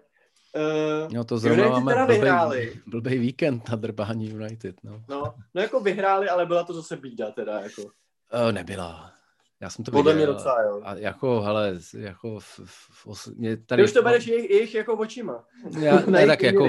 Uh, 0.55 1.13
no 1.13 1.23
to 1.23 1.38
zrovna 1.38 1.69
máme 1.69 1.91
teda 1.93 2.05
blbej, 2.05 2.19
vyhráli. 2.19 2.81
blbej 2.88 3.19
víkend 3.19 3.69
na 3.69 3.75
drbání 3.75 4.33
United. 4.33 4.75
No. 4.83 5.03
no. 5.09 5.33
no 5.53 5.62
jako 5.62 5.79
vyhráli, 5.79 6.29
ale 6.29 6.45
byla 6.45 6.63
to 6.63 6.73
zase 6.73 6.97
bída 6.97 7.31
teda. 7.31 7.59
Jako. 7.59 7.81
Uh, 7.81 8.51
nebyla. 8.51 9.18
Já 9.62 9.69
jsem 9.69 9.86
to 9.86 9.91
Podle 9.91 10.13
viděl. 10.13 10.28
mě 10.28 10.36
docela, 10.36 10.62
jo. 10.62 10.82
A 10.84 10.95
jako, 10.95 11.41
hele, 11.41 11.80
jako... 11.98 12.39
V, 12.39 12.60
v, 12.65 13.08
v, 13.13 13.28
mě 13.38 13.58
tady, 13.58 13.82
Ty 13.82 13.86
už 13.86 13.93
to 13.93 14.02
bereš 14.02 14.28
jejich, 14.28 14.50
jejich 14.50 14.76
jako 14.76 14.93
očima. 14.93 15.43
Já, 15.80 16.00
ne, 16.00 16.28
tak 16.28 16.43
jako 16.43 16.67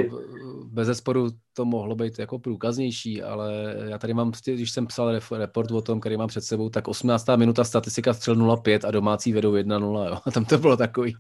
bez 0.65 0.87
zesporu 0.87 1.29
to 1.53 1.65
mohlo 1.65 1.95
být 1.95 2.19
jako 2.19 2.39
průkaznější, 2.39 3.23
ale 3.23 3.75
já 3.89 3.99
tady 3.99 4.15
mám, 4.15 4.33
když 4.45 4.71
jsem 4.71 4.87
psal 4.87 5.21
report 5.33 5.71
o 5.71 5.83
tom, 5.83 6.01
který 6.01 6.17
mám 6.17 6.29
před 6.29 6.45
sebou, 6.45 6.69
tak 6.69 6.89
18. 6.89 7.27
minuta 7.37 7.65
statistika 7.65 8.15
střel 8.15 8.37
0,5 8.37 8.89
a 8.89 8.91
domácí 8.91 9.33
vedou 9.33 9.53
1-0, 9.53 10.09
jo. 10.09 10.19
Tam 10.33 10.45
to 10.45 10.59
bylo 10.59 10.77
takový 10.77 11.17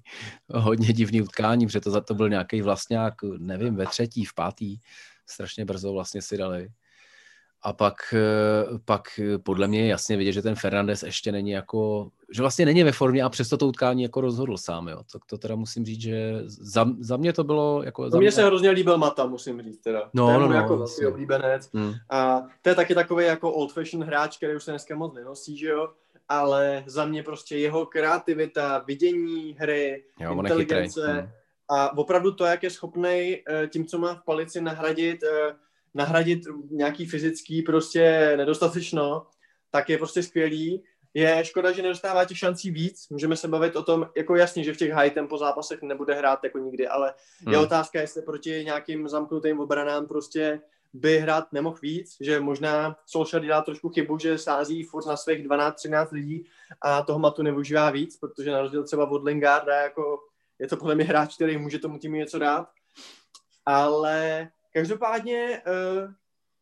hodně 0.48 0.92
divný 0.92 1.22
utkání, 1.22 1.66
protože 1.66 1.80
to, 1.80 2.00
to 2.00 2.14
byl 2.14 2.28
nějaký 2.28 2.62
vlastňák, 2.62 3.14
nevím, 3.38 3.76
ve 3.76 3.86
třetí, 3.86 4.24
v 4.24 4.34
pátý, 4.34 4.76
strašně 5.26 5.64
brzo 5.64 5.92
vlastně 5.92 6.22
si 6.22 6.36
dali. 6.36 6.68
A 7.62 7.72
pak, 7.72 7.94
eh, 8.12 8.78
pak 8.84 9.02
eh, 9.18 9.38
podle 9.38 9.68
mě 9.68 9.80
je 9.80 9.86
jasně 9.86 10.16
vidět, 10.16 10.32
že 10.32 10.42
ten 10.42 10.54
Fernandez 10.54 11.02
ještě 11.02 11.32
není 11.32 11.50
jako, 11.50 12.10
že 12.34 12.42
vlastně 12.42 12.64
není 12.64 12.82
ve 12.82 12.92
formě 12.92 13.22
a 13.22 13.28
přesto 13.28 13.56
to 13.56 13.66
utkání 13.66 14.02
jako 14.02 14.20
rozhodl 14.20 14.56
sám, 14.56 14.88
jo. 14.88 15.02
To, 15.12 15.18
to 15.26 15.38
teda 15.38 15.56
musím 15.56 15.84
říct, 15.84 16.00
že 16.00 16.42
za, 16.46 16.86
za 17.00 17.16
mě 17.16 17.32
to 17.32 17.44
bylo 17.44 17.82
jako... 17.82 18.10
Za 18.10 18.18
mě 18.18 18.32
se 18.32 18.44
hrozně 18.44 18.70
líbil 18.70 18.98
Mata, 18.98 19.26
musím 19.26 19.62
říct 19.62 19.78
teda. 19.78 20.10
No, 20.14 20.40
no, 20.40 20.48
no, 20.48 20.54
jako 20.54 20.76
velký 20.76 21.06
oblíbenec. 21.06 21.70
Hmm. 21.74 21.92
A 22.10 22.42
to 22.62 22.68
je 22.68 22.74
taky 22.74 22.94
takový 22.94 23.24
jako 23.24 23.52
old 23.52 23.72
fashion 23.72 24.04
hráč, 24.04 24.36
který 24.36 24.56
už 24.56 24.64
se 24.64 24.70
dneska 24.70 24.96
moc 24.96 25.14
nenosí, 25.14 25.58
že 25.58 25.68
jo. 25.68 25.88
Ale 26.28 26.84
za 26.86 27.04
mě 27.04 27.22
prostě 27.22 27.58
jeho 27.58 27.86
kreativita, 27.86 28.78
vidění 28.86 29.56
hry, 29.58 30.04
jo, 30.20 30.42
inteligence 30.42 31.12
hmm. 31.12 31.28
a 31.68 31.98
opravdu 31.98 32.32
to, 32.32 32.44
jak 32.44 32.62
je 32.62 32.70
schopný 32.70 33.42
eh, 33.48 33.66
tím, 33.66 33.86
co 33.86 33.98
má 33.98 34.14
v 34.14 34.24
palici, 34.24 34.60
nahradit 34.60 35.24
nahradit 35.94 36.40
nějaký 36.70 37.06
fyzický 37.06 37.62
prostě 37.62 38.34
nedostatečno, 38.36 39.26
tak 39.70 39.88
je 39.88 39.98
prostě 39.98 40.22
skvělý. 40.22 40.84
Je 41.14 41.44
škoda, 41.44 41.72
že 41.72 41.82
nedostává 41.82 42.24
těch 42.24 42.38
šancí 42.38 42.70
víc. 42.70 43.08
Můžeme 43.08 43.36
se 43.36 43.48
bavit 43.48 43.76
o 43.76 43.82
tom, 43.82 44.06
jako 44.16 44.36
jasně, 44.36 44.64
že 44.64 44.74
v 44.74 44.76
těch 44.76 44.92
high 44.92 45.10
tempo 45.10 45.38
zápasech 45.38 45.82
nebude 45.82 46.14
hrát 46.14 46.44
jako 46.44 46.58
nikdy, 46.58 46.88
ale 46.88 47.14
hmm. 47.40 47.52
je 47.52 47.58
otázka, 47.58 48.00
jestli 48.00 48.22
proti 48.22 48.62
nějakým 48.64 49.08
zamknutým 49.08 49.60
obranám 49.60 50.06
prostě 50.06 50.60
by 50.92 51.18
hrát 51.18 51.52
nemohl 51.52 51.78
víc, 51.82 52.16
že 52.20 52.40
možná 52.40 52.96
Solskjaer 53.06 53.44
dělá 53.44 53.62
trošku 53.62 53.88
chybu, 53.88 54.18
že 54.18 54.38
sází 54.38 54.82
furt 54.82 55.06
na 55.06 55.16
svých 55.16 55.48
12-13 55.48 56.06
lidí 56.12 56.44
a 56.82 57.02
toho 57.02 57.18
matu 57.18 57.42
nevyužívá 57.42 57.90
víc, 57.90 58.16
protože 58.16 58.50
na 58.50 58.60
rozdíl 58.60 58.84
třeba 58.84 59.10
od 59.10 59.24
Lingarda 59.24 59.76
jako 59.76 60.18
je 60.58 60.68
to 60.68 60.76
podle 60.76 60.94
mě 60.94 61.04
hráč, 61.04 61.34
který 61.34 61.58
může 61.58 61.78
tomu 61.78 61.98
týmu 61.98 62.14
něco 62.14 62.38
dát. 62.38 62.68
Ale 63.66 64.48
Každopádně 64.72 65.62
uh, 65.66 66.10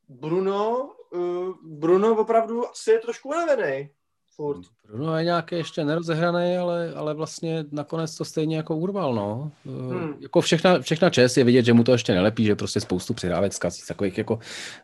Bruno, 0.08 0.90
uh, 1.10 1.54
Bruno 1.62 2.16
opravdu 2.16 2.68
asi 2.68 2.90
je 2.90 2.98
trošku 2.98 3.28
unavený. 3.28 3.90
Furt. 4.36 4.62
Bruno 4.86 5.16
je 5.16 5.24
nějaký 5.24 5.54
ještě 5.54 5.84
nerozehraný, 5.84 6.56
ale, 6.56 6.94
ale 6.94 7.14
vlastně 7.14 7.64
nakonec 7.72 8.16
to 8.16 8.24
stejně 8.24 8.56
jako 8.56 8.76
urval, 8.76 9.14
no. 9.14 9.52
Uh, 9.64 9.92
hmm. 9.92 10.14
Jako 10.20 10.40
všechna, 10.40 10.80
všechna 10.80 11.10
čest 11.10 11.36
je 11.36 11.44
vidět, 11.44 11.64
že 11.64 11.72
mu 11.72 11.84
to 11.84 11.92
ještě 11.92 12.14
nelepí, 12.14 12.44
že 12.44 12.56
prostě 12.56 12.80
spoustu 12.80 13.14
přihrávek 13.14 13.52
zkazí 13.52 13.82
takových 13.88 14.18
jako 14.18 14.38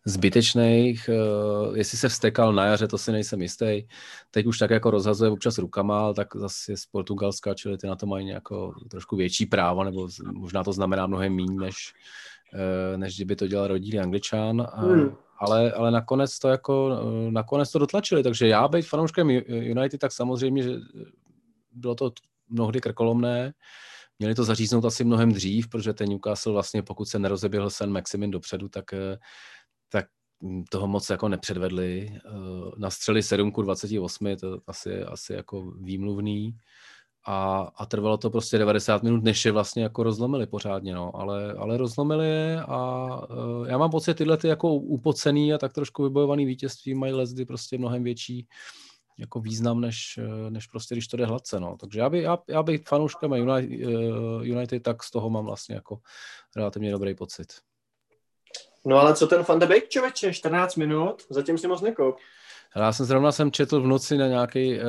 zbytečných. 0.05 1.11
Uh, 1.69 1.77
jestli 1.77 1.99
se 1.99 2.09
vstekal 2.09 2.53
na 2.53 2.65
jaře, 2.65 2.89
to 2.89 2.99
si 2.99 3.13
nejsem 3.13 3.43
jistý. 3.43 3.87
Teď 4.31 4.47
už 4.47 4.59
tak 4.59 4.71
jako 4.71 4.91
rozhazuje 4.91 5.31
občas 5.31 5.59
rukama, 5.59 6.13
tak 6.13 6.37
zase 6.37 6.77
z 6.77 6.87
Portugalska, 6.87 7.55
čili 7.55 7.79
ty 7.79 7.87
na 7.87 7.97
to 7.97 8.07
mají 8.07 8.29
jako 8.29 8.75
trošku 8.91 9.17
větší 9.17 9.47
právo, 9.47 9.85
nebo 9.85 10.09
možná 10.33 10.65
to 10.65 10.73
znamená 10.73 11.07
mnohem 11.07 11.37
méně, 11.37 11.61
než, 11.61 11.93
Eh, 11.95 12.34
než 12.97 13.17
kdyby 13.17 13.37
to 13.37 13.47
dělal 13.47 13.67
rodilý 13.67 14.01
angličan. 14.01 14.67
Hmm. 14.75 15.17
Ale, 15.39 15.73
ale 15.73 15.91
nakonec 15.91 16.39
to 16.39 16.49
jako, 16.49 16.99
eh, 17.01 17.31
nakonec 17.31 17.71
to 17.71 17.79
dotlačili, 17.79 18.23
takže 18.23 18.49
já 18.49 18.69
být 18.69 18.83
fanouškem 18.83 19.31
United, 19.49 20.01
tak 20.01 20.13
samozřejmě, 20.13 20.63
že 20.63 20.71
bylo 21.73 21.95
to 21.95 22.13
mnohdy 22.49 22.81
krkolomné, 22.81 23.53
Měli 24.19 24.35
to 24.35 24.45
zaříznout 24.45 24.85
asi 24.85 25.05
mnohem 25.05 25.33
dřív, 25.33 25.69
protože 25.69 25.93
ten 25.93 26.09
Newcastle 26.09 26.53
vlastně, 26.53 26.83
pokud 26.83 27.09
se 27.09 27.19
nerozeběhl 27.19 27.71
sen 27.71 27.93
Maximin 27.93 28.31
dopředu, 28.31 28.69
tak, 28.69 28.93
eh, 28.93 29.19
tak 29.89 30.07
toho 30.71 30.87
moc 30.87 31.11
jako 31.11 31.29
nepředvedli. 31.29 32.19
Na 32.77 32.91
střeli 32.91 33.23
7 33.23 33.53
k 33.53 33.57
28, 33.63 34.37
to 34.37 34.59
asi, 34.67 35.03
asi 35.03 35.33
jako 35.33 35.71
výmluvný 35.71 36.59
a, 37.27 37.69
a 37.77 37.87
trvalo 37.87 38.17
to 38.17 38.31
prostě 38.31 38.59
90 38.59 39.03
minut, 39.03 39.25
než 39.25 39.45
je 39.45 39.53
vlastně 39.53 39.83
jako 39.83 40.03
rozlomili 40.03 40.47
pořádně, 40.47 40.95
no, 40.95 41.17
ale, 41.17 41.53
ale 41.53 41.77
rozlomili 41.77 42.27
je 42.27 42.61
a 42.61 43.07
uh, 43.31 43.69
já 43.69 43.79
mám 43.79 43.91
pocit, 43.91 44.15
tyhle 44.15 44.37
ty 44.37 44.49
jako 44.49 44.75
upocený 44.75 45.55
a 45.55 45.59
tak 45.59 45.73
trošku 45.73 46.03
vybojovaný 46.03 46.47
vítězství 46.47 46.95
mají 46.95 47.13
lezdy 47.13 47.45
prostě 47.45 47.79
mnohem 47.79 48.05
větší 48.05 48.47
jako 49.19 49.41
význam, 49.41 49.81
než, 49.81 50.19
e, 50.19 50.51
než 50.51 50.67
prostě, 50.67 50.95
když 50.95 51.09
to 51.09 51.17
jde 51.17 51.27
hladce, 51.27 51.61
no. 51.61 51.77
Takže 51.81 52.01
já, 52.01 52.11
by, 52.11 52.23
já, 52.23 52.39
já 52.49 52.63
bych 52.63 52.83
fanouškem 52.87 53.33
United, 53.33 53.89
United, 54.43 54.83
tak 54.83 55.03
z 55.03 55.11
toho 55.11 55.31
mám 55.31 55.45
vlastně 55.45 55.75
jako 55.75 55.99
relativně 56.57 56.91
dobrý 56.91 57.15
pocit. 57.15 57.53
No 58.87 58.97
ale 58.97 59.15
co 59.15 59.27
ten 59.27 59.43
Van 59.49 59.59
de 59.59 59.67
Beek, 59.67 59.89
člověče, 59.89 60.35
14 60.35 60.77
minut, 60.77 61.23
zatím 61.31 61.59
si 61.59 61.69
moc 61.69 61.81
nekoup. 61.81 62.17
Já 62.77 62.93
jsem 62.93 63.07
zrovna 63.07 63.33
jsem 63.33 63.53
četl 63.53 63.81
v 63.81 63.87
noci 63.87 64.19
na 64.19 64.27
nějaký, 64.27 64.79
uh, 64.79 64.85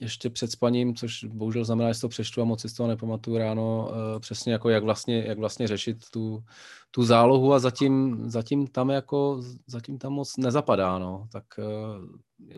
ještě 0.00 0.30
před 0.30 0.50
spaním, 0.50 0.94
což 0.94 1.24
bohužel 1.24 1.64
znamená, 1.64 1.92
že 1.92 2.00
to 2.00 2.08
přečtu 2.08 2.42
a 2.42 2.44
moc 2.44 2.60
si 2.60 2.68
z 2.68 2.74
toho 2.74 2.88
nepamatuju 2.88 3.38
ráno, 3.38 3.88
uh, 3.90 4.20
přesně 4.20 4.52
jako 4.52 4.70
jak 4.70 4.84
vlastně, 4.84 5.24
jak 5.26 5.38
vlastně 5.38 5.68
řešit 5.68 5.96
tu, 6.12 6.44
tu 6.90 7.02
zálohu 7.02 7.52
a 7.52 7.58
zatím, 7.58 8.22
zatím 8.30 8.66
tam 8.66 8.90
jako, 8.90 9.42
zatím 9.66 9.98
tam 9.98 10.12
moc 10.12 10.36
nezapadá, 10.36 10.98
no. 10.98 11.28
Tak 11.32 11.44
uh, 11.58 11.64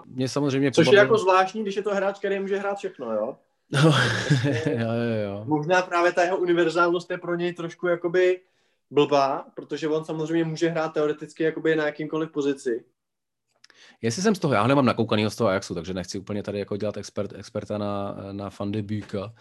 mě 0.06 0.28
samozřejmě 0.28 0.70
Což 0.72 0.84
pobavil... 0.84 0.98
je 0.98 1.02
jako 1.02 1.18
zvláštní, 1.18 1.62
když 1.62 1.76
je 1.76 1.82
to 1.82 1.94
hráč, 1.94 2.18
který 2.18 2.40
může 2.40 2.58
hrát 2.58 2.78
všechno, 2.78 3.12
jo? 3.12 3.36
No, 3.72 3.80
jo, 4.66 4.92
jo, 4.92 5.22
jo. 5.24 5.44
Možná 5.44 5.82
právě 5.82 6.12
ta 6.12 6.22
jeho 6.22 6.36
univerzálnost 6.36 7.10
je 7.10 7.18
pro 7.18 7.34
něj 7.34 7.52
trošku 7.52 7.86
jakoby 7.86 8.40
blbá, 8.90 9.46
protože 9.54 9.88
on 9.88 10.04
samozřejmě 10.04 10.44
může 10.44 10.68
hrát 10.68 10.92
teoreticky 10.92 11.42
jakoby 11.42 11.76
na 11.76 11.86
jakýmkoliv 11.86 12.30
pozici. 12.30 12.84
Jestli 14.02 14.22
jsem 14.22 14.34
z 14.34 14.38
toho, 14.38 14.54
já 14.54 14.66
nemám 14.66 14.84
nakoukanýho 14.84 15.30
z 15.30 15.36
toho 15.36 15.48
Ajaxu, 15.48 15.74
takže 15.74 15.94
nechci 15.94 16.18
úplně 16.18 16.42
tady 16.42 16.58
jako 16.58 16.76
dělat 16.76 16.96
expert, 16.96 17.32
experta 17.32 17.78
na, 17.78 18.16
na 18.32 18.50
Fandy 18.50 18.82
Büka, 18.82 19.32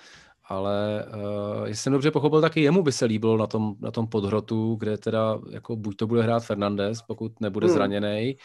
ale 0.47 1.05
uh, 1.05 1.65
jestli 1.65 1.83
jsem 1.83 1.93
dobře 1.93 2.11
pochopil, 2.11 2.41
taky 2.41 2.61
jemu 2.61 2.83
by 2.83 2.91
se 2.91 3.05
líbilo 3.05 3.37
na 3.37 3.47
tom, 3.47 3.75
na 3.79 3.91
tom 3.91 4.07
podhrotu, 4.07 4.75
kde 4.75 4.97
teda 4.97 5.39
jako 5.51 5.75
buď 5.75 5.95
to 5.95 6.07
bude 6.07 6.23
hrát 6.23 6.45
Fernandez, 6.45 7.01
pokud 7.01 7.41
nebude 7.41 7.67
hmm. 7.67 7.73
zraněný, 7.73 8.37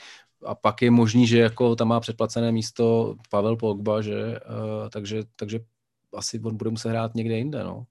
a 0.44 0.54
pak 0.54 0.82
je 0.82 0.90
možný, 0.90 1.26
že 1.26 1.38
jako 1.38 1.76
tam 1.76 1.88
má 1.88 2.00
předplacené 2.00 2.52
místo 2.52 3.14
Pavel 3.30 3.56
Pogba, 3.56 4.02
že, 4.02 4.40
uh, 4.40 4.88
takže, 4.88 5.22
takže 5.36 5.60
asi 6.14 6.40
on 6.44 6.56
bude 6.56 6.70
muset 6.70 6.88
hrát 6.88 7.14
někde 7.14 7.36
jinde, 7.36 7.64
no. 7.64 7.84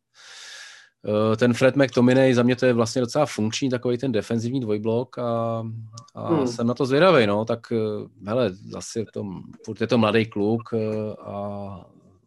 Uh, 1.07 1.35
ten 1.35 1.53
Fred 1.53 1.75
McTominay, 1.75 2.33
za 2.33 2.43
mě 2.43 2.55
to 2.55 2.65
je 2.65 2.73
vlastně 2.73 3.01
docela 3.01 3.25
funkční 3.25 3.69
takový 3.69 3.97
ten 3.97 4.11
defenzivní 4.11 4.59
dvojblok 4.59 5.17
a, 5.17 5.63
a 6.15 6.27
hmm. 6.27 6.47
jsem 6.47 6.67
na 6.67 6.73
to 6.73 6.85
zvědavý, 6.85 7.27
no, 7.27 7.45
tak 7.45 7.59
uh, 7.71 8.07
hele, 8.27 8.49
zase 8.53 9.05
to, 9.13 9.25
furt 9.65 9.81
je 9.81 9.87
to 9.87 9.97
mladý 9.97 10.25
kluk 10.25 10.61
uh, 10.73 10.79
a, 11.19 11.35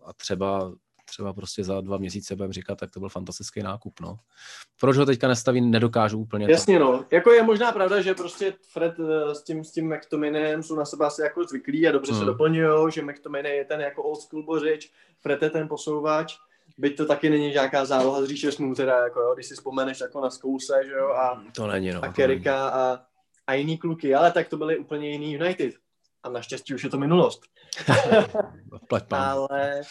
a 0.05 0.13
třeba 0.13 0.73
třeba 1.13 1.33
prostě 1.33 1.65
za 1.65 1.81
dva 1.81 1.97
měsíce 1.97 2.37
budeme 2.37 2.53
říkat, 2.53 2.79
tak 2.79 2.91
to 2.91 3.01
byl 3.01 3.09
fantastický 3.09 3.63
nákup, 3.63 4.01
no. 4.01 4.19
Proč 4.81 4.97
ho 4.97 5.07
teďka 5.07 5.29
nestaví, 5.29 5.61
nedokážu 5.61 6.19
úplně. 6.19 6.47
Jasně, 6.51 6.79
to. 6.79 6.85
no. 6.85 7.05
Jako 7.11 7.33
je 7.33 7.43
možná 7.43 7.73
pravda, 7.73 8.01
že 8.01 8.15
prostě 8.15 8.55
Fred 8.73 8.95
eh, 9.01 9.35
s 9.35 9.43
tím, 9.43 9.65
s 9.65 9.73
tím 9.73 9.95
McTominayem 9.95 10.63
jsou 10.63 10.77
na 10.77 10.85
sebe 10.85 11.07
asi 11.07 11.23
jako 11.23 11.45
zvyklí 11.45 11.89
a 11.89 11.93
dobře 11.93 12.13
hmm. 12.13 12.21
se 12.21 12.27
doplňují, 12.27 12.93
že 12.93 13.03
McTominay 13.03 13.57
je 13.57 13.65
ten 13.65 13.81
jako 13.81 14.03
old 14.03 14.21
school 14.21 14.43
bořič, 14.43 14.93
Fred 15.21 15.43
je 15.43 15.51
ten 15.51 15.69
posouvač, 15.69 16.35
byť 16.83 16.97
to 16.97 17.07
taky 17.07 17.31
není 17.31 17.53
žádná 17.53 17.85
záloha 17.85 18.23
z 18.23 18.25
říše 18.25 18.53
smů, 18.53 18.75
teda 18.75 19.05
jako 19.05 19.21
jo, 19.21 19.35
když 19.35 19.47
si 19.47 19.55
vzpomeneš 19.55 20.01
jako 20.01 20.21
na 20.21 20.31
Skouse, 20.31 20.81
že 20.87 20.93
jo, 20.93 21.09
a, 21.09 21.45
to 21.57 21.67
není, 21.67 21.91
no, 21.91 22.05
a 22.05 22.13
Kerika 22.13 22.69
a, 22.69 23.01
a 23.47 23.55
jiný 23.55 23.79
kluky, 23.79 24.15
ale 24.15 24.33
tak 24.33 24.49
to 24.49 24.57
byly 24.57 24.77
úplně 24.77 25.11
jiný 25.11 25.33
United 25.33 25.75
a 26.23 26.29
naštěstí 26.29 26.75
už 26.75 26.85
je 26.85 26.91
to 26.91 26.99
minulost. 26.99 27.41
Ale 29.11 29.83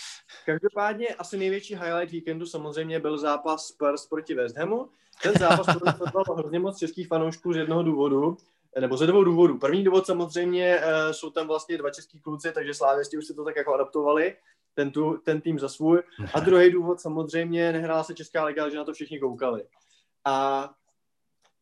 každopádně 0.45 1.07
asi 1.07 1.37
největší 1.37 1.75
highlight 1.75 2.11
víkendu 2.11 2.45
samozřejmě 2.45 2.99
byl 2.99 3.17
zápas 3.17 3.67
Spurs 3.67 4.07
proti 4.07 4.33
West 4.33 4.57
Hamu. 4.57 4.89
Ten 5.23 5.33
zápas 5.39 5.65
sledoval 5.97 6.35
hrozně 6.37 6.59
moc 6.59 6.77
českých 6.77 7.07
fanoušků 7.07 7.53
z 7.53 7.57
jednoho 7.57 7.83
důvodu, 7.83 8.37
nebo 8.79 8.97
ze 8.97 9.07
dvou 9.07 9.23
důvodů. 9.23 9.57
První 9.57 9.83
důvod 9.83 10.05
samozřejmě 10.05 10.77
uh, 10.77 11.11
jsou 11.11 11.29
tam 11.29 11.47
vlastně 11.47 11.77
dva 11.77 11.89
český 11.89 12.19
kluci, 12.19 12.51
takže 12.51 12.73
slávěsti 12.73 13.17
už 13.17 13.27
si 13.27 13.33
to 13.33 13.43
tak 13.43 13.55
jako 13.55 13.73
adaptovali, 13.73 14.35
ten, 14.73 14.91
tu, 14.91 15.17
ten 15.17 15.41
tým 15.41 15.59
za 15.59 15.69
svůj. 15.69 16.03
A 16.33 16.39
druhý 16.39 16.71
důvod 16.71 16.99
samozřejmě 17.01 17.71
nehrála 17.71 18.03
se 18.03 18.13
Česká 18.13 18.45
liga, 18.45 18.69
že 18.69 18.77
na 18.77 18.83
to 18.83 18.93
všichni 18.93 19.19
koukali. 19.19 19.63
A, 20.25 20.69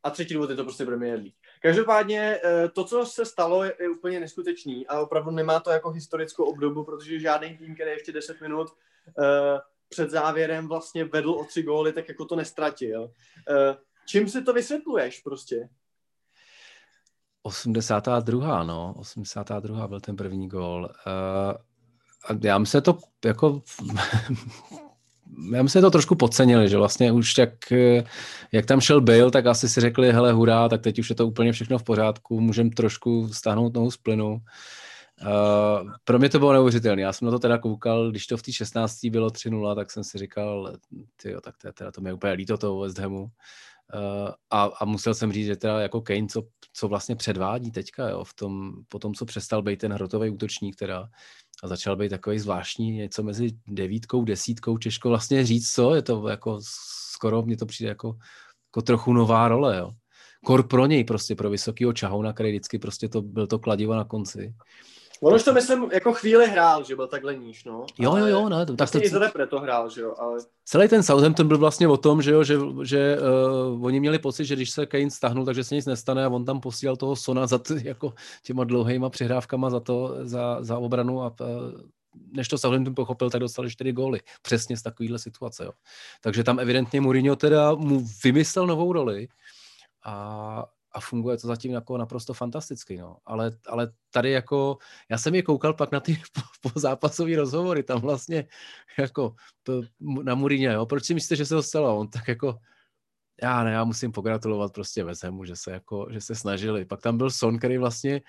a 0.04 0.10
třetí 0.10 0.34
důvod 0.34 0.50
je 0.50 0.56
to 0.56 0.64
prostě 0.64 0.86
Premier 0.86 1.20
League. 1.20 1.34
Každopádně 1.62 2.40
eh, 2.44 2.70
to, 2.70 2.84
co 2.84 3.06
se 3.06 3.26
stalo, 3.26 3.64
je 3.64 3.90
úplně 3.98 4.20
neskutečný 4.20 4.88
a 4.88 5.00
opravdu 5.00 5.32
nemá 5.32 5.60
to 5.60 5.72
jako 5.72 5.90
historickou 5.90 6.44
obdobu, 6.44 6.84
protože 6.84 7.20
žádný 7.20 7.58
tým, 7.58 7.76
který 7.76 7.92
ještě 7.92 8.12
10 8.12 8.42
minut 8.42 8.68
eh, 9.08 9.60
před 9.90 10.10
závěrem 10.10 10.68
vlastně 10.68 11.06
vedl 11.06 11.32
o 11.32 11.46
tři 11.46 11.64
góly, 11.64 11.94
tak 11.94 12.08
jako 12.08 12.26
to 12.26 12.36
nestratil. 12.36 13.12
Eh, 13.50 13.78
čím 14.08 14.30
si 14.30 14.44
to 14.44 14.54
vysvětluješ 14.54 15.20
prostě? 15.20 15.70
82. 17.42 18.64
no, 18.64 18.94
82. 18.98 19.88
byl 19.88 20.00
ten 20.00 20.16
první 20.16 20.48
gól. 20.48 20.84
Uh, 20.84 21.54
já 22.44 22.58
myslím, 22.58 22.82
to 22.82 22.98
jako 23.26 23.62
já 25.54 25.64
myslím, 25.64 25.80
že 25.80 25.82
to 25.82 25.92
trošku 25.92 26.16
podcenili, 26.16 26.70
že 26.70 26.78
vlastně 26.78 27.12
už 27.12 27.38
jak, 27.38 27.54
jak 28.52 28.66
tam 28.66 28.82
šel 28.82 29.02
Bale, 29.02 29.32
tak 29.32 29.46
asi 29.46 29.70
si 29.70 29.82
řekli, 29.82 30.12
hele 30.12 30.32
hurá, 30.32 30.70
tak 30.70 30.82
teď 30.82 31.00
už 31.00 31.10
je 31.10 31.16
to 31.16 31.28
úplně 31.28 31.52
všechno 31.52 31.78
v 31.78 31.84
pořádku, 31.84 32.42
můžeme 32.42 32.70
trošku 32.70 33.30
stáhnout 33.34 33.74
nohu 33.74 33.92
z 33.92 33.98
plynu. 33.98 34.42
Uh, 35.22 35.92
pro 36.04 36.20
mě 36.20 36.30
to 36.30 36.40
bylo 36.40 36.54
neuvěřitelné. 36.54 37.02
Já 37.02 37.14
jsem 37.14 37.26
na 37.26 37.32
to 37.32 37.40
teda 37.40 37.58
koukal, 37.58 38.12
když 38.12 38.28
to 38.28 38.38
v 38.38 38.42
té 38.42 38.54
16. 38.54 39.06
bylo 39.06 39.28
3-0, 39.28 39.76
tak 39.76 39.92
jsem 39.92 40.04
si 40.04 40.18
říkal, 40.18 40.74
tyjo, 41.22 41.42
tak 41.42 41.58
to, 41.58 41.68
je, 41.68 41.74
teda 41.74 41.92
to 41.92 42.02
mě 42.02 42.14
úplně 42.14 42.34
líto 42.34 42.58
toho 42.58 42.80
West 42.80 43.00
Hamu. 43.00 43.22
Uh, 43.24 43.30
a, 44.50 44.64
a, 44.64 44.86
musel 44.86 45.14
jsem 45.14 45.32
říct, 45.32 45.46
že 45.46 45.56
teda 45.56 45.80
jako 45.80 46.02
Kane, 46.02 46.28
co, 46.28 46.44
co 46.74 46.88
vlastně 46.88 47.16
předvádí 47.16 47.72
teďka, 47.72 48.10
jo, 48.10 48.24
v 48.24 48.34
tom, 48.34 48.72
po 48.90 49.00
tom, 49.00 49.14
co 49.14 49.26
přestal 49.26 49.62
být 49.62 49.80
ten 49.80 49.94
hrotový 49.94 50.30
útočník, 50.30 50.76
teda, 50.76 51.10
a 51.64 51.68
začal 51.68 51.96
být 51.96 52.10
takový 52.10 52.40
zvláštní, 52.40 52.92
něco 52.92 53.24
mezi 53.24 53.52
devítkou, 53.68 54.24
desítkou, 54.24 54.78
těžko 54.78 55.10
vlastně 55.10 55.46
říct, 55.46 55.72
co, 55.72 55.96
je 55.96 56.02
to 56.02 56.28
jako 56.28 56.60
skoro, 57.14 57.42
mně 57.42 57.58
to 57.58 57.66
přijde 57.66 57.90
jako, 57.90 58.18
jako 58.70 58.82
trochu 58.82 59.14
nová 59.14 59.48
role, 59.48 59.78
jo. 59.78 59.92
Kor 60.46 60.68
pro 60.68 60.86
něj 60.86 61.04
prostě, 61.04 61.36
pro 61.36 61.50
vysokýho 61.50 61.94
čahouna, 61.94 62.34
který 62.34 62.50
vždycky 62.50 62.80
prostě 62.80 63.10
to 63.10 63.22
byl 63.22 63.48
to 63.48 63.60
kladivo 63.60 63.96
na 63.96 64.04
konci. 64.04 64.54
On 65.22 65.34
už 65.34 65.44
to 65.44 65.54
myslím 65.54 65.90
jako 65.92 66.14
chvíli 66.14 66.48
hrál, 66.48 66.84
že 66.84 66.96
byl 66.96 67.08
takhle 67.08 67.36
níž, 67.36 67.64
no. 67.64 67.86
Jo, 67.98 68.16
jo, 68.16 68.26
jo, 68.26 68.50
ne. 68.50 68.66
To, 68.66 68.76
tak 68.76 68.92
to, 68.92 69.04
i 69.04 69.10
repre 69.10 69.48
to 69.48 69.60
hrál, 69.60 69.90
že 69.90 70.02
jo, 70.02 70.16
ale... 70.20 70.40
Celý 70.66 70.88
ten 70.88 71.04
Southampton 71.04 71.48
byl 71.48 71.58
vlastně 71.58 71.88
o 71.88 71.98
tom, 71.98 72.22
že 72.22 72.32
jo, 72.32 72.44
že, 72.44 72.58
že 72.84 73.18
uh, 73.72 73.86
oni 73.86 74.00
měli 74.00 74.20
pocit, 74.20 74.46
že 74.46 74.56
když 74.56 74.72
se 74.72 74.86
Kane 74.86 75.12
stahnul, 75.12 75.46
takže 75.46 75.64
se 75.64 75.76
nic 75.76 75.86
nestane 75.86 76.26
a 76.26 76.30
on 76.30 76.46
tam 76.46 76.60
posílal 76.60 76.96
toho 76.96 77.16
Sona 77.16 77.48
za 77.48 77.58
t, 77.58 77.76
jako 77.84 78.14
těma 78.44 78.64
dlouhýma 78.64 79.10
přihrávkama 79.10 79.70
za 79.70 79.80
to, 79.80 80.16
za, 80.22 80.58
za 80.62 80.78
obranu 80.78 81.24
a 81.24 81.34
uh, 81.42 81.48
než 82.34 82.48
to 82.48 82.58
Southampton 82.58 82.96
pochopil, 82.96 83.30
tak 83.30 83.42
dostali 83.42 83.70
čtyři 83.70 83.92
góly. 83.92 84.20
Přesně 84.42 84.78
z 84.78 84.82
takovéhle 84.82 85.20
situace, 85.20 85.66
jo. 85.66 85.72
Takže 86.22 86.44
tam 86.44 86.60
evidentně 86.60 87.02
Mourinho 87.02 87.36
teda 87.36 87.76
mu 87.76 88.06
vymyslel 88.24 88.68
novou 88.68 88.94
roli 88.94 89.28
a 90.06 90.66
a 91.00 91.02
funguje 91.02 91.38
to 91.38 91.48
zatím 91.48 91.72
jako 91.72 91.98
naprosto 91.98 92.34
fantasticky, 92.34 92.98
no. 92.98 93.18
Ale, 93.26 93.52
ale 93.68 93.92
tady 94.12 94.32
jako, 94.32 94.78
já 95.10 95.18
jsem 95.18 95.36
je 95.36 95.44
koukal 95.44 95.74
pak 95.74 95.92
na 95.92 96.00
ty 96.00 96.22
po, 96.34 96.70
po 96.70 96.80
zápasové 96.80 97.36
rozhovory, 97.36 97.84
tam 97.84 98.02
vlastně 98.02 98.48
jako 98.98 99.36
to, 99.64 99.82
na 100.00 100.36
Murině, 100.36 100.68
jo, 100.68 100.86
proč 100.86 101.06
si 101.06 101.14
myslíte, 101.14 101.36
že 101.36 101.46
se 101.46 101.56
to 101.56 101.64
stalo? 101.64 102.00
On 102.00 102.08
tak 102.08 102.28
jako, 102.28 102.60
já 103.42 103.64
ne, 103.64 103.72
já 103.72 103.84
musím 103.84 104.12
pogratulovat 104.12 104.74
prostě 104.74 105.04
Vezemu, 105.04 105.46
že 105.46 105.56
se 105.56 105.72
jako, 105.72 106.08
že 106.12 106.22
se 106.22 106.36
snažili. 106.36 106.86
Pak 106.86 107.02
tam 107.02 107.18
byl 107.18 107.32
Son, 107.32 107.58
který 107.58 107.78
vlastně 107.78 108.22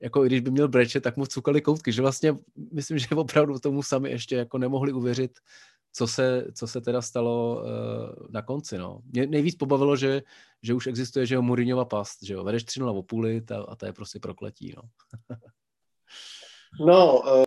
jako 0.00 0.24
i 0.24 0.26
když 0.26 0.40
by 0.40 0.50
měl 0.50 0.68
breče, 0.68 1.00
tak 1.00 1.16
mu 1.16 1.26
cukali 1.26 1.60
koutky, 1.60 1.92
že 1.92 2.02
vlastně 2.02 2.36
myslím, 2.72 2.98
že 2.98 3.08
opravdu 3.16 3.58
tomu 3.58 3.82
sami 3.82 4.10
ještě 4.10 4.36
jako 4.36 4.58
nemohli 4.58 4.92
uvěřit, 4.92 5.38
co 5.92 6.06
se, 6.06 6.44
co 6.54 6.66
se 6.66 6.80
teda 6.80 7.02
stalo 7.02 7.62
uh, 7.62 8.26
na 8.30 8.42
konci. 8.42 8.78
No. 8.78 9.00
Mě 9.04 9.26
nejvíc 9.26 9.56
pobavilo, 9.56 9.96
že, 9.96 10.22
že 10.62 10.74
už 10.74 10.86
existuje, 10.86 11.26
že 11.26 11.34
jo, 11.34 11.42
Mourinhova 11.42 11.84
past, 11.84 12.22
že 12.22 12.34
jo, 12.34 12.44
vedeš 12.44 12.64
3 12.64 12.82
o 12.82 13.02
půli 13.02 13.42
a, 13.54 13.72
a 13.72 13.76
to 13.76 13.86
je 13.86 13.92
prostě 13.92 14.18
prokletí, 14.18 14.74
no. 14.76 14.82
no, 16.86 17.20
uh, 17.20 17.44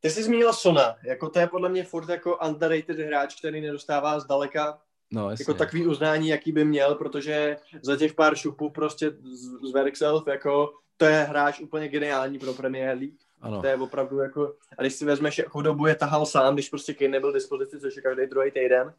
ty 0.00 0.10
jsi 0.10 0.22
zmínila 0.22 0.52
Sona, 0.52 0.96
jako 1.04 1.30
to 1.30 1.38
je 1.38 1.46
podle 1.46 1.68
mě 1.68 1.84
furt 1.84 2.08
jako 2.08 2.38
underrated 2.48 2.98
hráč, 2.98 3.38
který 3.38 3.60
nedostává 3.60 4.20
zdaleka 4.20 4.78
no, 5.10 5.30
jako 5.30 5.54
takový 5.54 5.86
uznání, 5.86 6.28
jaký 6.28 6.52
by 6.52 6.64
měl, 6.64 6.94
protože 6.94 7.56
za 7.82 7.96
těch 7.96 8.14
pár 8.14 8.36
šupů 8.36 8.70
prostě 8.70 9.10
z, 9.10 9.68
z 9.70 9.72
Verkself, 9.72 10.26
jako 10.26 10.72
to 10.96 11.04
je 11.04 11.22
hráč 11.22 11.60
úplně 11.60 11.88
geniální 11.88 12.38
pro 12.38 12.54
Premier 12.54 12.98
League. 12.98 13.18
Ano. 13.46 13.60
To 13.60 13.66
je 13.66 13.76
opravdu 13.76 14.18
jako, 14.18 14.56
a 14.78 14.82
když 14.82 14.94
si 14.94 15.04
vezmeš, 15.04 15.38
jakou 15.38 15.62
dobu 15.62 15.86
je 15.86 15.94
tahal 15.94 16.26
sám, 16.26 16.54
když 16.54 16.68
prostě 16.68 16.94
Kane 16.94 17.10
nebyl 17.10 17.32
dispozici, 17.32 17.80
což 17.80 17.96
je 17.96 18.02
každý 18.02 18.26
druhý 18.26 18.50
týden, 18.50 18.94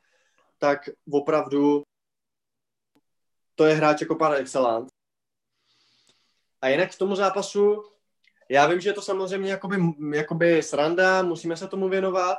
tak 0.57 0.89
opravdu 1.11 1.83
to 3.55 3.65
je 3.65 3.75
hráč 3.75 4.01
jako 4.01 4.15
par 4.15 4.35
excellent. 4.35 4.89
A 6.61 6.67
jinak 6.67 6.95
k 6.95 6.97
tomu 6.97 7.15
zápasu, 7.15 7.83
já 8.49 8.67
vím, 8.67 8.79
že 8.79 8.89
je 8.89 8.93
to 8.93 9.01
samozřejmě 9.01 9.51
jakoby, 9.51 9.77
jakoby 10.13 10.63
sranda, 10.63 11.23
musíme 11.23 11.57
se 11.57 11.67
tomu 11.67 11.89
věnovat, 11.89 12.37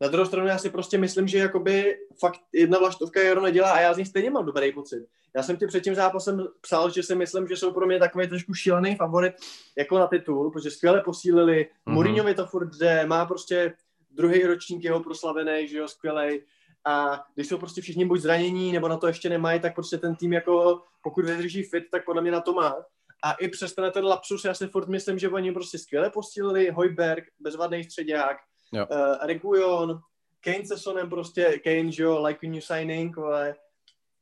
na 0.00 0.08
druhou 0.08 0.26
stranu 0.26 0.46
já 0.46 0.58
si 0.58 0.70
prostě 0.70 0.98
myslím, 0.98 1.28
že 1.28 1.38
jakoby 1.38 1.98
fakt 2.18 2.40
jedna 2.52 2.78
vlaštovka 2.78 3.22
Jaro 3.22 3.40
nedělá 3.40 3.72
a 3.72 3.80
já 3.80 3.94
z 3.94 3.98
ní 3.98 4.06
stejně 4.06 4.30
mám 4.30 4.46
dobrý 4.46 4.72
pocit. 4.72 5.08
Já 5.36 5.42
jsem 5.42 5.56
ti 5.56 5.66
před 5.66 5.80
tím 5.80 5.94
zápasem 5.94 6.46
psal, 6.60 6.90
že 6.90 7.02
si 7.02 7.14
myslím, 7.14 7.48
že 7.48 7.56
jsou 7.56 7.72
pro 7.72 7.86
mě 7.86 7.98
takový 7.98 8.28
trošku 8.28 8.54
šílený 8.54 8.96
favorit 8.96 9.34
jako 9.78 9.98
na 9.98 10.06
titul, 10.06 10.50
protože 10.50 10.70
skvěle 10.70 11.00
posílili, 11.00 11.62
mm-hmm. 11.62 11.92
Mourinhovi 11.92 12.34
to 12.34 12.46
furt 12.46 12.76
jde, 12.76 13.06
má 13.06 13.26
prostě 13.26 13.74
druhý 14.10 14.42
ročník 14.42 14.84
jeho 14.84 15.00
proslavený, 15.00 15.68
že 15.68 15.78
jo, 15.78 15.88
skvělej. 15.88 16.44
A 16.84 17.24
když 17.34 17.48
jsou 17.48 17.58
prostě 17.58 17.80
všichni 17.80 18.04
buď 18.04 18.20
zranění, 18.20 18.72
nebo 18.72 18.88
na 18.88 18.96
to 18.96 19.06
ještě 19.06 19.28
nemají, 19.28 19.60
tak 19.60 19.74
prostě 19.74 19.98
ten 19.98 20.16
tým 20.16 20.32
jako, 20.32 20.82
pokud 21.02 21.24
vydrží 21.24 21.62
fit, 21.62 21.84
tak 21.90 22.04
podle 22.04 22.22
mě 22.22 22.30
na 22.30 22.40
to 22.40 22.52
má. 22.52 22.76
A 23.24 23.32
i 23.32 23.48
přes 23.48 23.74
ten, 23.74 23.92
ten 23.92 24.04
lapsus, 24.04 24.44
já 24.44 24.54
si 24.54 24.66
furt 24.66 24.88
myslím, 24.88 25.18
že 25.18 25.28
oni 25.28 25.52
prostě 25.52 25.78
skvěle 25.78 26.10
postílili 26.10 26.70
Hojberg, 26.70 27.24
bezvadný 27.40 27.84
středák, 27.84 28.36
uh, 28.72 29.26
Regujon, 29.26 30.00
Kane 30.40 30.66
se 30.66 30.78
Sonem 30.78 31.10
prostě, 31.10 31.60
Kane, 31.64 31.92
že 31.92 32.02
jo, 32.02 32.22
like 32.22 32.48
new 32.48 32.60
signing, 32.60 33.18
ale 33.18 33.54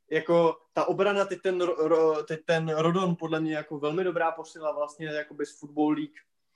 jako 0.09 0.57
ta 0.73 0.85
obrana, 0.85 1.25
teď 1.25 1.41
ten, 1.41 1.61
ro, 1.61 2.23
teď 2.23 2.39
ten 2.45 2.69
Rodon 2.69 3.15
podle 3.15 3.39
mě 3.39 3.55
jako 3.55 3.79
velmi 3.79 4.03
dobrá 4.03 4.31
posila 4.31 4.71
vlastně 4.71 5.07
jakoby 5.07 5.45
z 5.45 5.59
Football 5.59 5.91
League. 5.91 6.15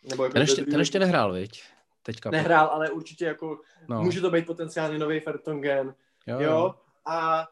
Nebo 0.10 0.24
jako 0.24 0.34
ten, 0.34 0.42
ještě, 0.42 0.66
ten 0.66 0.80
ještě 0.80 1.00
nehrál, 1.00 1.34
viď? 1.34 1.64
Teďka. 2.04 2.30
Nehrál, 2.30 2.68
ale 2.68 2.90
určitě 2.90 3.26
jako 3.26 3.60
no. 3.88 4.02
může 4.02 4.22
to 4.22 4.32
být 4.32 4.46
potenciálně 4.46 5.00
nový 5.00 5.20
Fertongen. 5.20 5.96
Jo, 6.28 6.40
jo. 6.40 6.52
jo. 6.52 6.76
A 7.06 7.48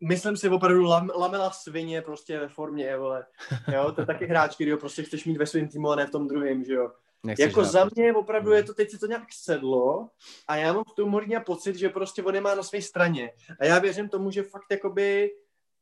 myslím 0.00 0.36
si 0.36 0.48
opravdu 0.48 0.84
lam, 0.84 1.10
lamela 1.14 1.50
svině 1.50 2.02
prostě 2.02 2.38
ve 2.38 2.48
formě, 2.48 2.96
vole. 2.96 3.26
Jo, 3.72 3.92
to 3.92 4.00
je 4.00 4.06
taky 4.06 4.26
hráč, 4.26 4.54
který 4.54 4.70
ho 4.70 4.78
prostě 4.78 5.02
chceš 5.02 5.24
mít 5.24 5.36
ve 5.36 5.46
svém 5.46 5.68
týmu 5.68 5.90
a 5.90 5.96
ne 5.96 6.06
v 6.06 6.10
tom 6.10 6.28
druhém, 6.28 6.64
že 6.64 6.72
jo. 6.72 6.90
Nechceš 7.24 7.46
jako 7.46 7.64
za 7.64 7.88
mě 7.94 8.12
opravdu 8.12 8.52
je 8.52 8.62
to, 8.62 8.74
teď 8.74 8.90
se 8.90 8.98
to 8.98 9.06
nějak 9.06 9.32
sedlo 9.32 10.08
a 10.48 10.56
já 10.56 10.72
mám 10.72 10.84
v 10.84 10.94
tom 10.94 11.10
hodně 11.10 11.40
pocit, 11.40 11.76
že 11.76 11.88
prostě 11.88 12.22
on 12.22 12.34
je 12.34 12.40
má 12.40 12.54
na 12.54 12.62
své 12.62 12.82
straně. 12.82 13.32
A 13.60 13.64
já 13.64 13.78
věřím 13.78 14.08
tomu, 14.08 14.30
že 14.30 14.42
fakt 14.42 14.66
jakoby, 14.70 15.30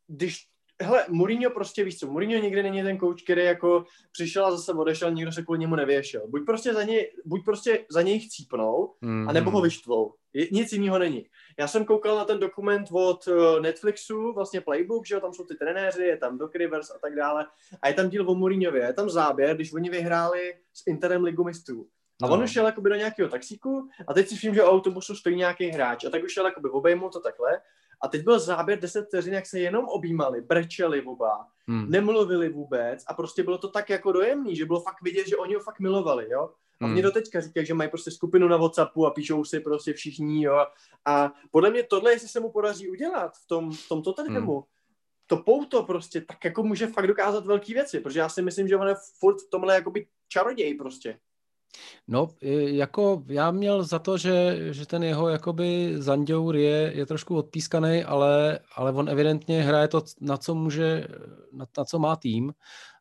když 0.06 0.46
hele, 0.80 1.04
Mourinho 1.08 1.50
prostě, 1.50 1.84
víš 1.84 1.98
co, 1.98 2.06
Mourinho 2.06 2.42
nikdy 2.42 2.62
není 2.62 2.82
ten 2.82 2.98
coach, 2.98 3.22
který 3.24 3.44
jako 3.44 3.84
přišel 4.12 4.46
a 4.46 4.50
zase 4.50 4.72
odešel, 4.72 5.10
nikdo 5.10 5.32
se 5.32 5.42
kvůli 5.42 5.58
němu 5.58 5.76
nevěšel. 5.76 6.22
Buď 6.28 6.46
prostě 6.46 6.74
za 6.74 6.82
něj, 6.82 7.12
buď 7.24 7.44
prostě 7.44 7.84
za 7.90 8.02
něj 8.02 8.20
chcípnou, 8.20 8.94
mm-hmm. 9.02 9.28
anebo 9.28 9.50
ho 9.50 9.60
vyštvou. 9.60 10.14
Je, 10.32 10.48
nic 10.52 10.72
jiného 10.72 10.98
není. 10.98 11.26
Já 11.58 11.68
jsem 11.68 11.84
koukal 11.84 12.16
na 12.16 12.24
ten 12.24 12.38
dokument 12.38 12.88
od 12.92 13.26
uh, 13.26 13.60
Netflixu, 13.60 14.32
vlastně 14.34 14.60
Playbook, 14.60 15.06
že 15.06 15.14
jo, 15.14 15.20
tam 15.20 15.32
jsou 15.32 15.44
ty 15.44 15.54
trenéři, 15.54 16.02
je 16.02 16.16
tam 16.16 16.38
Doc 16.38 16.50
Rivers 16.54 16.90
a 16.90 16.98
tak 16.98 17.14
dále. 17.16 17.46
A 17.82 17.88
je 17.88 17.94
tam 17.94 18.08
díl 18.08 18.30
o 18.30 18.34
Mourinhově, 18.34 18.82
je 18.82 18.92
tam 18.92 19.10
záběr, 19.10 19.56
když 19.56 19.72
oni 19.72 19.90
vyhráli 19.90 20.54
s 20.72 20.86
Interem 20.86 21.24
ligu 21.24 21.44
mistrů. 21.44 21.86
A 22.22 22.26
no. 22.26 22.32
on 22.32 22.42
už 22.42 22.50
šel 22.50 22.66
jakoby 22.66 22.90
do 22.90 22.96
nějakého 22.96 23.28
taxíku 23.28 23.88
a 24.08 24.14
teď 24.14 24.28
si 24.28 24.36
všim, 24.36 24.54
že 24.54 24.62
o 24.62 24.70
autobusu 24.70 25.14
stojí 25.14 25.36
nějaký 25.36 25.68
hráč 25.68 26.04
a 26.04 26.10
tak 26.10 26.24
už 26.24 26.32
šel 26.32 26.46
jakoby 26.46 26.68
obejmout 26.68 27.12
to 27.12 27.20
takhle 27.20 27.60
a 28.00 28.08
teď 28.08 28.24
byl 28.24 28.38
záběr 28.38 28.80
10 28.80 29.06
vteřin, 29.06 29.34
jak 29.34 29.46
se 29.46 29.60
jenom 29.60 29.84
objímali, 29.84 30.40
brečeli 30.40 31.02
oba, 31.02 31.46
hmm. 31.68 31.90
nemluvili 31.90 32.48
vůbec 32.48 33.04
a 33.06 33.14
prostě 33.14 33.42
bylo 33.42 33.58
to 33.58 33.68
tak 33.68 33.90
jako 33.90 34.12
dojemný, 34.12 34.56
že 34.56 34.66
bylo 34.66 34.80
fakt 34.80 35.02
vidět, 35.02 35.28
že 35.28 35.36
oni 35.36 35.54
ho 35.54 35.60
fakt 35.60 35.80
milovali, 35.80 36.26
jo. 36.30 36.50
A 36.80 36.86
mě 36.86 36.94
hmm. 36.94 37.02
do 37.02 37.10
teďka 37.10 37.40
říkají, 37.40 37.66
že 37.66 37.74
mají 37.74 37.90
prostě 37.90 38.10
skupinu 38.10 38.48
na 38.48 38.56
Whatsappu 38.56 39.06
a 39.06 39.10
píšou 39.10 39.44
si 39.44 39.60
prostě 39.60 39.92
všichni, 39.92 40.44
jo. 40.44 40.66
A 41.04 41.32
podle 41.50 41.70
mě 41.70 41.82
tohle, 41.82 42.12
jestli 42.12 42.28
se 42.28 42.40
mu 42.40 42.50
podaří 42.50 42.90
udělat 42.90 43.36
v 43.36 43.46
tom, 43.46 43.72
v 43.72 43.88
tom 43.88 44.02
Tottenhamu, 44.02 44.54
hmm. 44.54 44.62
to 45.26 45.36
pouto 45.36 45.82
prostě 45.82 46.20
tak 46.20 46.44
jako 46.44 46.62
může 46.62 46.86
fakt 46.86 47.06
dokázat 47.06 47.46
velké 47.46 47.74
věci, 47.74 48.00
protože 48.00 48.20
já 48.20 48.28
si 48.28 48.42
myslím, 48.42 48.68
že 48.68 48.76
on 48.76 48.88
je 48.88 48.94
furt 49.18 49.36
v 49.40 49.50
tomhle 49.50 49.74
jakoby 49.74 50.06
čaroděj 50.28 50.74
prostě. 50.74 51.18
No, 52.08 52.28
jako 52.66 53.22
já 53.28 53.50
měl 53.50 53.84
za 53.84 53.98
to, 53.98 54.18
že, 54.18 54.56
že 54.74 54.86
ten 54.86 55.02
jeho 55.02 55.28
jakoby 55.28 55.94
Zanděur 55.98 56.56
je, 56.56 56.92
je 56.94 57.06
trošku 57.06 57.36
odpískaný, 57.36 58.04
ale, 58.04 58.58
ale 58.76 58.92
on 58.92 59.08
evidentně 59.08 59.62
hraje 59.62 59.88
to, 59.88 60.02
na 60.20 60.36
co 60.36 60.54
může, 60.54 61.06
na, 61.52 61.66
na 61.78 61.84
co 61.84 61.98
má 61.98 62.16
tým. 62.16 62.52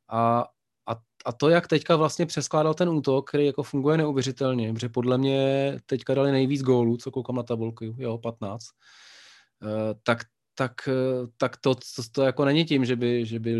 A, 0.09 0.45
a, 0.87 0.95
a 1.25 1.31
to, 1.31 1.49
jak 1.49 1.67
teďka 1.67 1.95
vlastně 1.95 2.25
přeskládal 2.25 2.73
ten 2.73 2.89
útok, 2.89 3.29
který 3.29 3.45
jako 3.45 3.63
funguje 3.63 3.97
neuvěřitelně, 3.97 4.73
protože 4.73 4.89
podle 4.89 5.17
mě 5.17 5.75
teďka 5.85 6.13
dali 6.13 6.31
nejvíc 6.31 6.61
gólů, 6.61 6.97
co 6.97 7.11
koukám 7.11 7.35
na 7.35 7.43
tabulku, 7.43 7.85
jo, 7.97 8.17
15, 8.17 8.65
eh, 9.63 9.95
tak 10.03 10.19
tak, 10.59 10.89
eh, 10.91 11.27
tak 11.37 11.57
to, 11.57 11.75
to, 11.75 12.01
to 12.11 12.21
jako 12.21 12.45
není 12.45 12.65
tím, 12.65 12.85
že 12.85 12.95
by, 12.95 13.25
že 13.25 13.39
by, 13.39 13.53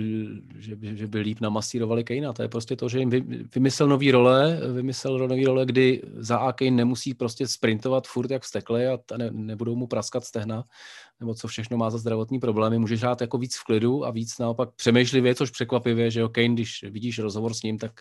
že 0.59 0.75
by, 0.75 0.97
že 0.97 1.07
by 1.07 1.19
líp 1.19 1.39
namasírovali 1.39 2.03
Kejna. 2.03 2.33
To 2.33 2.41
je 2.41 2.47
prostě 2.47 2.75
to, 2.75 2.89
že 2.89 2.99
jim 2.99 3.09
vy, 3.09 3.21
vymyslel 3.55 3.87
nový 3.87 4.11
role, 4.11 4.59
vymyslel 4.73 5.27
nový 5.27 5.45
role, 5.45 5.65
kdy 5.65 6.01
za 6.17 6.37
A 6.37 6.51
Kane 6.53 6.71
nemusí 6.71 7.13
prostě 7.13 7.47
sprintovat 7.47 8.07
furt 8.07 8.31
jak 8.31 8.43
vstekle 8.43 8.87
a 8.87 8.99
ne, 9.17 9.31
nebudou 9.31 9.75
mu 9.75 9.87
praskat 9.87 10.23
stehna, 10.23 10.63
nebo 11.19 11.33
co 11.33 11.47
všechno 11.47 11.77
má 11.77 11.89
za 11.89 11.97
zdravotní 11.97 12.39
problémy. 12.39 12.79
Může 12.79 12.97
žát 12.97 13.21
jako 13.21 13.37
víc 13.37 13.55
v 13.55 13.63
klidu 13.63 14.05
a 14.05 14.11
víc 14.11 14.37
naopak 14.37 14.69
přemýšlivě, 14.75 15.35
což 15.35 15.51
překvapivě, 15.51 16.11
že 16.11 16.19
jo, 16.19 16.29
Kane, 16.29 16.53
když 16.53 16.83
vidíš 16.89 17.19
rozhovor 17.19 17.53
s 17.53 17.63
ním, 17.63 17.77
tak 17.77 17.91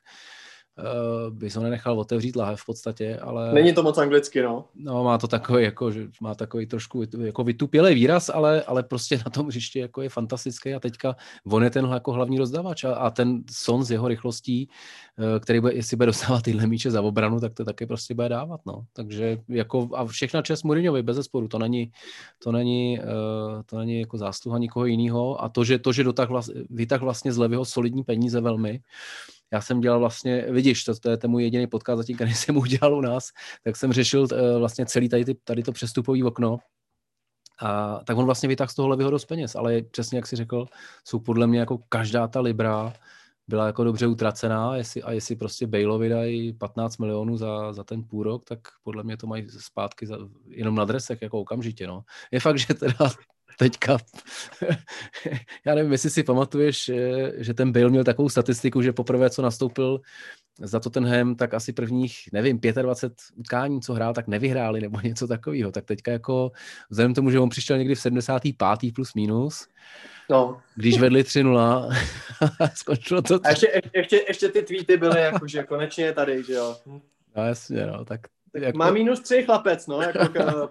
uh, 0.78 1.34
bys 1.34 1.56
ho 1.56 1.62
nenechal 1.62 2.00
otevřít 2.00 2.36
lahev 2.36 2.60
v 2.60 2.66
podstatě, 2.66 3.18
ale... 3.18 3.54
Není 3.54 3.72
to 3.72 3.82
moc 3.82 3.98
anglicky, 3.98 4.42
no. 4.42 4.64
No, 4.74 5.04
má 5.04 5.18
to 5.18 5.28
takový, 5.28 5.64
jako, 5.64 5.90
že 5.90 6.06
má 6.20 6.34
takový 6.34 6.66
trošku 6.66 7.04
jako 7.18 7.44
vytupělý 7.44 7.94
výraz, 7.94 8.30
ale, 8.34 8.62
ale 8.62 8.82
prostě 8.82 9.16
na 9.16 9.30
tom 9.30 9.46
hřišti 9.46 9.78
jako 9.78 10.02
je 10.02 10.08
fantastický 10.08 10.74
a 10.74 10.80
teďka 10.80 11.16
on 11.50 11.64
je 11.64 11.70
ten 11.70 11.84
jako 11.92 12.12
hlavní 12.12 12.38
rozdávač 12.38 12.84
a, 12.84 12.94
a 12.94 13.10
ten 13.10 13.42
Son 13.50 13.84
s 13.84 13.90
jeho 13.90 14.08
rychlostí, 14.08 14.68
uh, 15.18 15.24
který 15.40 15.60
bude, 15.60 15.74
jestli 15.74 15.96
bude 15.96 16.06
dostávat 16.06 16.42
tyhle 16.42 16.66
míče 16.66 16.90
za 16.90 17.02
obranu, 17.02 17.40
tak 17.40 17.54
to 17.54 17.64
taky 17.64 17.86
prostě 17.86 18.14
bude 18.14 18.28
dávat, 18.28 18.60
no. 18.66 18.84
Takže 18.92 19.38
jako 19.48 19.88
a 19.94 20.06
všechna 20.06 20.42
čest 20.42 20.62
Mourinhovi, 20.62 21.02
bez 21.02 21.16
zesporu, 21.16 21.48
to 21.48 21.58
není, 21.58 21.92
to 22.38 22.52
není, 22.52 22.98
uh, 22.98 23.62
to 23.66 23.78
není 23.78 24.00
jako 24.00 24.18
zásluha 24.18 24.58
nikoho 24.58 24.86
jiného 24.86 25.44
a 25.44 25.48
to, 25.48 25.64
že, 25.64 25.78
to, 25.78 25.92
že 25.92 26.04
dotah 26.04 26.28
vlast, 26.28 26.50
vytah 26.70 27.00
vlastně 27.00 27.32
z 27.32 27.38
levého 27.38 27.64
solidní 27.64 28.04
peníze 28.04 28.40
velmi, 28.40 28.80
já 29.52 29.60
jsem 29.60 29.80
dělal 29.80 29.98
vlastně, 29.98 30.46
vidíš, 30.50 30.84
to, 30.84 30.94
to 30.94 31.10
je 31.10 31.16
ten 31.16 31.30
můj 31.30 31.42
jediný 31.42 31.66
podcast 31.66 31.98
zatím, 31.98 32.16
který 32.16 32.34
jsem 32.34 32.56
udělal 32.56 32.94
u 32.94 33.00
nás, 33.00 33.28
tak 33.64 33.76
jsem 33.76 33.92
řešil 33.92 34.22
uh, 34.22 34.58
vlastně 34.58 34.86
celý 34.86 35.08
tady, 35.08 35.34
tady 35.34 35.62
to 35.62 35.72
přestupový 35.72 36.24
okno, 36.24 36.58
a 37.60 38.00
tak 38.04 38.16
on 38.16 38.24
vlastně 38.24 38.48
vytáhl 38.48 38.68
z 38.68 38.74
toho 38.74 38.88
levého 38.88 39.10
dost 39.10 39.24
peněz, 39.24 39.56
ale 39.56 39.82
přesně 39.82 40.18
jak 40.18 40.26
si 40.26 40.36
řekl, 40.36 40.66
jsou 41.04 41.18
podle 41.18 41.46
mě 41.46 41.58
jako 41.58 41.78
každá 41.88 42.28
ta 42.28 42.40
libra 42.40 42.92
byla 43.48 43.66
jako 43.66 43.84
dobře 43.84 44.06
utracená 44.06 44.76
jestli, 44.76 45.02
a 45.02 45.12
jestli 45.12 45.36
prostě 45.36 45.66
Baleovi 45.66 46.08
dají 46.08 46.52
15 46.52 46.98
milionů 46.98 47.36
za, 47.36 47.72
za 47.72 47.84
ten 47.84 48.04
půl 48.04 48.22
rok, 48.22 48.44
tak 48.44 48.58
podle 48.82 49.04
mě 49.04 49.16
to 49.16 49.26
mají 49.26 49.48
zpátky 49.50 50.06
za, 50.06 50.18
jenom 50.46 50.74
na 50.74 50.84
dresech 50.84 51.22
jako 51.22 51.40
okamžitě. 51.40 51.86
No. 51.86 52.04
Je 52.30 52.40
fakt, 52.40 52.58
že 52.58 52.74
teda 52.74 52.96
teďka, 53.58 53.98
já 55.64 55.74
nevím, 55.74 55.92
jestli 55.92 56.10
si 56.10 56.22
pamatuješ, 56.22 56.90
že 57.36 57.54
ten 57.54 57.72
Bale 57.72 57.90
měl 57.90 58.04
takovou 58.04 58.28
statistiku, 58.28 58.82
že 58.82 58.92
poprvé, 58.92 59.30
co 59.30 59.42
nastoupil 59.42 60.00
za 60.60 60.80
Tottenham, 60.80 61.34
tak 61.34 61.54
asi 61.54 61.72
prvních, 61.72 62.28
nevím, 62.32 62.60
25 62.82 63.12
utkání, 63.36 63.80
co 63.80 63.94
hrál, 63.94 64.14
tak 64.14 64.28
nevyhráli 64.28 64.80
nebo 64.80 65.00
něco 65.04 65.26
takového. 65.26 65.72
Tak 65.72 65.84
teďka 65.84 66.12
jako, 66.12 66.52
vzhledem 66.90 67.14
tomu, 67.14 67.30
že 67.30 67.40
on 67.40 67.48
přišel 67.48 67.78
někdy 67.78 67.94
v 67.94 68.00
75. 68.00 68.94
plus 68.94 69.14
minus, 69.14 69.68
No. 70.30 70.60
Když 70.74 70.98
vedli 70.98 71.22
3-0, 71.22 71.96
skončilo 72.74 73.22
to. 73.22 73.40
A 73.44 73.50
ještě, 73.50 73.82
ještě, 73.94 74.24
ještě 74.28 74.48
ty 74.48 74.62
tweety 74.62 74.96
byly 74.96 75.20
jako, 75.20 75.46
že 75.46 75.62
konečně 75.62 76.12
tady, 76.12 76.44
že 76.44 76.52
jo. 76.52 76.76
No 77.36 77.46
jasně, 77.46 77.86
no, 77.86 78.04
tak 78.04 78.20
jako... 78.54 78.78
Má 78.78 78.90
minus 78.90 79.20
tři 79.20 79.42
chlapec, 79.42 79.86
no, 79.86 80.02
jako 80.02 80.20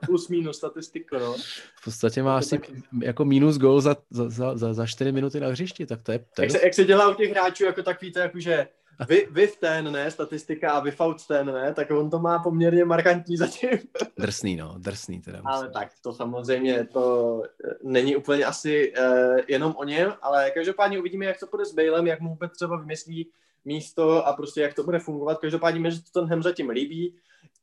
plus 0.06 0.30
minus 0.30 0.58
statistiku, 0.58 1.16
no. 1.20 1.36
V 1.76 1.84
podstatě 1.84 2.24
má 2.24 2.38
asi 2.38 2.50
tak... 2.50 2.70
jako 3.02 3.26
minus 3.26 3.58
gol 3.58 3.82
za, 3.82 3.96
za, 4.10 4.58
za, 4.58 4.74
za 4.74 4.86
čtyři 4.86 5.12
minuty 5.12 5.40
na 5.40 5.48
hřišti, 5.48 5.86
tak 5.86 6.02
to 6.02 6.12
je... 6.12 6.20
To 6.20 6.42
je 6.42 6.46
jak, 6.46 6.52
se, 6.52 6.60
jak 6.64 6.74
se 6.74 6.84
dělá 6.84 7.10
u 7.10 7.14
těch 7.14 7.32
hráčů, 7.32 7.66
jako 7.66 7.84
tak 7.84 8.02
víte, 8.02 8.20
jakože 8.20 8.68
vy, 9.08 9.28
vy 9.32 9.48
v 9.48 9.56
ten, 9.56 9.92
ne, 9.92 10.12
statistika 10.12 10.72
a 10.72 10.80
vy 10.80 10.92
v 10.92 10.98
ten, 11.28 11.46
ne, 11.46 11.74
tak 11.74 11.92
on 11.92 12.10
to 12.10 12.20
má 12.20 12.40
poměrně 12.40 12.86
markantní 12.86 13.38
zatím. 13.38 13.70
Drsný, 14.18 14.56
no, 14.56 14.76
drsný 14.78 15.22
teda. 15.22 15.38
Musím. 15.38 15.48
Ale 15.48 15.70
tak 15.70 15.90
to 16.02 16.14
samozřejmě, 16.14 16.88
to 16.94 17.42
eh, 17.66 17.74
není 17.84 18.16
úplně 18.16 18.46
asi 18.46 18.94
uh, 19.00 19.40
jenom 19.48 19.76
o 19.78 19.84
něm, 19.84 20.14
ale 20.22 20.52
každopádně 20.52 21.00
uvidíme, 21.00 21.26
jak 21.26 21.40
to 21.40 21.48
bude 21.52 21.66
s 21.66 21.74
Baleem, 21.74 22.08
jak 22.08 22.20
mu 22.20 22.30
vůbec 22.30 22.52
třeba 22.52 22.78
vymyslí 22.78 23.30
místo 23.66 24.28
a 24.28 24.34
prostě 24.34 24.62
jak 24.62 24.74
to 24.74 24.84
bude 24.84 25.00
fungovat. 25.00 25.40
Každopádně 25.40 25.80
mi, 25.80 25.92
že 25.92 26.04
to 26.04 26.20
ten 26.20 26.30
Hem 26.30 26.44
zatím 26.44 26.70
líbí. 26.70 27.16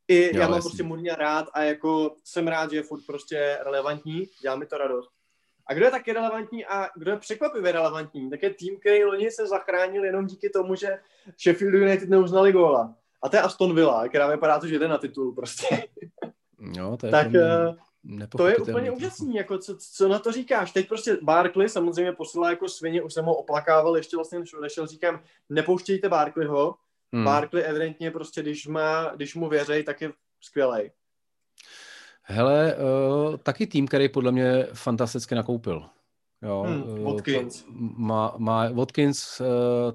I 0.09 0.23
jo, 0.23 0.41
já 0.41 0.49
mám 0.49 0.57
jasný. 0.57 0.69
prostě 0.69 0.83
Mourinho 0.83 1.17
rád 1.17 1.47
a 1.53 1.63
jako 1.63 2.17
jsem 2.25 2.49
rád, 2.49 2.71
že 2.71 2.77
je 2.77 2.83
furt 2.83 3.07
prostě 3.07 3.59
relevantní, 3.63 4.29
dělá 4.43 4.57
mi 4.57 4.67
to 4.67 4.79
radost. 4.79 5.11
A 5.67 5.75
kdo 5.75 5.85
je 5.85 5.91
taky 5.91 6.13
relevantní 6.13 6.67
a 6.67 6.89
kdo 6.97 7.11
je 7.11 7.17
překvapivě 7.17 7.73
relevantní, 7.73 8.31
tak 8.31 8.43
je 8.43 8.55
tým, 8.55 8.81
který 8.81 9.05
loni 9.05 9.31
se 9.31 9.47
zachránil 9.47 10.05
jenom 10.05 10.27
díky 10.27 10.51
tomu, 10.51 10.75
že 10.75 10.99
Sheffield 11.43 11.75
United 11.75 12.09
neuznali 12.09 12.53
góla. 12.53 12.95
A 13.23 13.29
to 13.29 13.37
je 13.37 13.43
Aston 13.43 13.75
Villa, 13.75 14.09
která 14.09 14.27
vypadá 14.31 14.59
to, 14.59 14.67
že 14.67 14.79
jde 14.79 14.89
na 14.89 14.99
titul 14.99 15.33
prostě. 15.33 15.67
Jo, 16.77 16.97
to 17.01 17.07
je 17.07 17.13
tak 17.13 17.35
eh, 17.35 17.77
to 18.37 18.47
je 18.47 18.57
úplně 18.57 18.91
úžasný, 18.91 19.35
jako 19.35 19.59
co, 19.59 19.77
co, 19.77 20.09
na 20.09 20.19
to 20.19 20.33
říkáš. 20.33 20.73
Teď 20.73 20.89
prostě 20.89 21.19
Barkley 21.23 21.69
samozřejmě 21.69 22.13
posílá 22.13 22.51
jako 22.51 22.69
svině, 22.69 23.03
už 23.03 23.15
jsem 23.15 23.25
ho 23.25 23.35
oplakával, 23.35 23.97
ještě 23.97 24.17
vlastně 24.17 24.39
než 24.39 24.55
odešel, 24.55 24.87
říkám, 24.87 25.21
nepouštějte 25.49 26.09
Barkleyho, 26.09 26.75
Hmm. 27.15 27.25
Barkley 27.25 27.65
evidentně 27.67 28.11
prostě, 28.11 28.43
když, 28.43 28.67
má, 28.67 29.13
když 29.17 29.35
mu 29.35 29.49
věřej, 29.49 29.83
tak 29.83 30.01
je 30.01 30.13
skvělý. 30.41 30.91
Hele, 32.23 32.77
uh, 32.77 33.37
taky 33.37 33.67
tým, 33.67 33.87
který 33.87 34.09
podle 34.09 34.33
mě 34.33 34.67
fantasticky 34.73 35.35
nakoupil. 35.35 35.85
Jo, 36.43 36.63
hmm, 36.63 37.05
Watkins. 37.05 37.65
Má, 37.97 38.35
má 38.39 38.71
Watkins, 38.71 39.41
uh, 39.41 39.47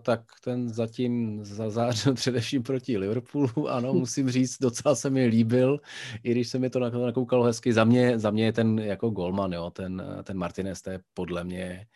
tak 0.02 0.22
ten 0.44 0.70
zatím 0.70 1.46
zazářil 1.46 2.14
především 2.14 2.64
proti 2.64 2.98
Liverpoolu. 2.98 3.50
Ano, 3.70 3.94
musím 3.94 4.30
říct, 4.30 4.58
docela 4.62 4.96
se 4.96 5.10
mi 5.10 5.26
líbil, 5.26 5.80
i 6.24 6.32
když 6.32 6.48
se 6.48 6.60
mi 6.60 6.70
to 6.70 6.80
nakoukalo 6.80 7.44
hezky. 7.44 7.74
Za 7.74 7.84
mě, 7.84 8.20
za 8.20 8.32
mě 8.32 8.46
je 8.46 8.54
ten 8.54 8.80
jako 8.80 9.10
golman, 9.10 9.54
jo, 9.54 9.70
ten, 9.70 10.04
ten 10.24 10.38
Martinez, 10.38 10.82
to 10.82 10.90
je 10.90 11.00
podle 11.14 11.44
mě 11.44 11.88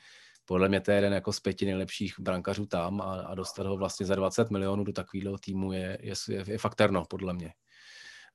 podle 0.46 0.70
mě 0.70 0.82
to 0.82 0.92
je 0.92 0.98
jeden 0.98 1.14
jako 1.14 1.34
z 1.34 1.40
pěti 1.40 1.66
nejlepších 1.66 2.20
brankařů 2.20 2.66
tam 2.66 3.02
a, 3.02 3.14
a 3.14 3.36
dostat 3.36 3.66
ho 3.66 3.78
vlastně 3.78 4.06
za 4.06 4.16
20 4.16 4.52
milionů 4.52 4.84
do 4.84 4.94
takového 4.94 5.38
týmu 5.38 5.72
je, 5.72 5.98
je, 6.02 6.14
je, 6.30 6.44
je 6.48 6.58
fakt 6.58 6.76
terno, 6.76 7.06
podle 7.10 7.34
mě. 7.34 7.54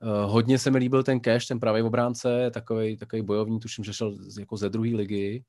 Uh, 0.02 0.32
hodně 0.32 0.58
se 0.58 0.70
mi 0.70 0.78
líbil 0.78 1.02
ten 1.02 1.20
Cash, 1.20 1.46
ten 1.46 1.60
pravý 1.60 1.82
obránce, 1.82 2.50
takový, 2.50 2.96
takový 2.96 3.22
bojovník, 3.22 3.62
tuším, 3.62 3.84
že 3.84 3.92
šel 3.92 4.16
jako 4.38 4.56
ze 4.56 4.68
druhé 4.68 4.90
ligy. 4.96 5.36
A, 5.36 5.44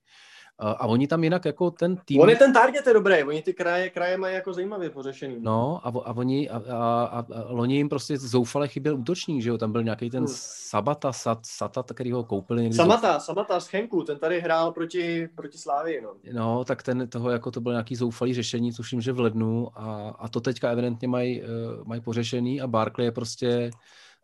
a 0.59 0.87
oni 0.87 1.07
tam 1.07 1.23
jinak 1.23 1.45
jako 1.45 1.71
ten 1.71 1.97
tým... 2.05 2.21
On 2.21 2.29
je 2.29 2.35
ten 2.35 2.53
target 2.53 2.87
je 2.87 2.93
dobrý, 2.93 3.23
oni 3.23 3.41
ty 3.41 3.53
kraje, 3.53 3.89
kraje 3.89 4.17
mají 4.17 4.35
jako 4.35 4.53
zajímavě 4.53 4.89
pořešený. 4.89 5.35
No 5.39 5.81
a, 5.83 5.89
a 6.05 6.13
oni, 6.13 6.49
a, 6.49 6.57
a, 6.57 7.03
a, 7.03 7.19
a 7.19 7.25
loni 7.49 7.75
jim 7.75 7.89
prostě 7.89 8.17
zoufale 8.17 8.67
chyběl 8.67 8.95
útočník, 8.95 9.43
že 9.43 9.49
jo, 9.49 9.57
tam 9.57 9.71
byl 9.71 9.83
nějaký 9.83 10.09
ten 10.09 10.23
hmm. 10.23 10.33
Sabata, 10.37 11.13
Sat, 11.13 11.39
Sata, 11.45 11.83
který 11.93 12.11
ho 12.11 12.23
koupili 12.23 12.61
někdy. 12.61 12.75
Samata, 12.75 13.07
zoufal... 13.07 13.19
Samata 13.19 13.59
z 13.59 13.73
Henku, 13.73 14.03
ten 14.03 14.17
tady 14.19 14.41
hrál 14.41 14.71
proti, 14.71 15.29
proti 15.35 15.57
Slávii, 15.57 16.01
no. 16.01 16.13
No, 16.33 16.63
tak 16.63 16.83
ten, 16.83 17.07
toho 17.07 17.29
jako 17.29 17.51
to 17.51 17.61
byl 17.61 17.71
nějaký 17.71 17.95
zoufalý 17.95 18.33
řešení, 18.33 18.73
tuším, 18.73 19.01
že 19.01 19.11
v 19.11 19.19
lednu 19.19 19.67
a, 19.75 20.15
a 20.19 20.29
to 20.29 20.41
teďka 20.41 20.69
evidentně 20.69 21.07
mají 21.07 21.41
uh, 21.41 21.47
mají 21.83 22.01
pořešený 22.01 22.61
a 22.61 22.67
Barkley 22.67 23.05
je 23.05 23.11
prostě 23.11 23.71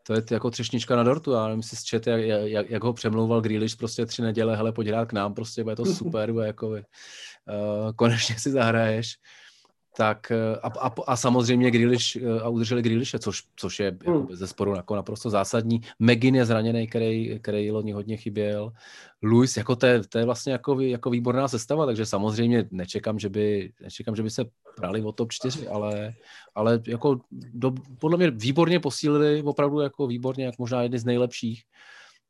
to 0.07 0.13
je 0.13 0.23
jako 0.31 0.51
třešnička 0.51 0.95
na 0.95 1.03
dortu, 1.03 1.31
já 1.31 1.47
nevím, 1.47 1.63
si 1.63 1.75
zčet, 1.75 2.07
jak, 2.07 2.21
jak, 2.21 2.69
jak, 2.69 2.83
ho 2.83 2.93
přemlouval 2.93 3.41
Grealish 3.41 3.75
prostě 3.75 4.05
tři 4.05 4.21
neděle, 4.21 4.55
hele, 4.55 4.71
pojď 4.71 4.87
hrát 4.87 5.05
k 5.05 5.13
nám, 5.13 5.33
prostě 5.33 5.63
bude 5.63 5.75
to 5.75 5.85
super, 5.85 6.31
bude 6.31 6.47
jako, 6.47 6.67
uh, 6.67 6.77
konečně 7.95 8.39
si 8.39 8.51
zahraješ 8.51 9.15
tak 9.97 10.31
eh, 10.31 10.59
a, 10.63 10.67
a, 10.67 10.93
a 11.07 11.15
samozřejmě 11.15 11.71
Grealish, 11.71 12.15
eh, 12.15 12.41
a 12.41 12.49
udrželi 12.49 12.81
Grealishe, 12.81 13.19
což, 13.19 13.43
což 13.55 13.79
je 13.79 13.85
jako 13.85 14.19
hmm. 14.19 14.35
ze 14.35 14.47
sporu 14.47 14.75
jako 14.75 14.95
naprosto 14.95 15.29
zásadní. 15.29 15.81
Megin 15.99 16.35
je 16.35 16.45
zraněný, 16.45 16.87
který, 16.87 17.39
který 17.41 17.71
loni 17.71 17.91
hodně 17.91 18.17
chyběl. 18.17 18.71
Luis, 19.23 19.57
jako 19.57 19.75
to 19.75 19.85
je, 19.85 20.01
to 20.09 20.17
je 20.17 20.25
vlastně 20.25 20.51
jako, 20.51 20.79
jako 20.79 21.09
výborná 21.09 21.47
sestava, 21.47 21.85
takže 21.85 22.05
samozřejmě 22.05 22.65
nečekám, 22.71 23.19
že 23.19 23.29
by, 23.29 23.71
nečekám, 23.81 24.15
že 24.15 24.23
by 24.23 24.29
se 24.29 24.45
prali 24.75 25.01
o 25.01 25.11
top 25.11 25.31
4, 25.31 25.67
ale, 25.67 26.13
ale 26.55 26.81
jako 26.87 27.19
do, 27.31 27.71
podle 27.99 28.17
mě 28.17 28.31
výborně 28.31 28.79
posílili, 28.79 29.43
opravdu 29.43 29.79
jako 29.79 30.07
výborně, 30.07 30.45
jak 30.45 30.59
možná 30.59 30.81
jedny 30.81 30.99
z 30.99 31.05
nejlepších. 31.05 31.63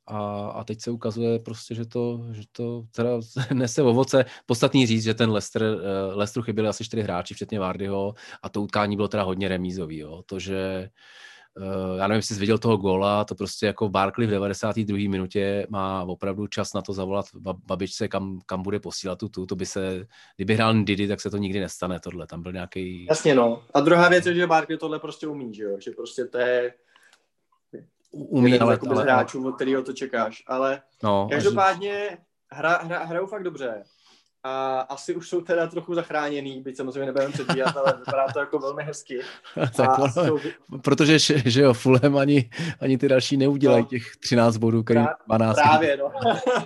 A, 0.07 0.47
a 0.47 0.63
teď 0.63 0.81
se 0.81 0.91
ukazuje 0.91 1.39
prostě, 1.39 1.75
že 1.75 1.85
to, 1.85 2.25
že 2.31 2.41
to 2.51 2.83
teda 2.95 3.09
nese 3.53 3.83
ovoce. 3.83 4.25
Podstatný 4.45 4.85
říct, 4.87 5.03
že 5.03 5.13
ten 5.13 5.31
Leicester, 5.31 5.63
uh, 5.63 6.17
Leicesteru 6.17 6.43
chyběli 6.43 6.69
asi 6.69 6.85
čtyři 6.85 7.01
hráči, 7.01 7.33
včetně 7.33 7.59
Vardyho, 7.59 8.13
a 8.43 8.49
to 8.49 8.61
utkání 8.61 8.95
bylo 8.95 9.07
teda 9.07 9.23
hodně 9.23 9.47
remízový. 9.47 9.97
Jo. 9.97 10.23
To, 10.25 10.39
že 10.39 10.89
uh, 11.57 11.97
já 11.97 12.07
nevím, 12.07 12.17
jestli 12.17 12.35
jsi 12.35 12.39
viděl 12.39 12.57
toho 12.57 12.77
góla, 12.77 13.25
to 13.25 13.35
prostě 13.35 13.65
jako 13.65 13.89
Barkley 13.89 14.27
v 14.27 14.31
92. 14.31 15.09
minutě 15.09 15.67
má 15.69 16.03
opravdu 16.03 16.47
čas 16.47 16.73
na 16.73 16.81
to 16.81 16.93
zavolat 16.93 17.25
babičce, 17.65 18.07
kam, 18.07 18.39
kam 18.45 18.63
bude 18.63 18.79
posílat 18.79 19.19
tu, 19.19 19.29
tu, 19.29 19.45
to 19.45 19.55
by 19.55 19.65
se, 19.65 20.07
kdyby 20.35 20.55
hrál 20.55 20.83
Didi, 20.83 21.07
tak 21.07 21.21
se 21.21 21.29
to 21.29 21.37
nikdy 21.37 21.59
nestane 21.59 21.99
tohle, 21.99 22.27
tam 22.27 22.41
byl 22.41 22.51
nějaký. 22.51 23.05
Jasně 23.09 23.35
no. 23.35 23.63
A 23.73 23.79
druhá 23.79 24.09
věc 24.09 24.25
je, 24.25 24.35
že 24.35 24.47
Barkley 24.47 24.77
tohle 24.77 24.99
prostě 24.99 25.27
umí, 25.27 25.53
že 25.53 25.63
jo, 25.63 25.77
že 25.79 25.91
prostě 25.91 26.25
to 26.25 26.37
je 26.37 26.73
umí, 28.15 28.59
ale, 28.59 28.79
ale, 28.89 29.03
hráčů, 29.03 29.47
od 29.47 29.55
kterého 29.55 29.83
to 29.83 29.93
čekáš, 29.93 30.43
ale 30.47 30.81
no, 31.03 31.27
každopádně 31.31 32.17
hra, 32.51 32.77
hra, 32.77 33.03
hrajou 33.03 33.27
fakt 33.27 33.43
dobře 33.43 33.83
a 34.47 34.79
asi 34.79 35.15
už 35.15 35.29
jsou 35.29 35.41
teda 35.41 35.67
trochu 35.67 35.95
zachráněný, 35.95 36.61
byť 36.61 36.77
samozřejmě 36.77 37.05
nebudeme 37.05 37.33
předvídat, 37.33 37.77
ale 37.77 37.93
vypadá 37.97 38.27
to 38.33 38.39
jako 38.39 38.59
velmi 38.59 38.83
hezky. 38.83 39.19
tak 39.75 39.99
ono, 39.99 40.13
jsou... 40.13 40.39
Protože, 40.81 41.19
že 41.45 41.61
jo, 41.61 41.73
Fulham 41.73 42.17
ani, 42.17 42.49
ani 42.79 42.97
ty 42.97 43.07
další 43.07 43.37
neudělají 43.37 43.83
no, 43.83 43.89
těch 43.89 44.17
13 44.17 44.57
bodů, 44.57 44.83
který 44.83 45.05
12. 45.27 45.55
Právě, 45.55 45.97
no. 45.97 46.11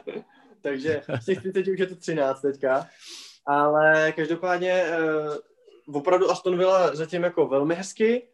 Takže 0.61 1.01
z 1.21 1.25
těch 1.25 1.39
30 1.39 1.67
už 1.67 1.79
je 1.79 1.87
to 1.87 1.95
13 1.95 2.41
teďka. 2.41 2.87
Ale 3.45 4.11
každopádně 4.11 4.83
uh, 5.87 5.95
opravdu 5.95 6.31
Aston 6.31 6.57
Villa 6.57 6.95
zatím 6.95 7.23
jako 7.23 7.47
velmi 7.47 7.75
hezky 7.75 8.27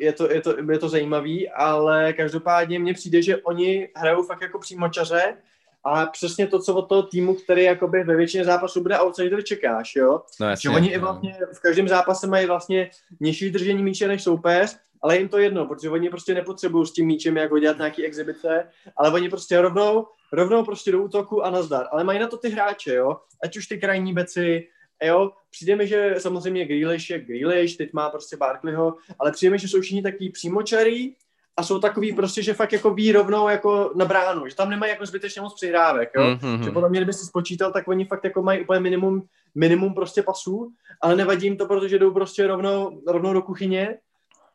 je, 0.00 0.12
to, 0.12 0.32
je, 0.32 0.40
to, 0.40 0.54
je 0.72 0.78
to 0.78 0.88
zajímavý, 0.88 1.48
ale 1.48 2.12
každopádně 2.12 2.78
mně 2.78 2.94
přijde, 2.94 3.22
že 3.22 3.36
oni 3.36 3.88
hrajou 3.96 4.22
fakt 4.22 4.42
jako 4.42 4.58
přímočaře 4.58 5.36
a 5.84 6.06
přesně 6.06 6.46
to, 6.46 6.58
co 6.58 6.74
od 6.74 6.88
toho 6.88 7.02
týmu, 7.02 7.34
který 7.34 7.62
jakoby 7.62 8.04
ve 8.04 8.16
většině 8.16 8.44
zápasů 8.44 8.82
bude 8.82 8.98
outsider, 8.98 9.42
čekáš, 9.42 9.96
jo? 9.96 10.22
No, 10.40 10.48
jasně, 10.48 10.70
že 10.70 10.76
oni 10.76 10.88
no. 10.88 10.94
i 10.94 10.98
vlastně 10.98 11.36
v 11.52 11.60
každém 11.60 11.88
zápase 11.88 12.26
mají 12.26 12.46
vlastně 12.46 12.90
nižší 13.20 13.50
držení 13.50 13.82
míče 13.82 14.08
než 14.08 14.22
soupeř, 14.22 14.76
ale 15.02 15.18
jim 15.18 15.28
to 15.28 15.38
jedno, 15.38 15.66
protože 15.66 15.90
oni 15.90 16.10
prostě 16.10 16.34
nepotřebují 16.34 16.86
s 16.86 16.92
tím 16.92 17.06
míčem 17.06 17.36
jako 17.36 17.58
dělat 17.58 17.78
nějaký 17.78 18.04
exibice, 18.04 18.68
ale 18.96 19.12
oni 19.12 19.28
prostě 19.28 19.60
rovnou, 19.60 20.06
rovnou 20.32 20.64
prostě 20.64 20.92
do 20.92 21.02
útoku 21.02 21.44
a 21.44 21.50
nazdar. 21.50 21.86
Ale 21.92 22.04
mají 22.04 22.18
na 22.18 22.26
to 22.26 22.36
ty 22.36 22.48
hráče, 22.48 22.94
jo? 22.94 23.16
Ať 23.44 23.56
už 23.56 23.66
ty 23.66 23.78
krajní 23.78 24.12
beci, 24.12 24.68
jo, 25.06 25.32
přijde 25.50 25.76
mi, 25.76 25.86
že 25.86 26.14
samozřejmě 26.18 26.64
Grealish 26.64 27.10
je 27.10 27.18
Grealish, 27.18 27.76
teď 27.76 27.92
má 27.92 28.10
prostě 28.10 28.36
Barkleyho, 28.36 28.94
ale 29.18 29.32
přijde 29.32 29.50
mi, 29.50 29.58
že 29.58 29.68
jsou 29.68 29.80
všichni 29.80 30.02
takový 30.02 30.30
přímočarý 30.30 31.14
a 31.56 31.62
jsou 31.62 31.78
takový 31.78 32.12
prostě, 32.12 32.42
že 32.42 32.54
fakt 32.54 32.72
jako 32.72 32.94
ví 32.94 33.12
rovnou 33.12 33.48
jako 33.48 33.92
na 33.94 34.04
bránu, 34.04 34.48
že 34.48 34.54
tam 34.54 34.70
nemají 34.70 34.90
jako 34.90 35.06
zbytečně 35.06 35.42
moc 35.42 35.54
přihrávek, 35.54 36.10
jo. 36.16 36.22
Mm-hmm. 36.22 36.64
Že 36.64 36.70
podle 36.70 36.88
mě, 36.88 37.00
kdyby 37.00 37.12
si 37.12 37.26
spočítal, 37.26 37.72
tak 37.72 37.88
oni 37.88 38.04
fakt 38.04 38.24
jako 38.24 38.42
mají 38.42 38.60
úplně 38.60 38.80
minimum, 38.80 39.26
minimum 39.54 39.94
prostě 39.94 40.22
pasů, 40.22 40.72
ale 41.00 41.16
nevadí 41.16 41.46
jim 41.46 41.56
to, 41.56 41.66
protože 41.66 41.98
jdou 41.98 42.10
prostě 42.10 42.46
rovnou, 42.46 43.02
rovnou 43.06 43.32
do 43.32 43.42
kuchyně 43.42 43.98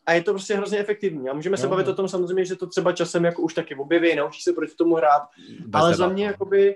a 0.05 0.13
je 0.13 0.21
to 0.21 0.31
prostě 0.31 0.55
hrozně 0.55 0.79
efektivní. 0.79 1.29
A 1.29 1.33
můžeme 1.33 1.57
se 1.57 1.65
jo, 1.65 1.69
bavit 1.69 1.87
o 1.87 1.95
tom 1.95 2.07
samozřejmě, 2.07 2.45
že 2.45 2.55
to 2.55 2.67
třeba 2.67 2.91
časem 2.91 3.25
jako 3.25 3.41
už 3.41 3.53
taky 3.53 3.75
objeví, 3.75 4.15
naučí 4.15 4.41
se 4.41 4.53
proti 4.53 4.75
tomu 4.75 4.95
hrát, 4.95 5.21
Bez 5.65 5.81
ale 5.81 5.95
za 5.95 6.07
mě 6.07 6.25
jakoby 6.25 6.75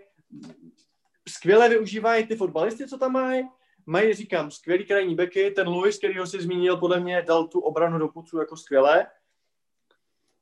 skvěle 1.30 1.70
využívají 1.70 2.26
ty 2.26 2.36
fotbalisty, 2.36 2.88
co 2.88 2.98
tam 2.98 3.12
mají, 3.12 3.44
mají, 3.88 4.14
říkám, 4.14 4.52
skvělý 4.52 4.86
krajní 4.86 5.16
beky, 5.16 5.52
ten 5.52 5.68
Luis, 5.68 5.98
který 5.98 6.18
ho 6.18 6.28
si 6.28 6.42
zmínil, 6.42 6.78
podle 6.78 7.00
mě 7.00 7.22
dal 7.28 7.48
tu 7.48 7.60
obranu 7.60 8.00
do 8.00 8.08
pucu 8.08 8.40
jako 8.40 8.58
skvěle. 8.58 9.06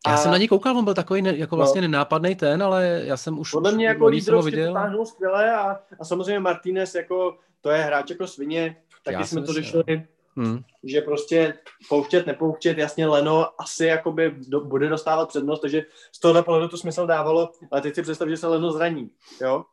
A... 0.06 0.12
Já 0.12 0.18
jsem 0.18 0.32
na 0.32 0.38
něj 0.38 0.48
koukal, 0.48 0.78
on 0.78 0.86
byl 0.86 0.94
takový 0.94 1.22
ne, 1.22 1.38
jako 1.38 1.56
vlastně 1.56 1.82
no. 1.82 1.88
nenápadný 1.88 2.36
ten, 2.36 2.64
ale 2.64 3.02
já 3.04 3.18
jsem 3.18 3.40
už 3.40 3.52
Podle 3.52 3.72
mě 3.72 3.88
jako 3.88 4.08
lídrovství 4.08 4.64
to 4.96 5.06
skvěle 5.06 5.56
a, 5.56 5.80
a 6.00 6.06
samozřejmě 6.06 6.40
Martinez 6.40 6.96
jako, 6.96 7.38
to 7.62 7.70
je 7.70 7.82
hráč 7.82 8.10
jako 8.10 8.28
svině, 8.28 8.78
taky 9.04 9.16
já 9.16 9.26
jsme 9.26 9.42
to 9.42 9.54
řešili, 9.54 10.08
hmm. 10.36 10.64
že 10.84 11.02
prostě 11.02 11.54
pouštět, 11.90 12.28
nepouštět, 12.28 12.78
jasně 12.78 13.08
Leno 13.08 13.62
asi 13.62 13.86
jakoby 13.86 14.36
do, 14.48 14.60
bude 14.62 14.90
dostávat 14.90 15.30
přednost, 15.30 15.60
takže 15.60 15.84
z 16.12 16.20
tohohle 16.20 16.44
pohledu 16.44 16.68
to 16.68 16.78
smysl 16.78 17.08
dávalo, 17.08 17.52
ale 17.72 17.82
teď 17.82 17.96
si 17.96 18.02
představ, 18.02 18.30
že 18.30 18.38
se 18.38 18.48
Leno 18.48 18.72
zraní, 18.72 19.10
jo? 19.42 19.66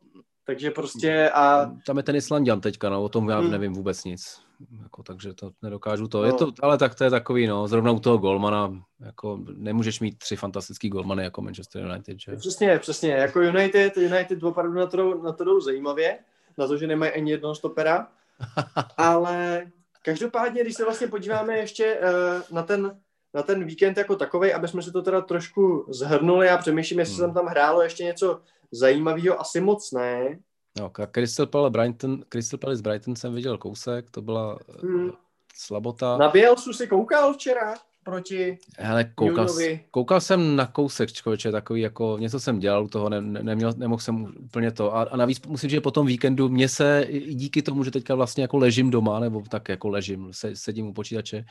Takže 0.45 0.71
prostě 0.71 1.29
a... 1.29 1.71
Tam 1.85 1.97
je 1.97 2.03
ten 2.03 2.15
Islandian 2.15 2.61
teďka, 2.61 2.89
no, 2.89 3.03
o 3.03 3.09
tom 3.09 3.29
já 3.29 3.39
hmm. 3.39 3.51
nevím 3.51 3.73
vůbec 3.73 4.03
nic. 4.03 4.41
Jako, 4.83 5.03
takže 5.03 5.33
to 5.33 5.51
nedokážu 5.61 6.07
to. 6.07 6.17
No. 6.17 6.25
Je 6.25 6.33
to, 6.33 6.51
ale 6.61 6.77
tak 6.77 6.95
to 6.95 7.03
je 7.03 7.09
takový, 7.09 7.47
no, 7.47 7.67
zrovna 7.67 7.91
u 7.91 7.99
toho 7.99 8.17
golmana, 8.17 8.83
jako 8.99 9.39
nemůžeš 9.53 9.99
mít 9.99 10.17
tři 10.17 10.35
fantastický 10.35 10.89
golmany 10.89 11.23
jako 11.23 11.41
Manchester 11.41 11.81
United, 11.81 12.19
že? 12.19 12.35
Přesně, 12.35 12.79
přesně, 12.79 13.11
jako 13.11 13.41
United, 13.41 13.97
United 13.97 14.43
opravdu 14.43 14.73
na 14.73 14.87
to, 14.87 15.21
na 15.23 15.31
to 15.31 15.43
jdou 15.43 15.61
zajímavě, 15.61 16.19
na 16.57 16.67
to, 16.67 16.77
že 16.77 16.87
nemají 16.87 17.11
ani 17.11 17.31
jednoho 17.31 17.55
stopera, 17.55 18.07
ale 18.97 19.65
každopádně, 20.01 20.61
když 20.61 20.75
se 20.75 20.83
vlastně 20.83 21.07
podíváme 21.07 21.57
ještě 21.57 21.99
uh, 21.99 22.55
na 22.55 22.63
ten 22.63 22.97
na 23.33 23.43
ten 23.43 23.65
víkend 23.65 23.97
jako 23.97 24.15
takový, 24.15 24.53
aby 24.53 24.67
jsme 24.67 24.81
si 24.81 24.91
to 24.91 25.01
teda 25.01 25.21
trošku 25.21 25.85
zhrnuli. 25.89 26.47
Já 26.47 26.57
přemýšlím, 26.57 26.99
jestli 26.99 27.15
hmm. 27.15 27.25
jsem 27.25 27.33
tam 27.33 27.45
hrálo 27.45 27.81
ještě 27.81 28.03
něco 28.03 28.41
zajímavého, 28.73 29.39
asi 29.39 29.61
moc 29.61 29.91
ne. 29.91 30.39
No, 30.79 30.91
Crystal 31.11 31.45
Palace 31.45 31.71
Brighton, 31.71 32.23
Crystal 32.29 32.57
Palace 32.57 32.81
Brighton 32.81 33.15
jsem 33.15 33.35
viděl 33.35 33.57
kousek, 33.57 34.11
to 34.11 34.21
byla 34.21 34.59
hmm. 34.81 35.11
slabota. 35.55 36.17
Na 36.17 36.29
Bielsu 36.29 36.73
si 36.73 36.87
koukal 36.87 37.33
včera? 37.33 37.75
Proti 38.03 38.57
Hele, 38.77 39.03
koukal, 39.15 39.47
koukal 39.91 40.21
jsem 40.21 40.55
na 40.55 40.65
kousek, 40.65 41.11
člověče, 41.11 41.51
takový 41.51 41.81
jako 41.81 42.17
něco 42.19 42.39
jsem 42.39 42.59
dělal 42.59 42.83
u 42.83 42.87
toho, 42.87 43.09
ne, 43.09 43.21
ne, 43.21 43.43
neměl, 43.43 43.73
nemohl 43.77 44.01
jsem 44.01 44.33
úplně 44.39 44.71
to. 44.71 44.95
A, 44.95 45.01
a 45.03 45.17
navíc 45.17 45.41
musím 45.47 45.69
říct, 45.69 45.77
že 45.77 45.81
po 45.81 45.91
tom 45.91 46.07
víkendu 46.07 46.49
mě 46.49 46.69
se 46.69 47.07
díky 47.29 47.61
tomu, 47.61 47.83
že 47.83 47.91
teďka 47.91 48.15
vlastně 48.15 48.41
jako 48.41 48.57
ležím 48.57 48.89
doma, 48.89 49.19
nebo 49.19 49.43
tak 49.49 49.69
jako 49.69 49.89
ležím, 49.89 50.27
se, 50.31 50.55
sedím 50.55 50.87
u 50.87 50.93
počítače, 50.93 51.45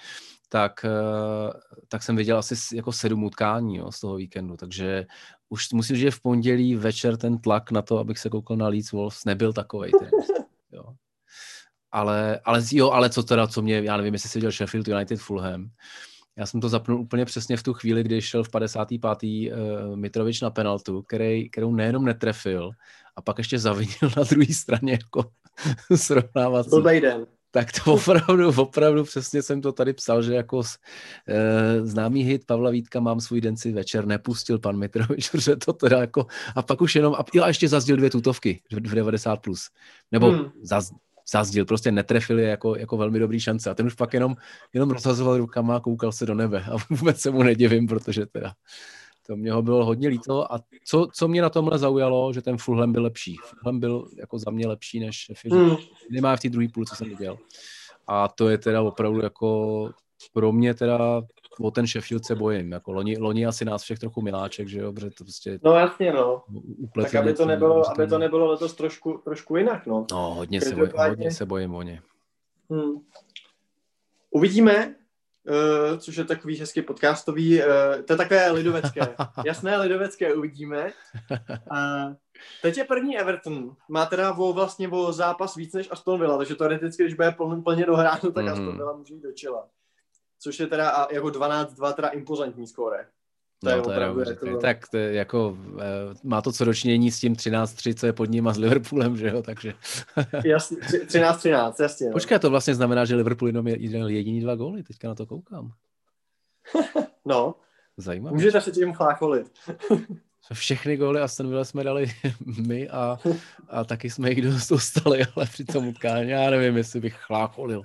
tak, 0.49 0.85
eh, 0.85 1.53
tak 1.89 2.03
jsem 2.03 2.17
viděl 2.17 2.39
asi 2.39 2.77
jako 2.77 2.93
sedm 2.93 3.25
utkání 3.25 3.77
jo, 3.77 3.93
z 3.93 4.01
toho 4.01 4.17
víkendu, 4.17 4.57
takže 4.57 5.07
už 5.49 5.73
musím 5.73 5.97
říct, 5.97 6.03
že 6.03 6.11
v 6.11 6.21
pondělí 6.21 6.75
večer 6.75 7.17
ten 7.17 7.39
tlak 7.39 7.71
na 7.71 7.83
to, 7.83 7.99
abych 7.99 8.19
se 8.19 8.29
koukal 8.29 8.57
na 8.57 8.69
Leeds 8.69 8.93
Wolves, 8.93 9.25
nebyl 9.25 9.53
takový. 9.53 9.91
Jo. 10.75 10.85
Ale, 11.91 12.41
ale 12.45 12.63
jo, 12.73 12.91
ale 12.91 13.11
co 13.11 13.23
teda, 13.23 13.47
co 13.47 13.63
mě, 13.63 13.83
já 13.85 13.97
nevím, 13.97 14.13
jestli 14.13 14.29
jsi 14.29 14.39
viděl 14.39 14.51
Sheffield 14.51 14.89
United 14.89 15.21
Fulham, 15.21 15.71
já 16.37 16.47
jsem 16.47 16.61
to 16.61 16.69
zapnul 16.69 17.01
úplně 17.01 17.25
přesně 17.25 17.57
v 17.57 17.63
tu 17.63 17.73
chvíli, 17.73 18.03
kdy 18.03 18.23
šel 18.23 18.45
v 18.45 18.51
55. 18.51 19.03
Uh, 19.23 19.97
Mitrovič 19.97 20.41
na 20.41 20.51
penaltu, 20.51 21.03
který, 21.03 21.51
kterou 21.51 21.75
nejenom 21.75 22.05
netrefil, 22.05 22.71
a 23.17 23.23
pak 23.23 23.39
ještě 23.39 23.59
zavinil 23.59 24.11
na 24.17 24.23
druhé 24.23 24.55
straně 24.55 24.93
jako 24.93 25.31
srovnávat. 25.97 26.67
den. 27.01 27.27
Tak 27.55 27.69
to 27.85 27.95
opravdu, 27.95 28.53
opravdu 28.57 29.05
přesně 29.05 29.43
jsem 29.43 29.61
to 29.61 29.73
tady 29.73 29.93
psal, 29.93 30.23
že 30.23 30.35
jako 30.35 30.57
uh, 30.57 30.65
známý 31.83 32.23
hit 32.23 32.47
Pavla 32.47 32.71
Vítka 32.71 33.01
mám 33.01 33.21
svůj 33.21 33.41
den 33.41 33.57
si 33.57 33.73
večer 33.73 34.07
nepustil 34.07 34.59
pan 34.59 34.79
Mitrovič, 34.79 35.29
protože 35.31 35.57
to 35.57 35.73
teda 35.73 36.01
jako, 36.01 36.27
a 36.57 36.63
pak 36.63 36.81
už 36.81 36.95
jenom, 36.95 37.15
a, 37.15 37.25
jo, 37.35 37.45
a 37.45 37.49
ještě 37.49 37.69
zazdil 37.69 37.97
dvě 37.97 38.11
tutovky 38.11 38.63
v 38.73 38.77
90+. 38.77 39.37
Plus. 39.37 39.69
Nebo 40.13 40.31
hmm. 40.31 40.51
zaz, 40.63 40.93
zazdil, 41.31 41.65
prostě 41.65 41.93
netrefili 41.93 42.43
jako, 42.43 42.77
jako 42.77 42.97
velmi 42.97 43.19
dobrý 43.19 43.41
šance 43.41 43.71
a 43.71 43.75
ten 43.75 43.87
už 43.87 43.95
pak 43.95 44.15
jenom, 44.15 44.37
jenom 44.75 44.91
rozhazoval 44.91 45.39
rukama 45.39 45.77
a 45.77 45.81
koukal 45.81 46.13
se 46.13 46.27
do 46.27 46.35
nebe 46.35 46.65
a 46.73 46.77
vůbec 46.91 47.21
se 47.21 47.31
mu 47.31 47.43
nedivím, 47.43 47.87
protože 47.87 48.27
teda 48.27 48.53
to 49.27 49.37
mě 49.37 49.53
ho 49.53 49.63
bylo 49.63 49.85
hodně 49.85 50.09
líto 50.09 50.53
a 50.53 50.61
co, 50.85 51.09
co 51.15 51.29
mě 51.29 51.43
na 51.43 51.51
tomhle 51.51 51.79
zaujalo, 51.79 52.33
že 52.33 52.43
ten 52.43 52.59
Fulham 52.59 52.93
byl 52.93 53.03
lepší. 53.03 53.37
Fulham 53.45 53.81
byl 53.81 54.09
jako 54.19 54.39
za 54.39 54.51
mě 54.51 54.67
lepší 54.67 55.01
než 55.01 55.27
Sheffield. 55.27 55.71
Mm. 55.71 55.77
Nemá 56.11 56.37
v 56.37 56.41
té 56.41 56.49
druhé 56.49 56.69
půl, 56.69 56.85
co 56.85 56.97
jsem 56.97 57.09
viděl. 57.09 57.39
A 58.07 58.29
to 58.29 58.49
je 58.49 58.59
teda 58.59 58.83
opravdu 58.83 59.23
jako 59.23 59.91
pro 60.33 60.53
mě 60.53 60.75
teda 60.75 61.23
o 61.61 61.71
ten 61.71 61.87
Sheffield 61.87 62.25
se 62.25 62.35
bojím. 62.35 62.73
Jako 62.73 62.93
loni, 62.93 63.19
loni 63.19 63.47
asi 63.47 63.65
nás 63.65 63.83
všech 63.83 63.99
trochu 63.99 64.23
miláček, 64.23 64.69
že 64.69 64.79
jo, 64.79 64.93
protože 64.93 65.11
to 65.11 65.25
prostě... 65.25 65.59
No 65.63 65.73
jasně, 65.73 66.13
no. 66.13 66.43
Tak 66.95 67.15
aby 67.15 67.35
to 67.35 67.47
nebylo, 67.47 67.91
aby 67.91 68.07
to 68.07 68.19
nebylo 68.19 68.47
letos 68.47 68.75
trošku, 68.75 69.21
trošku 69.25 69.57
jinak, 69.57 69.87
no. 69.87 70.07
No, 70.13 70.35
hodně 70.35 70.61
se, 70.61 70.75
bojím, 70.75 70.93
hodně 71.09 71.31
se 71.31 71.47
bojím 71.47 71.75
o 71.75 71.83
ně. 71.83 72.03
Hmm. 72.71 72.93
Uvidíme, 74.31 74.87
uh, 74.87 75.99
což 75.99 76.17
je 76.17 76.25
takový 76.25 76.59
hezky 76.59 76.83
podcastový, 76.83 77.59
uh, 77.59 77.67
to 78.07 78.13
je 78.13 78.17
takové 78.17 78.51
lidovecké. 78.51 79.01
Jasné, 79.47 79.77
lidovecké 79.77 80.35
uvidíme. 80.35 80.93
Uh, 81.51 82.15
teď 82.63 82.79
je 82.79 82.85
první 82.85 83.19
Everton. 83.19 83.77
Má 83.89 84.07
teda 84.07 84.33
o, 84.35 84.53
vlastně 84.53 84.89
o 84.89 85.13
zápas 85.13 85.57
víc 85.57 85.73
než 85.73 85.89
Aston 85.91 86.21
Villa, 86.21 86.37
takže 86.37 86.55
teoreticky, 86.55 87.03
když 87.03 87.15
bude 87.15 87.37
plně 87.65 87.87
dohráno, 87.87 88.21
tak 88.21 88.33
mm-hmm. 88.33 88.53
Aston 88.53 88.77
Villa 88.77 88.97
může 88.97 89.15
jít 89.15 89.23
do 89.23 89.33
čela 89.33 89.69
což 90.43 90.61
je 90.61 90.67
teda 90.67 91.09
jako 91.13 91.27
12-2 91.27 91.93
teda 91.93 92.09
impozantní 92.09 92.67
skóre. 92.67 93.07
To 93.65 93.71
no, 93.71 93.77
je 93.77 93.83
to 93.83 93.91
opravdu 93.91 94.21
je 94.21 94.27
jako... 94.29 94.57
Tak 94.57 94.89
to 94.89 94.97
je 94.97 95.15
jako, 95.15 95.59
eh, 95.81 96.15
má 96.25 96.43
to 96.43 96.53
co 96.53 96.65
dočinění 96.65 97.11
s 97.11 97.21
tím 97.21 97.35
13-3, 97.35 97.95
co 97.95 98.07
je 98.07 98.13
pod 98.13 98.31
ním 98.31 98.49
a 98.49 98.53
s 98.53 98.59
Liverpoolem, 98.59 99.17
že 99.17 99.29
jo, 99.29 99.43
takže... 99.43 99.75
jasně, 100.45 100.77
13-13, 100.77 101.83
jasně. 101.83 102.07
No. 102.07 102.13
Počkej, 102.13 102.39
to 102.39 102.51
vlastně 102.51 102.75
znamená, 102.75 103.05
že 103.05 103.17
Liverpool 103.17 103.49
jenom 103.49 103.69
je 103.69 103.77
jediný 104.09 104.41
dva 104.41 104.55
góly, 104.55 104.83
teďka 104.83 105.09
na 105.09 105.15
to 105.15 105.27
koukám. 105.27 105.73
no. 107.25 107.55
Zajímavé. 107.97 108.35
Můžete 108.35 108.61
se 108.61 108.71
tím 108.71 108.93
chlácholit. 108.93 109.53
Všechny 110.53 110.97
góly 110.97 111.21
Aston 111.21 111.49
Villa 111.49 111.65
jsme 111.65 111.85
dali 111.85 112.07
my 112.67 112.89
a, 112.89 113.19
a 113.69 113.85
taky 113.85 114.11
jsme 114.11 114.31
jich 114.31 114.43
dostali, 114.69 115.23
ale 115.37 115.47
při 115.47 115.65
tom 115.65 115.89
utkání, 115.89 116.31
já 116.31 116.51
nevím, 116.51 116.77
jestli 116.77 117.01
bych 117.01 117.15
chlácholil 117.15 117.83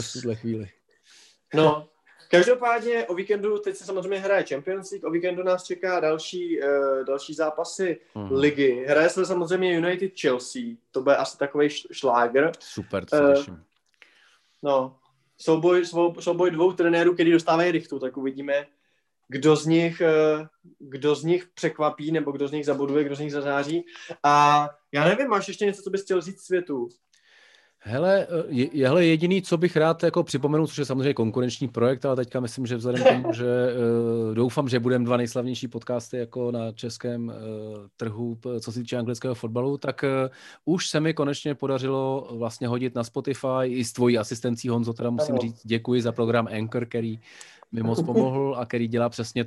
v 0.00 0.12
tuhle 0.12 0.34
chvíli. 0.34 0.68
No, 1.54 1.88
každopádně 2.30 3.06
o 3.06 3.14
víkendu, 3.14 3.58
teď 3.58 3.76
se 3.76 3.84
samozřejmě 3.84 4.18
hraje 4.18 4.44
Champions 4.48 4.90
League, 4.90 5.04
o 5.04 5.10
víkendu 5.10 5.42
nás 5.42 5.64
čeká 5.64 6.00
další, 6.00 6.60
uh, 6.62 7.04
další 7.04 7.34
zápasy 7.34 8.00
mm. 8.14 8.32
ligy. 8.32 8.84
Hraje 8.88 9.08
se 9.08 9.26
samozřejmě 9.26 9.76
United 9.76 10.12
Chelsea, 10.20 10.62
to 10.90 11.02
bude 11.02 11.16
asi 11.16 11.38
takový 11.38 11.68
šláger. 11.70 12.52
Super, 12.60 13.04
to 13.04 13.16
uh, 13.16 13.56
No, 14.62 14.96
souboj, 15.38 15.84
souboj 16.20 16.50
dvou 16.50 16.72
trenérů, 16.72 17.14
který 17.14 17.32
dostávají 17.32 17.70
rychtu, 17.70 17.98
tak 17.98 18.16
uvidíme, 18.16 18.66
kdo 19.28 19.56
z 19.56 19.66
nich, 19.66 20.02
uh, 20.40 20.46
kdo 20.78 21.14
z 21.14 21.24
nich 21.24 21.46
překvapí, 21.54 22.12
nebo 22.12 22.32
kdo 22.32 22.48
z 22.48 22.52
nich 22.52 22.66
zabuduje, 22.66 23.04
kdo 23.04 23.14
z 23.14 23.20
nich 23.20 23.32
zazáří. 23.32 23.86
A 24.22 24.68
já 24.92 25.04
nevím, 25.04 25.28
máš 25.28 25.48
ještě 25.48 25.66
něco, 25.66 25.82
co 25.82 25.90
bys 25.90 26.02
chtěl 26.02 26.20
říct 26.20 26.42
světu? 26.42 26.88
Hele, 27.86 28.26
je, 28.48 28.88
hele, 28.88 29.06
jediný, 29.06 29.42
co 29.42 29.56
bych 29.56 29.76
rád 29.76 30.02
jako 30.02 30.22
připomenul, 30.22 30.66
což 30.66 30.78
je 30.78 30.84
samozřejmě 30.84 31.14
konkurenční 31.14 31.68
projekt, 31.68 32.04
ale 32.04 32.16
teďka 32.16 32.40
myslím, 32.40 32.66
že 32.66 32.76
vzhledem 32.76 33.04
k 33.04 33.08
tomu, 33.08 33.32
že 33.32 33.44
uh, 33.44 34.34
doufám, 34.34 34.68
že 34.68 34.80
budeme 34.80 35.04
dva 35.04 35.16
nejslavnější 35.16 35.68
podcasty 35.68 36.16
jako 36.16 36.50
na 36.50 36.72
českém 36.72 37.28
uh, 37.28 37.34
trhu, 37.96 38.38
co 38.60 38.72
se 38.72 38.80
týče 38.80 38.96
anglického 38.96 39.34
fotbalu, 39.34 39.78
tak 39.78 40.04
uh, 40.04 40.74
už 40.74 40.88
se 40.88 41.00
mi 41.00 41.14
konečně 41.14 41.54
podařilo 41.54 42.28
vlastně 42.30 42.68
hodit 42.68 42.94
na 42.94 43.04
Spotify 43.04 43.64
i 43.66 43.84
s 43.84 43.92
tvojí 43.92 44.18
asistencí 44.18 44.68
Honzo, 44.68 44.92
teda 44.92 45.10
musím 45.10 45.38
říct 45.38 45.60
děkuji 45.64 46.02
za 46.02 46.12
program 46.12 46.48
Anchor, 46.52 46.86
který 46.86 47.20
mi 47.72 47.82
moc 47.82 48.02
pomohl 48.06 48.56
a 48.58 48.66
který 48.66 48.88
dělá 48.88 49.08
přesně 49.08 49.44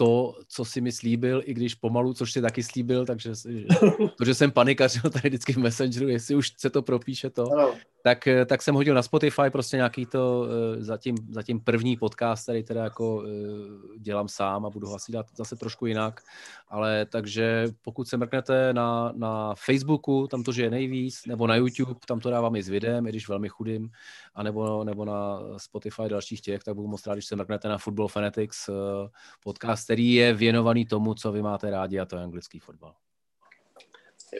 to, 0.00 0.34
co 0.48 0.64
si 0.64 0.80
mi 0.80 0.92
slíbil, 0.92 1.42
i 1.44 1.54
když 1.54 1.74
pomalu, 1.74 2.14
což 2.14 2.32
si 2.32 2.42
taky 2.42 2.62
slíbil, 2.62 3.06
takže 3.06 3.30
to, 4.18 4.24
že 4.24 4.34
jsem 4.34 4.50
panikařil 4.50 5.10
tady 5.10 5.28
vždycky 5.28 5.52
v 5.52 5.56
Messengeru, 5.56 6.08
jestli 6.08 6.34
už 6.34 6.52
se 6.56 6.70
to 6.70 6.82
propíše 6.82 7.30
to, 7.30 7.52
ano. 7.52 7.74
Tak, 8.02 8.26
eh, 8.26 8.46
tak 8.46 8.62
jsem 8.62 8.74
hodil 8.74 8.94
na 8.94 9.02
Spotify 9.02 9.50
prostě 9.52 9.76
nějaký 9.76 10.06
to 10.06 10.40
uh, 10.40 10.82
zatím, 10.82 11.16
zatím 11.30 11.60
první 11.60 11.96
podcast, 11.96 12.42
který 12.42 12.62
teda 12.62 12.84
jako 12.84 13.16
uh, 13.16 13.24
dělám 13.98 14.28
sám 14.28 14.66
a 14.66 14.70
budu 14.70 14.88
ho 14.88 14.94
asi 14.94 15.12
dělat 15.12 15.26
zase 15.36 15.56
trošku 15.56 15.86
jinak, 15.86 16.20
ale 16.68 17.06
takže 17.06 17.68
pokud 17.82 18.08
se 18.08 18.16
mrknete 18.16 18.72
na, 18.72 19.12
na 19.16 19.54
Facebooku, 19.54 20.26
tam 20.26 20.42
to 20.42 20.52
je 20.56 20.70
nejvíc, 20.70 21.26
nebo 21.26 21.46
na 21.46 21.56
YouTube, 21.56 21.94
tam 22.06 22.20
to 22.20 22.30
dávám 22.30 22.56
i 22.56 22.62
s 22.62 22.68
videem, 22.68 23.06
i 23.06 23.10
když 23.10 23.28
velmi 23.28 23.48
chudým, 23.48 23.90
anebo, 24.34 24.84
nebo 24.84 25.04
na 25.04 25.40
Spotify 25.56 26.02
dalších 26.08 26.40
těch, 26.40 26.64
tak 26.64 26.74
budu 26.74 26.88
moc 26.88 27.06
rád, 27.06 27.14
když 27.14 27.26
se 27.26 27.36
mrknete 27.36 27.68
na 27.68 27.78
Football 27.78 28.08
Fanatics 28.08 28.70
podcast, 29.44 29.84
který 29.84 30.14
je 30.14 30.34
věnovaný 30.34 30.86
tomu, 30.86 31.14
co 31.14 31.32
vy 31.32 31.42
máte 31.42 31.70
rádi, 31.70 32.00
a 32.00 32.04
to 32.04 32.16
je 32.16 32.22
anglický 32.22 32.58
fotbal. 32.58 32.94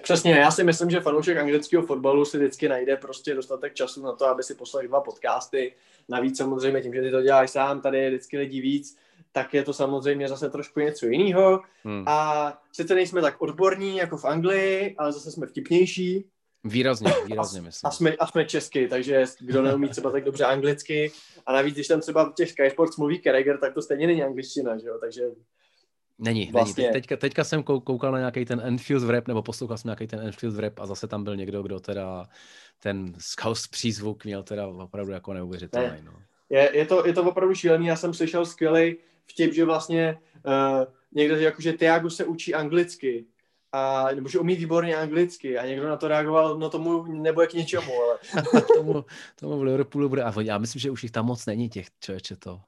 Přesně, 0.03 0.33
já 0.33 0.51
si 0.51 0.65
myslím, 0.65 0.91
že 0.91 1.01
fanoušek 1.01 1.39
anglického 1.39 1.87
fotbalu 1.87 2.25
si 2.25 2.39
vždycky 2.39 2.69
najde 2.69 2.97
prostě 2.97 3.35
dostatek 3.35 3.75
času 3.75 4.03
na 4.03 4.13
to, 4.13 4.27
aby 4.27 4.43
si 4.43 4.55
poslal 4.55 4.87
dva 4.87 5.01
podcasty. 5.01 5.73
Navíc 6.09 6.37
samozřejmě 6.37 6.83
tím, 6.83 6.95
že 6.95 7.03
ty 7.03 7.11
to 7.11 7.23
děláš 7.23 7.51
sám, 7.51 7.81
tady 7.81 7.99
je 7.99 8.09
vždycky 8.11 8.39
lidí 8.39 8.61
víc, 8.61 8.97
tak 9.33 9.55
je 9.55 9.63
to 9.63 9.73
samozřejmě 9.73 10.29
zase 10.29 10.51
trošku 10.51 10.81
něco 10.81 11.07
jiného. 11.07 11.63
Hmm. 11.85 12.05
A 12.07 12.59
sice 12.73 12.95
nejsme 12.95 13.21
tak 13.21 13.43
odborní 13.43 13.97
jako 13.97 14.17
v 14.17 14.25
Anglii, 14.25 14.95
ale 14.99 15.13
zase 15.13 15.31
jsme 15.31 15.47
vtipnější. 15.47 16.25
Výrazně, 16.65 17.13
výrazně 17.27 17.61
myslím. 17.61 17.89
A 17.89 17.91
jsme, 17.91 18.13
a 18.17 18.27
jsme 18.27 18.45
česky, 18.45 18.89
takže 18.89 19.25
kdo 19.41 19.63
neumí 19.63 19.89
třeba 19.89 20.11
tak 20.11 20.25
dobře 20.25 20.45
anglicky 20.45 21.13
a 21.47 21.53
navíc, 21.53 21.75
když 21.75 21.89
tam 21.89 22.01
třeba 22.01 22.25
v 22.25 22.35
těch 22.35 22.51
Sky 22.51 22.71
Sports 22.71 22.97
mluví 22.97 23.23
Carragher, 23.23 23.59
tak 23.59 23.75
to 23.75 23.83
stejně 23.83 24.07
není 24.07 24.23
angličtina, 24.23 24.79
že 24.79 24.87
jo, 24.87 24.99
takže 25.01 25.23
Není, 26.21 26.51
vlastně. 26.53 26.83
není. 26.83 26.93
Teďka, 26.93 27.17
teďka 27.17 27.45
jsem 27.45 27.63
koukal 27.63 28.13
na 28.13 28.19
nějaký 28.19 28.45
ten 28.45 28.61
Enfield 28.65 29.11
rap, 29.11 29.29
nebo 29.29 29.43
poslouchal 29.43 29.79
jsem 29.79 29.89
nějaký 29.89 30.07
ten 30.07 30.21
Enfield 30.21 30.59
rap 30.59 30.81
a 30.81 30.87
zase 30.87 31.09
tam 31.09 31.25
byl 31.25 31.37
někdo, 31.37 31.63
kdo 31.63 31.81
teda 31.81 32.27
ten 32.83 33.15
scouse 33.19 33.69
přízvuk 33.71 34.25
měl 34.25 34.43
teda 34.43 34.67
opravdu 34.67 35.13
jako 35.13 35.33
neuvěřitelný. 35.33 35.89
Ne. 35.89 36.03
No. 36.05 36.13
Je, 36.51 36.71
je, 36.77 36.87
to, 36.87 37.07
je 37.07 37.13
to 37.13 37.23
opravdu 37.23 37.55
šílený, 37.55 37.87
já 37.87 37.97
jsem 37.97 38.15
slyšel 38.15 38.47
skvělý 38.47 38.97
vtip, 39.27 39.55
že 39.55 39.65
vlastně 39.65 40.19
uh, 40.47 40.85
někdo, 41.13 41.37
jako, 41.37 41.63
že 41.63 41.73
Tiago 41.73 42.11
se 42.11 42.25
učí 42.25 42.55
anglicky, 42.55 43.27
a, 43.73 44.09
nebo 44.15 44.29
že 44.29 44.39
umí 44.39 44.57
výborně 44.57 44.97
anglicky 44.97 45.59
a 45.59 45.67
někdo 45.67 45.89
na 45.89 45.97
to 45.97 46.09
reagoval, 46.09 46.59
no 46.59 46.71
tomu 46.71 47.03
nebude 47.03 47.47
k 47.47 47.55
něčemu, 47.55 47.93
ale... 48.03 48.19
tomu, 48.77 49.05
tomu 49.37 49.59
v 49.59 49.63
Liverpoolu 49.63 50.09
bude, 50.09 50.23
a 50.23 50.33
já 50.41 50.59
myslím, 50.59 50.81
že 50.81 50.91
už 50.91 51.03
jich 51.03 51.13
tam 51.13 51.27
moc 51.27 51.47
není 51.47 51.69
těch 51.69 51.87
člověče 52.01 52.37
to. 52.37 52.61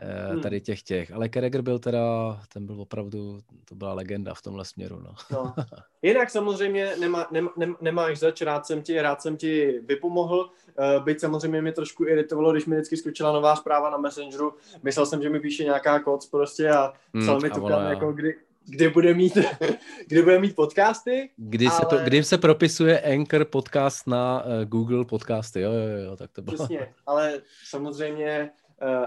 Eh, 0.00 0.32
hmm. 0.32 0.40
tady 0.40 0.60
těch 0.60 0.82
těch. 0.82 1.12
Ale 1.12 1.28
Carragher 1.28 1.62
byl 1.62 1.78
teda, 1.78 2.40
ten 2.52 2.66
byl 2.66 2.80
opravdu, 2.80 3.40
to 3.64 3.74
byla 3.74 3.94
legenda 3.94 4.34
v 4.34 4.42
tomhle 4.42 4.64
směru. 4.64 5.00
No. 5.00 5.14
no. 5.30 5.54
Jinak 6.02 6.30
samozřejmě 6.30 6.96
nemá, 7.00 7.26
nem, 7.30 7.48
nem, 7.56 7.76
nemáš 7.80 8.18
zač, 8.18 8.42
rád 8.42 8.66
jsem 8.66 8.82
ti, 8.82 9.02
rád 9.02 9.22
jsem 9.22 9.36
ti 9.36 9.80
vypomohl, 9.86 10.40
uh, 10.40 11.04
byť 11.04 11.20
samozřejmě 11.20 11.62
mě 11.62 11.72
trošku 11.72 12.06
iritovalo, 12.06 12.52
když 12.52 12.66
mi 12.66 12.76
vždycky 12.76 12.96
skočila 12.96 13.32
nová 13.32 13.56
zpráva 13.56 13.90
na 13.90 13.98
Messengeru, 13.98 14.54
myslel 14.82 15.06
jsem, 15.06 15.22
že 15.22 15.30
mi 15.30 15.40
píše 15.40 15.64
nějaká 15.64 16.00
koc 16.00 16.26
prostě 16.26 16.70
a 16.70 16.92
psal 17.20 17.34
hmm, 17.34 17.42
mi 17.42 17.50
to 17.50 17.68
tam 17.68 17.86
jako 17.86 18.12
kdy, 18.12 18.34
kdy 18.64 18.88
bude 18.88 19.14
mít, 19.14 19.38
kdy 20.08 20.22
bude 20.22 20.38
mít 20.38 20.56
podcasty. 20.56 21.30
Kdy, 21.36 21.66
ale... 21.66 21.76
se 21.76 21.86
to, 21.86 21.98
kdy 21.98 22.24
se 22.24 22.38
propisuje 22.38 23.00
Anchor 23.00 23.44
podcast 23.44 24.06
na 24.06 24.44
uh, 24.44 24.64
Google 24.64 25.04
podcasty, 25.04 25.60
jo, 25.60 25.72
jo, 25.72 26.04
jo, 26.04 26.16
tak 26.16 26.32
to 26.32 26.42
bylo. 26.42 26.54
Přesně, 26.54 26.94
ale 27.06 27.40
samozřejmě 27.64 28.50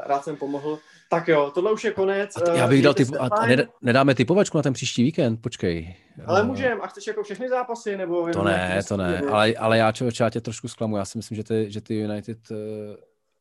rád 0.05 0.23
jsem 0.23 0.35
pomohl. 0.35 0.79
Tak 1.09 1.27
jo, 1.27 1.51
tohle 1.53 1.71
už 1.71 1.83
je 1.83 1.91
konec. 1.91 2.37
A 2.37 2.53
já 2.53 2.67
bych 2.67 2.83
dal 2.83 2.93
typ, 2.93 3.07
a, 3.19 3.25
a 3.25 3.47
nedáme 3.81 4.15
typovačku 4.15 4.57
na 4.57 4.61
ten 4.63 4.73
příští 4.73 5.03
víkend, 5.03 5.41
počkej. 5.41 5.95
Ale 6.25 6.43
můžeme, 6.43 6.81
a 6.81 6.87
chceš 6.87 7.07
jako 7.07 7.23
všechny 7.23 7.49
zápasy, 7.49 7.97
nebo... 7.97 8.29
To 8.29 8.43
ne, 8.43 8.81
to 8.87 8.97
ne, 8.97 9.21
ale, 9.31 9.53
ale 9.53 9.77
já, 9.77 9.91
člověče, 9.91 10.23
já 10.23 10.29
tě 10.29 10.41
trošku 10.41 10.67
zklamu, 10.67 10.97
já 10.97 11.05
si 11.05 11.17
myslím, 11.17 11.35
že 11.35 11.43
ty, 11.43 11.71
že 11.71 11.81
ty 11.81 11.99
United 11.99 12.51
uh, 12.51 12.57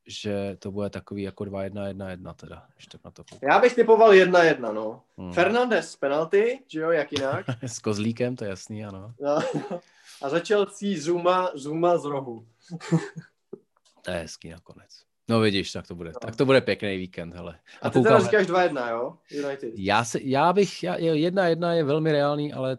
že 0.07 0.57
to 0.59 0.71
bude 0.71 0.91
takový 0.91 1.23
jako 1.23 1.45
2-1-1-1 1.45 2.35
teda, 2.35 2.67
když 2.75 2.87
tak 2.87 3.05
na 3.05 3.11
to 3.11 3.25
koukám. 3.25 3.51
Já 3.51 3.59
bych 3.61 3.75
typoval 3.75 4.13
1-1, 4.13 4.75
no. 4.75 5.03
Hmm. 5.19 5.33
Fernandez 5.33 5.91
z 5.91 5.97
penalty, 5.97 6.63
že 6.69 6.81
jo, 6.81 6.91
jak 6.91 7.13
jinak. 7.13 7.47
s 7.63 7.79
Kozlíkem, 7.79 8.37
to 8.37 8.45
je 8.45 8.51
jasný, 8.51 8.85
ano. 8.85 9.15
No. 9.21 9.39
A 10.23 10.29
začal 10.29 10.67
si 10.67 11.01
Zuma, 11.01 11.51
Zuma 11.55 11.99
z 11.99 12.05
rohu. 12.05 12.47
to 14.03 14.11
je 14.11 14.17
hezký 14.17 14.51
nakonec. 14.51 15.12
No 15.29 15.41
vidíš, 15.41 15.73
tak 15.73 15.87
to 15.87 15.95
bude. 15.95 16.11
No. 16.11 16.21
Tak 16.21 16.37
to 16.37 16.45
bude 16.45 16.61
pěkný 16.61 16.97
víkend, 16.97 17.35
hele. 17.35 17.59
A, 17.83 17.87
a 17.87 17.91
ty 17.91 17.99
koukám, 17.99 18.13
teda 18.13 18.25
říkáš 18.25 18.47
2-1, 18.47 18.91
jo? 18.91 19.15
United. 19.31 19.73
Já, 19.77 20.05
se, 20.05 20.19
já 20.23 20.53
bych, 20.53 20.83
já, 20.83 20.97
jedna 20.97 21.49
jedna 21.49 21.75
je 21.75 21.85
velmi 21.85 22.13
reálný, 22.13 22.53
ale 22.53 22.79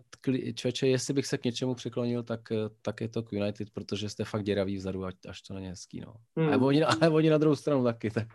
čoče, 0.55 0.87
jestli 0.87 1.13
bych 1.13 1.27
se 1.27 1.37
k 1.37 1.43
něčemu 1.43 1.75
přiklonil, 1.75 2.23
tak, 2.23 2.39
tak 2.81 3.01
je 3.01 3.09
to 3.09 3.23
k 3.23 3.33
United, 3.33 3.69
protože 3.69 4.09
jste 4.09 4.23
fakt 4.23 4.43
děraví 4.43 4.77
vzadu, 4.77 5.05
až 5.05 5.41
to 5.41 5.53
není 5.53 5.67
hezký, 5.67 5.99
no. 5.99 6.13
Hmm. 6.35 6.47
Ale, 6.47 6.57
oni, 6.57 6.83
ale 6.83 7.09
oni 7.09 7.29
na 7.29 7.37
druhou 7.37 7.55
stranu 7.55 7.83
taky, 7.83 8.11
tak 8.11 8.27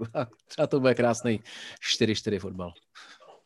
třeba 0.47 0.67
to 0.67 0.81
bude 0.81 0.95
krásný 0.95 1.41
4-4 2.01 2.39
fotbal. 2.39 2.73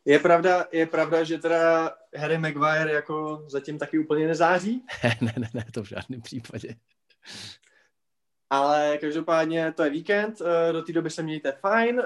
Je 0.05 0.19
pravda, 0.19 0.65
je 0.71 0.85
pravda, 0.85 1.23
že 1.23 1.37
teda 1.37 1.91
Harry 2.15 2.37
Maguire 2.37 2.91
jako 2.91 3.45
zatím 3.47 3.77
taky 3.77 3.99
úplně 3.99 4.27
nezáří? 4.27 4.85
ne, 5.21 5.33
ne, 5.37 5.49
ne, 5.53 5.65
to 5.73 5.83
v 5.83 5.87
žádném 5.87 6.21
případě. 6.21 6.75
Ale 8.49 8.97
každopádně 9.01 9.73
to 9.75 9.83
je 9.83 9.89
víkend, 9.89 10.41
do 10.71 10.81
té 10.81 10.93
doby 10.93 11.09
se 11.09 11.23
mějte 11.23 11.51
fajn. 11.51 12.01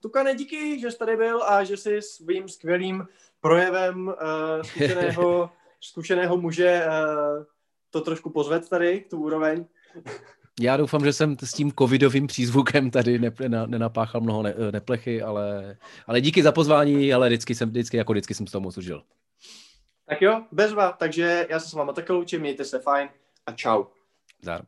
Tukane, 0.00 0.34
díky, 0.34 0.80
že 0.80 0.90
jsi 0.90 0.98
tady 0.98 1.16
byl 1.16 1.42
a 1.42 1.64
že 1.64 1.76
jsi 1.76 2.02
svým 2.02 2.48
skvělým 2.48 3.06
projevem 3.40 4.14
zkušeného, 4.62 5.50
zkušeného 5.80 6.36
muže 6.36 6.86
to 7.90 8.00
trošku 8.00 8.30
pozved 8.30 8.68
tady, 8.68 9.04
tu 9.10 9.18
úroveň. 9.18 9.64
Já 10.60 10.76
doufám, 10.76 11.04
že 11.04 11.12
jsem 11.12 11.36
s 11.38 11.52
tím 11.52 11.72
covidovým 11.78 12.26
přízvukem 12.26 12.90
tady 12.90 13.20
nenapáchal 13.66 14.20
mnoho 14.20 14.42
ne, 14.42 14.54
neplechy, 14.70 15.22
ale, 15.22 15.76
ale 16.06 16.20
díky 16.20 16.42
za 16.42 16.52
pozvání, 16.52 17.14
ale 17.14 17.28
vždycky 17.28 17.54
jsem, 17.54 17.68
vždycky, 17.68 17.96
jako 17.96 18.12
vždycky 18.12 18.34
jsem 18.34 18.46
s 18.46 18.50
tomu 18.50 18.72
služil. 18.72 19.02
Tak 20.06 20.22
jo, 20.22 20.42
bezva, 20.52 20.92
takže 20.92 21.46
já 21.50 21.60
se 21.60 21.68
s 21.68 21.72
váma 21.72 21.92
také 21.92 22.12
loučím, 22.12 22.40
mějte 22.40 22.64
se 22.64 22.78
fajn 22.78 23.08
a 23.46 23.52
čau. 23.52 23.84
Zdar. 24.42 24.62